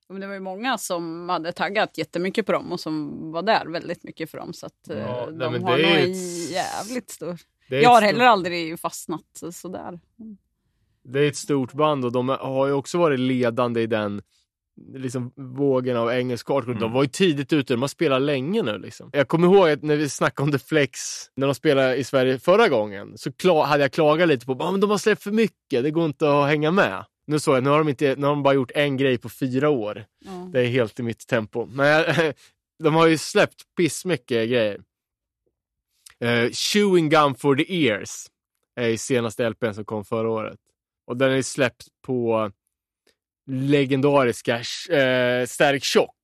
[0.08, 3.66] Men det var ju många som hade taggat jättemycket på dem och som var där
[3.66, 4.52] väldigt mycket för dem.
[4.52, 7.38] Så att eh, Ja, nej, de men har det nog en ett- jävligt stor...
[7.68, 9.22] Det är Jag har heller aldrig fastnat
[9.52, 10.00] sådär.
[11.02, 14.22] Det är ett stort band och de har ju också varit ledande i den
[14.94, 16.78] liksom, vågen av engelsk hardcore.
[16.78, 18.78] De var ju tidigt ute, de har spelat länge nu.
[18.78, 19.10] Liksom.
[19.12, 21.00] Jag kommer ihåg att när vi snackade om The Flex,
[21.34, 24.90] när de spelade i Sverige förra gången, så hade jag klagat lite på att de
[24.90, 27.04] har släppt för mycket, det går inte att hänga med.
[27.26, 29.28] Nu såg jag, nu har de, inte, nu har de bara gjort en grej på
[29.28, 30.04] fyra år.
[30.18, 30.50] Ja.
[30.52, 31.66] Det är helt i mitt tempo.
[31.66, 32.34] Men jag,
[32.82, 34.80] de har ju släppt pissmycket grejer.
[36.24, 38.26] Uh, Chewing Gum for the Ears
[38.76, 40.58] är senaste LPn som kom förra året.
[41.06, 42.50] Och den är släppt på
[43.50, 46.16] legendariska uh, Stark Shock.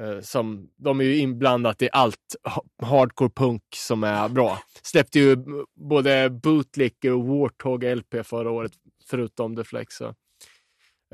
[0.00, 4.58] Eh, som, de är ju inblandat i allt ha- hardcore punk som är bra.
[4.82, 5.36] Släppte ju
[5.74, 8.72] både Bootlick och Warthog LP förra året,
[9.06, 9.94] förutom The Flex.
[9.96, 10.14] Så.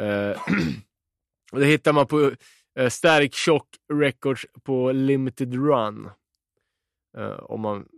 [0.00, 0.40] Eh,
[1.52, 2.18] det hittar man på
[2.80, 6.10] uh, Stark Shock Records på Limited Run.
[7.18, 7.88] Eh, om man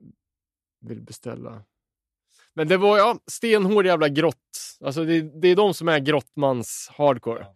[0.80, 1.62] vill beställa.
[2.54, 4.36] Men det var ja, stenhård jävla grott.
[4.84, 7.46] Alltså det, det är de som är grottmans hardcore.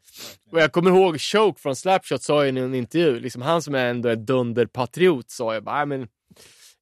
[0.50, 3.86] Och jag kommer ihåg Choke från Slapshot sa i en intervju, liksom han som är
[3.86, 6.08] ändå är dunderpatriot sa ju bara, "Nej, men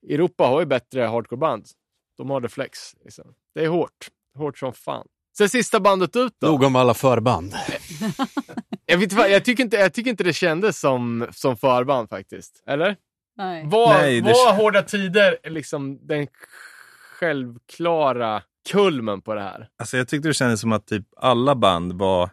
[0.09, 1.67] Europa har ju bättre hardcoreband.
[2.17, 2.95] De har det flex.
[3.05, 3.35] Liksom.
[3.55, 4.09] Det är hårt.
[4.35, 5.09] Hårt som fan.
[5.39, 6.47] Sen sista bandet ut då.
[6.47, 7.55] Nog om alla förband.
[8.87, 12.63] Jag, vet, jag, tycker inte, jag tycker inte det kändes som, som förband faktiskt.
[12.67, 12.97] Eller?
[13.37, 13.67] Nej.
[13.67, 16.27] Var, Nej, det- var Hårda Tider liksom den
[17.19, 19.69] självklara kulmen på det här?
[19.79, 22.31] Alltså jag tyckte det kändes som att typ alla band var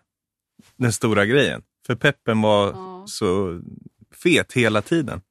[0.77, 1.61] den stora grejen.
[1.87, 3.03] För peppen var Ja.
[3.07, 3.61] så
[4.23, 5.21] fet hela tiden.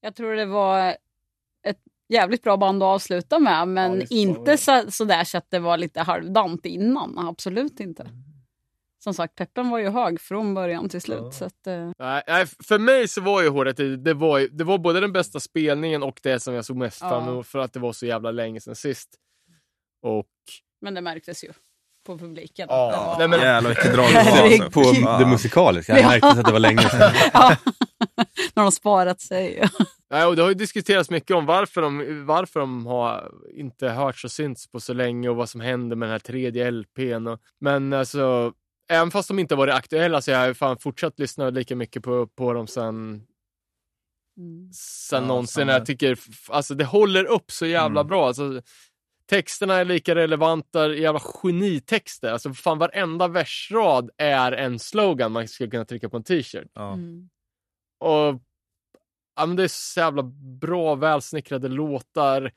[0.00, 0.96] Jag tror det var
[2.08, 5.58] jävligt bra band att avsluta med, men Ja, inte så, så där så att det
[5.58, 7.18] var lite halvdant innan.
[7.18, 8.10] Absolut inte.
[8.98, 11.18] Som sagt, peppen var ju hög från början till slut.
[11.22, 11.30] Ja.
[11.30, 15.00] Så att, eh, Nej, för mig så var ju Tider, det var, det var både
[15.00, 17.08] den bästa spelningen och det som jag såg mest Ja.
[17.08, 19.08] fram emot för att det var så jävla länge sedan sist.
[20.02, 20.26] Och
[20.80, 21.52] men det märktes ju
[22.06, 22.66] på publiken.
[22.70, 24.52] Ja, var- nej, men- Jävlar vilket drag det var.
[24.52, 24.70] Alltså.
[24.70, 25.98] På det musikaliska.
[25.98, 27.12] Jag märkte att det var länge sedan.
[27.32, 27.56] Ja.
[28.54, 29.62] När de sparat sig.
[30.10, 34.24] Nej, och det har ju diskuterats mycket om varför de, varför de har inte hörts
[34.24, 37.26] och synts på så länge och vad som händer med den här tredje LPn.
[37.26, 38.52] Och, men alltså,
[38.90, 42.26] även fast de inte varit aktuella så har jag fan fortsatt lyssna lika mycket på,
[42.26, 43.22] på dem sen,
[44.38, 44.70] Mm.
[44.72, 45.68] sen Ja, någonsin.
[45.68, 46.18] Jag tycker
[46.48, 48.08] alltså, det håller upp så jävla Mm.
[48.08, 48.26] bra.
[48.26, 48.60] Alltså,
[49.26, 52.32] texterna är lika relevanta, jävla genitexter.
[52.32, 56.70] Alltså fan varenda versrad är en slogan man skulle kunna trycka på en t-shirt.
[56.74, 56.92] Ja.
[56.92, 57.28] Mm.
[58.00, 58.40] Och
[59.36, 60.22] ja, men det är så jävla
[60.60, 62.52] bra, välsnickrade låtar.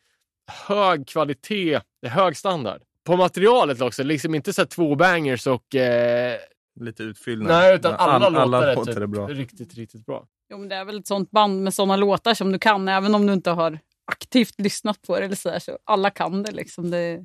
[0.67, 2.81] Hög kvalitet, det är hög standard.
[3.05, 5.75] På materialet också, liksom inte så två bangers och...
[5.75, 6.37] Eh,
[6.79, 7.47] Lite utfyllnad.
[7.47, 9.27] nej, utan alla, All- låtar är, låtar typ är bra.
[9.27, 10.27] riktigt, riktigt bra.
[10.51, 13.15] Jo, men det är väl ett sånt band med såna låtar som du kan, även
[13.15, 13.79] om du inte har
[14.09, 15.25] aktivt lyssnat på det.
[15.25, 16.51] Eller så, där, så alla kan det.
[16.51, 16.91] Liksom.
[16.91, 17.23] det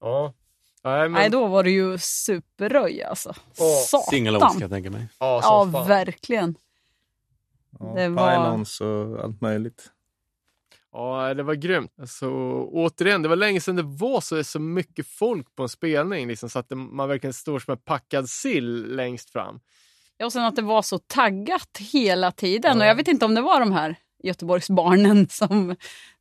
[0.00, 0.34] Ja.
[0.84, 3.34] Nej, men, Nej, då var det ju superröj alltså.
[3.58, 4.06] Åh, Satan!
[4.10, 5.08] Singalongs kan jag tänka mig.
[5.18, 5.88] ja, Ja, fan.
[5.88, 6.54] verkligen.
[7.80, 9.90] Ja, det var- Pylons och allt möjligt.
[10.92, 11.92] Ja, det var grymt.
[12.00, 12.30] Alltså,
[12.72, 16.28] återigen, det var länge sedan det var så, så mycket folk på en spelning.
[16.28, 19.60] Liksom, så att det, man verkligen står som en packad sill längst fram.
[20.16, 22.78] Ja, och sen att det var så taggat hela tiden.
[22.78, 22.84] Ja.
[22.84, 25.76] Och jag vet inte om det var de här Göteborgsbarnen som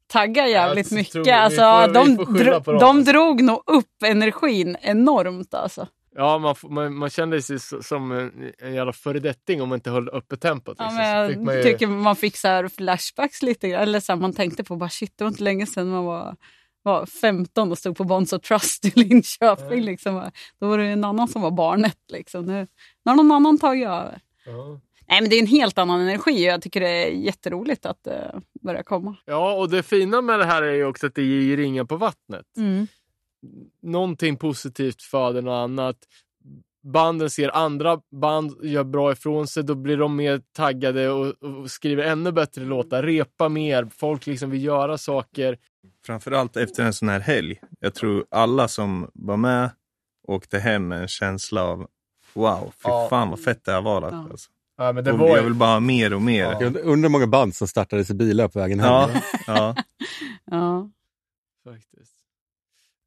[0.07, 1.27] taggar jävligt jag mycket.
[1.27, 5.88] vi alltså, får- de, dro- de drog nog upp energin enormt alltså.
[6.15, 10.09] Ja, man, man, man kände sig som en, en jävla föredetting om man inte höll
[10.09, 10.75] uppe tempot.
[10.80, 11.27] Ja, Liksom.
[11.27, 13.81] fick jag man ju- tycker man fick så här flashbacks lite grann.
[13.81, 16.35] Eller så här, man tänkte på bara shit, det var inte länge sedan man var,
[16.84, 19.80] var 15 och stod på Bonds of Trust i Linköping.
[19.80, 19.85] Ja.
[19.85, 20.31] Liksom.
[20.59, 21.97] Då var det en annan som var barnet.
[22.11, 22.45] Liksom.
[22.45, 22.67] Nu,
[23.05, 24.19] nu har någon annan tagit över.
[24.45, 24.80] Ja.
[25.07, 28.03] Nej, men det är en helt annan energi och jag tycker det är jätteroligt att
[28.03, 29.15] det börjar komma.
[29.25, 31.95] ja, och det fina med det här är ju också att det ger ringar på
[31.97, 32.45] vattnet.
[32.57, 32.88] Mm.
[33.81, 35.97] Någonting positivt föder något annat.
[36.84, 41.71] Banden ser andra band gör bra ifrån sig, då blir de mer taggade och, och
[41.71, 45.57] skriver ännu bättre låtar, repa mer, folk liksom vill göra saker.
[46.05, 47.59] Framförallt efter en sån här helg.
[47.80, 49.69] Jag tror alla som var med
[50.27, 51.88] åkte hem med en känsla av
[52.34, 53.07] wow, fy Ja.
[53.09, 54.01] fan vad fett det här var.
[54.01, 54.27] Ja.
[54.31, 54.49] Alltså.
[54.77, 56.43] Ja, men det Och var jag vill bara ha mer och mer.
[56.43, 56.51] Ja.
[56.53, 56.61] Ja.
[56.61, 58.89] Jag undrar hur många band som startades i bilar på vägen hem.
[58.89, 59.09] Ja,
[59.47, 59.75] ja.
[60.45, 60.89] Ja,
[61.65, 62.13] Faktiskt.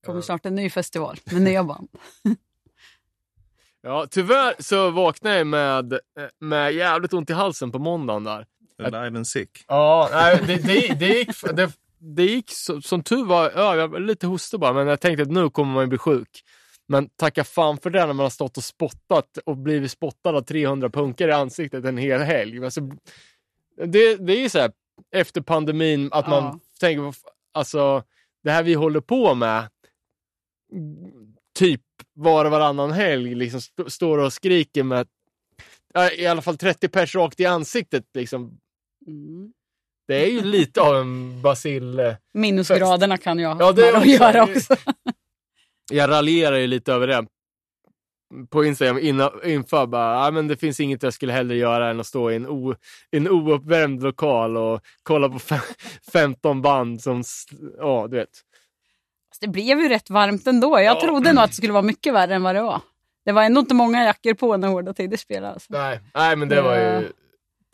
[0.06, 0.22] kommer Ja.
[0.22, 1.88] snart en ny festival med nya band.
[3.82, 5.98] Ja, tyvärr så vaknade jag med, eh,
[6.40, 8.46] med jävligt ont i halsen på måndagen där.
[8.82, 9.64] Alive and sick.
[9.68, 11.30] Ja, nej, det, det, det gick...
[11.54, 15.00] Det, det gick så, som tur var, ja, jag var lite hostig bara, men jag
[15.00, 16.42] tänkte att nu kommer man ju bli sjuk.
[16.88, 20.40] Men tacka fan för det när man har stått och spottat och blivit spottad av
[20.42, 22.64] 300 punkter i ansiktet en hel helg.
[22.64, 22.80] Alltså,
[23.86, 24.72] det, det är ju så här,
[25.14, 26.60] efter pandemin, att man Ja.
[26.80, 27.16] tänker, f-
[27.54, 28.02] alltså
[28.42, 29.68] det här vi håller på med,
[31.58, 31.82] typ
[32.14, 35.08] var och varannan helg, liksom st- står och skriker med
[35.94, 38.04] ja, i alla fall 30 pers rakt i ansiktet.
[38.14, 38.58] Liksom.
[39.06, 39.52] Mm.
[40.08, 42.14] Det är ju lite av en basil...
[42.34, 44.76] Minusgraderna kan jag Ja, det ha är med att göra också.
[45.92, 47.26] Jag raljerar ju lite över det
[48.50, 52.00] på Instagram innan, inför bara, ja, men det finns inget jag skulle hellre göra än
[52.00, 52.74] att stå i en, o,
[53.10, 55.58] en ouppvärmd lokal och kolla på fem,
[56.12, 57.22] 15 band som,
[57.78, 58.28] ja du vet.
[59.40, 60.80] Det blev ju rätt varmt ändå.
[60.80, 61.00] Jag Ja.
[61.00, 62.80] trodde nog att det skulle vara mycket värre än vad det var.
[63.24, 65.52] Det var ändå inte många jackor på när Hårda Tider spelade.
[65.52, 65.72] Alltså.
[65.72, 67.12] Nej, nej men det var ju,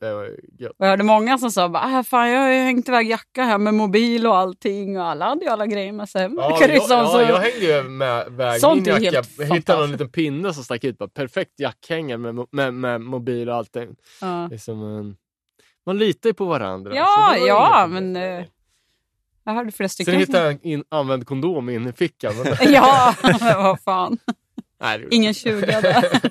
[0.02, 0.24] Det- var
[0.58, 0.72] gött.
[0.78, 3.74] Jag hörde många som sa bara, ah, fan, jag har hängt iväg jacka här med
[3.74, 4.98] mobil och allting.
[4.98, 6.22] Och alla hade ju alla grejer med sig.
[6.22, 9.22] Ja, Verkar det jag, som, ja, så- jag hängde ju med väg Sånt min jacka.
[9.38, 10.98] Jag hittade någon liten pinne som stack ut.
[10.98, 13.88] Bara, perfekt jackhängare med, med, med mobil och allting.
[14.20, 14.46] ja.
[14.50, 15.16] Det är som en,
[15.86, 16.92] man litar ju på varandra.
[16.94, 18.12] Ja, ja, problem.
[18.12, 18.44] men, eh,
[19.44, 20.12] Jag hörde flera stycken.
[20.12, 22.34] Sen hittade jag en in, använd kondom in i fickan.
[22.44, 23.14] Men, Ja,
[23.56, 24.18] vad fan.
[24.80, 26.04] nej, Ingen 20 där.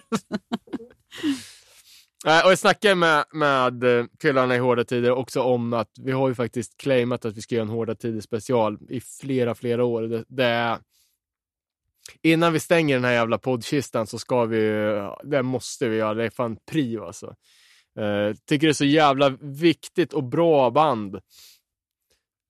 [2.25, 6.11] Eh, och jag snackade med, med eh, killarna i Hårda Tider också om att vi
[6.11, 9.83] har ju faktiskt claimat att vi ska göra en Hårda Tider special i flera, flera
[9.83, 10.01] år.
[10.01, 10.79] Det, det är,
[12.21, 14.59] innan vi stänger den här jävla poddkistan så ska vi,
[15.23, 16.13] det måste vi göra.
[16.13, 17.35] Det är fan prio alltså.
[17.99, 21.15] Uh, tycker det är så jävla viktigt och bra band.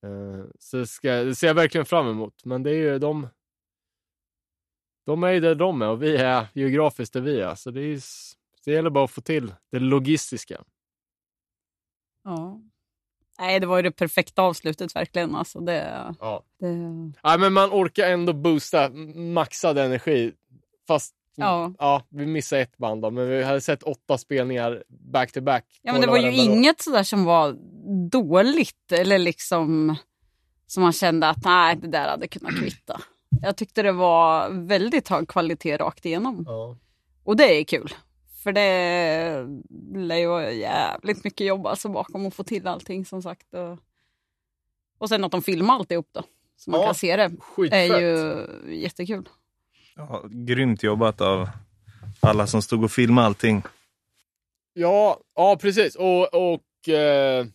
[0.06, 2.44] Uh, så det, ska, det ser jag verkligen fram emot.
[2.44, 3.28] Men det är ju de,
[5.06, 7.54] de är ju där de är och vi är geografiskt där vi är.
[7.54, 8.00] Så det är ju
[8.64, 10.62] det gäller bara att få till det logistiska.
[12.24, 12.60] Ja.
[13.38, 15.34] Nej, det var ju det perfekta avslutet verkligen.
[15.34, 16.44] Alltså, det, Ja.
[16.60, 16.66] det,
[17.22, 20.32] ja, men man orkar ändå boosta maxad energi.
[20.86, 21.72] Fast Ja.
[21.78, 25.64] ja, vi missade ett band då, men vi hade sett åtta spelningar back to back.
[25.82, 27.56] ja, men det var ju inget sådär som var
[28.10, 29.96] dåligt eller liksom
[30.66, 33.00] som man kände att nej, det där hade kunnat kvitta.
[33.42, 36.44] Jag tyckte det var väldigt hög kvalitet rakt igenom.
[36.46, 36.76] Ja.
[37.24, 37.94] Och det är kul.
[38.42, 39.46] För det
[39.94, 43.54] lär ju vara jävligt mycket jobb alltså bakom att få till allting som sagt.
[43.54, 43.78] Och,
[44.98, 46.22] och sen att de filmar alltihop då.
[46.56, 47.30] Så man Ja, kan se det.
[47.40, 47.90] Skitfett.
[47.90, 49.28] är ju jättekul.
[49.96, 51.48] Ja, grymt jobbat av
[52.20, 53.62] alla som stod och filmade allting.
[54.72, 55.94] Ja, ja precis.
[55.96, 57.46] Och, och eh,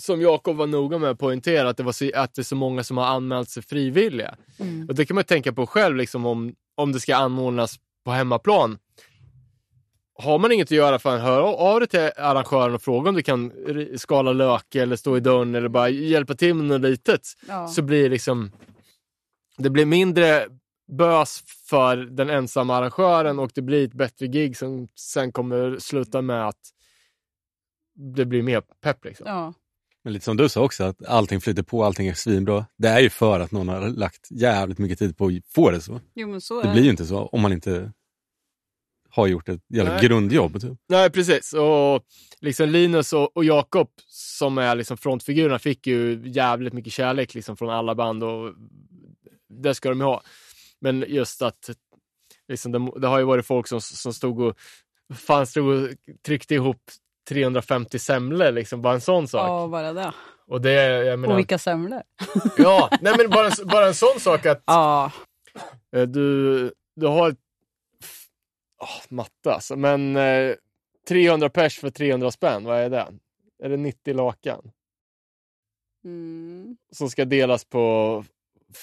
[0.00, 2.56] som Jakob var noga med att poängtera, att det, var så, att det är så
[2.56, 4.34] många som har anmält sig frivilliga.
[4.58, 4.88] Mm.
[4.88, 8.78] Och det kan man tänka på själv, liksom, om, om det ska anordnas på hemmaplan.
[10.16, 13.22] Har man inget att göra, fan, hör av dig till arrangören och fråga om du
[13.22, 13.52] kan
[13.96, 17.20] skala lök eller stå i dörren eller bara hjälpa till med något litet.
[17.48, 17.68] Ja.
[17.68, 18.52] Så blir det liksom,
[19.58, 20.46] det blir mindre
[20.92, 26.22] bös för den ensamma arrangören och det blir ett bättre gig som sen kommer sluta
[26.22, 26.60] med att
[27.94, 29.04] det blir mer pepp.
[29.04, 29.26] Liksom.
[29.26, 29.54] Ja.
[30.04, 32.66] Men lite som du sa också, att allting flyter på, allting är svinbra.
[32.78, 35.80] Det är ju för att någon har lagt jävligt mycket tid på att få det
[35.80, 36.00] så.
[36.14, 37.92] Jo, men så är Det blir ju inte så om man inte
[39.14, 40.02] har gjort ett jävla Nej.
[40.08, 40.60] grundjobb.
[40.60, 40.78] Typ.
[40.88, 41.52] Nej, precis.
[41.52, 42.04] Och
[42.40, 47.56] liksom Linus och, och Jakob som är liksom frontfigurerna fick ju jävligt mycket kärlek liksom
[47.56, 48.52] från alla band och
[49.48, 50.22] det ska de ju ha.
[50.80, 51.70] Men just att
[52.48, 54.56] liksom det, det har ju varit folk som, som stod och
[55.14, 55.88] fan stod och
[56.26, 56.82] tryckte ihop
[57.28, 59.48] 350 semlor, liksom, bara en sån sak.
[59.48, 60.12] Ja, bara det.
[60.46, 60.72] Och det,
[61.04, 62.02] jag menar, Och vilka semlor.
[62.58, 65.12] ja, nej men bara, en- bara en sån sak att Ja.
[65.96, 67.38] Eh, Du, du har ett...
[68.84, 70.54] Oh, matte alltså, men eh,
[71.08, 73.06] 300 pers för 300 spänn, vad är det?
[73.62, 74.70] Är det 90 lakan?
[76.04, 76.76] Mm.
[76.92, 78.24] Som ska delas på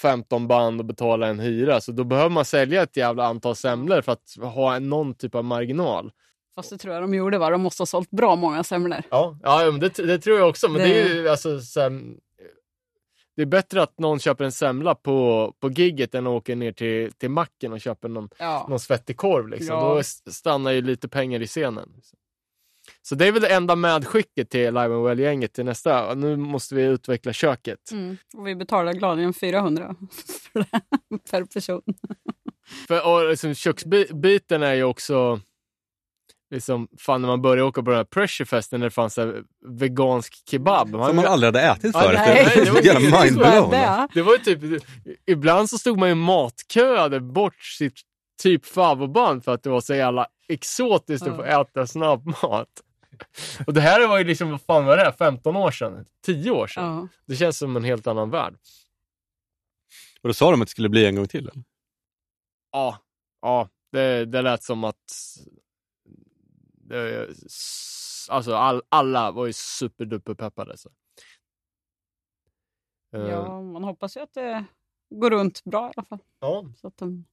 [0.02, 1.80] 15 band och betala en hyra.
[1.80, 5.44] Så då behöver man sälja ett jävla antal semlor för att ha någon typ av
[5.44, 6.12] marginal.
[6.54, 7.50] Fast det tror jag de gjorde va?
[7.50, 9.02] De måste ha sålt bra många semlor.
[9.10, 10.68] Ja, ja men det, det tror jag också.
[10.68, 12.00] Men det, är Det- ju alltså så här,
[13.36, 16.72] Det är bättre att någon köper en semla på, på gigget än att åka ner
[16.72, 18.66] till, till macken och köper någon Ja.
[18.68, 19.48] någon svettig korv.
[19.48, 19.76] Liksom.
[19.76, 19.94] Ja.
[19.94, 20.02] Då
[20.32, 21.88] stannar ju lite pengar i scenen.
[23.02, 26.14] Så det är väl det enda medskicket till Live and Well-gänget till nästa.
[26.14, 27.90] Nu måste vi utveckla köket.
[27.92, 28.16] Mm.
[28.34, 29.96] Och vi betalar gladeligen 400
[30.52, 30.80] för det,
[31.30, 31.82] per person.
[32.88, 35.40] För, och liksom, köksbiten är ju också...
[36.52, 39.42] Liksom, fan när man började åka på den här pressurefesten när det fanns så här
[39.66, 40.90] vegansk kebab.
[40.90, 42.18] Som man aldrig hade ätit förut.
[42.18, 43.70] nej, det var var jävla inget- mindblown.
[43.70, 44.08] Det.
[44.14, 44.82] Det var ju typ,
[45.26, 48.00] ibland så stod man i matkö och hade bort sitt
[48.42, 52.68] typ favoritband för att det var så jävla exotiskt att få äta snabbmat.
[53.66, 56.04] Och det här var ju liksom, vad fan var det här, 15 år sedan?
[56.26, 56.84] 10 år sedan?
[56.84, 57.08] Ja.
[57.26, 58.54] Det känns som en helt annan värld.
[60.22, 61.40] Och då sa de att det skulle bli en gång till?
[61.48, 61.64] Eller?
[62.72, 62.98] Ja,
[63.42, 64.96] ja det, det lät som att
[66.96, 70.76] det, s- alltså all, alla var ju superduper peppade.
[70.78, 70.90] Så.
[73.12, 74.64] Eh, ja, man hoppas ju att det
[75.10, 76.18] går runt bra i alla fall.
[76.40, 76.64] ja.
[76.76, 77.24] Så att de...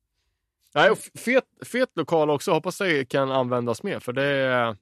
[0.76, 2.52] Nej, och fet, fet lokal också.
[2.52, 4.78] Hoppas det kan användas mer för det är,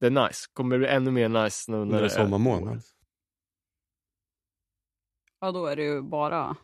[0.00, 0.46] det är nice.
[0.52, 2.82] Kommer bli ännu mer nice nu när När det är sommarmånad?
[5.40, 6.56] Ja, då är det ju bara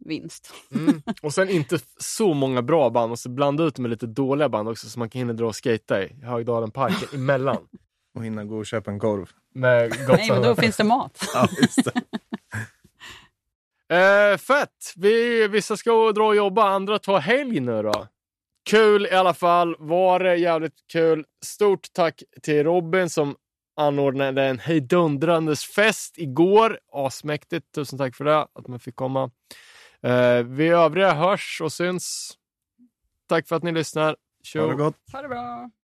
[0.00, 0.52] vinst.
[0.74, 1.02] Mm.
[1.22, 4.68] Och sen inte så många bra band och så blanda ut med lite dåliga band
[4.68, 7.68] också så man kan hinna dra och skata i Högdalen parken emellan.
[8.14, 9.30] Och hinna gå och köpa en korv.
[9.54, 11.24] Med gott Nej, men då finns det mat.
[11.34, 12.02] Ja, just det.
[13.96, 14.92] Eh, fett!
[14.96, 18.06] Vi, vissa ska dra och jobba, andra tar helg nu då.
[18.70, 19.76] Kul i alla fall.
[19.78, 21.24] Var det jävligt kul.
[21.44, 23.36] Stort tack till Robin som
[23.76, 26.78] anordnade en hejdundrandes fest igår.
[26.92, 27.74] Asmäktigt.
[27.74, 29.30] Tusen tack för det, att man fick komma.
[30.02, 32.36] Eh, vi övriga hörs och syns.
[33.28, 34.16] Tack för att ni lyssnar.
[34.42, 34.60] Tjo!
[34.60, 34.96] Ha det gott.
[35.12, 35.70] Ha det bra.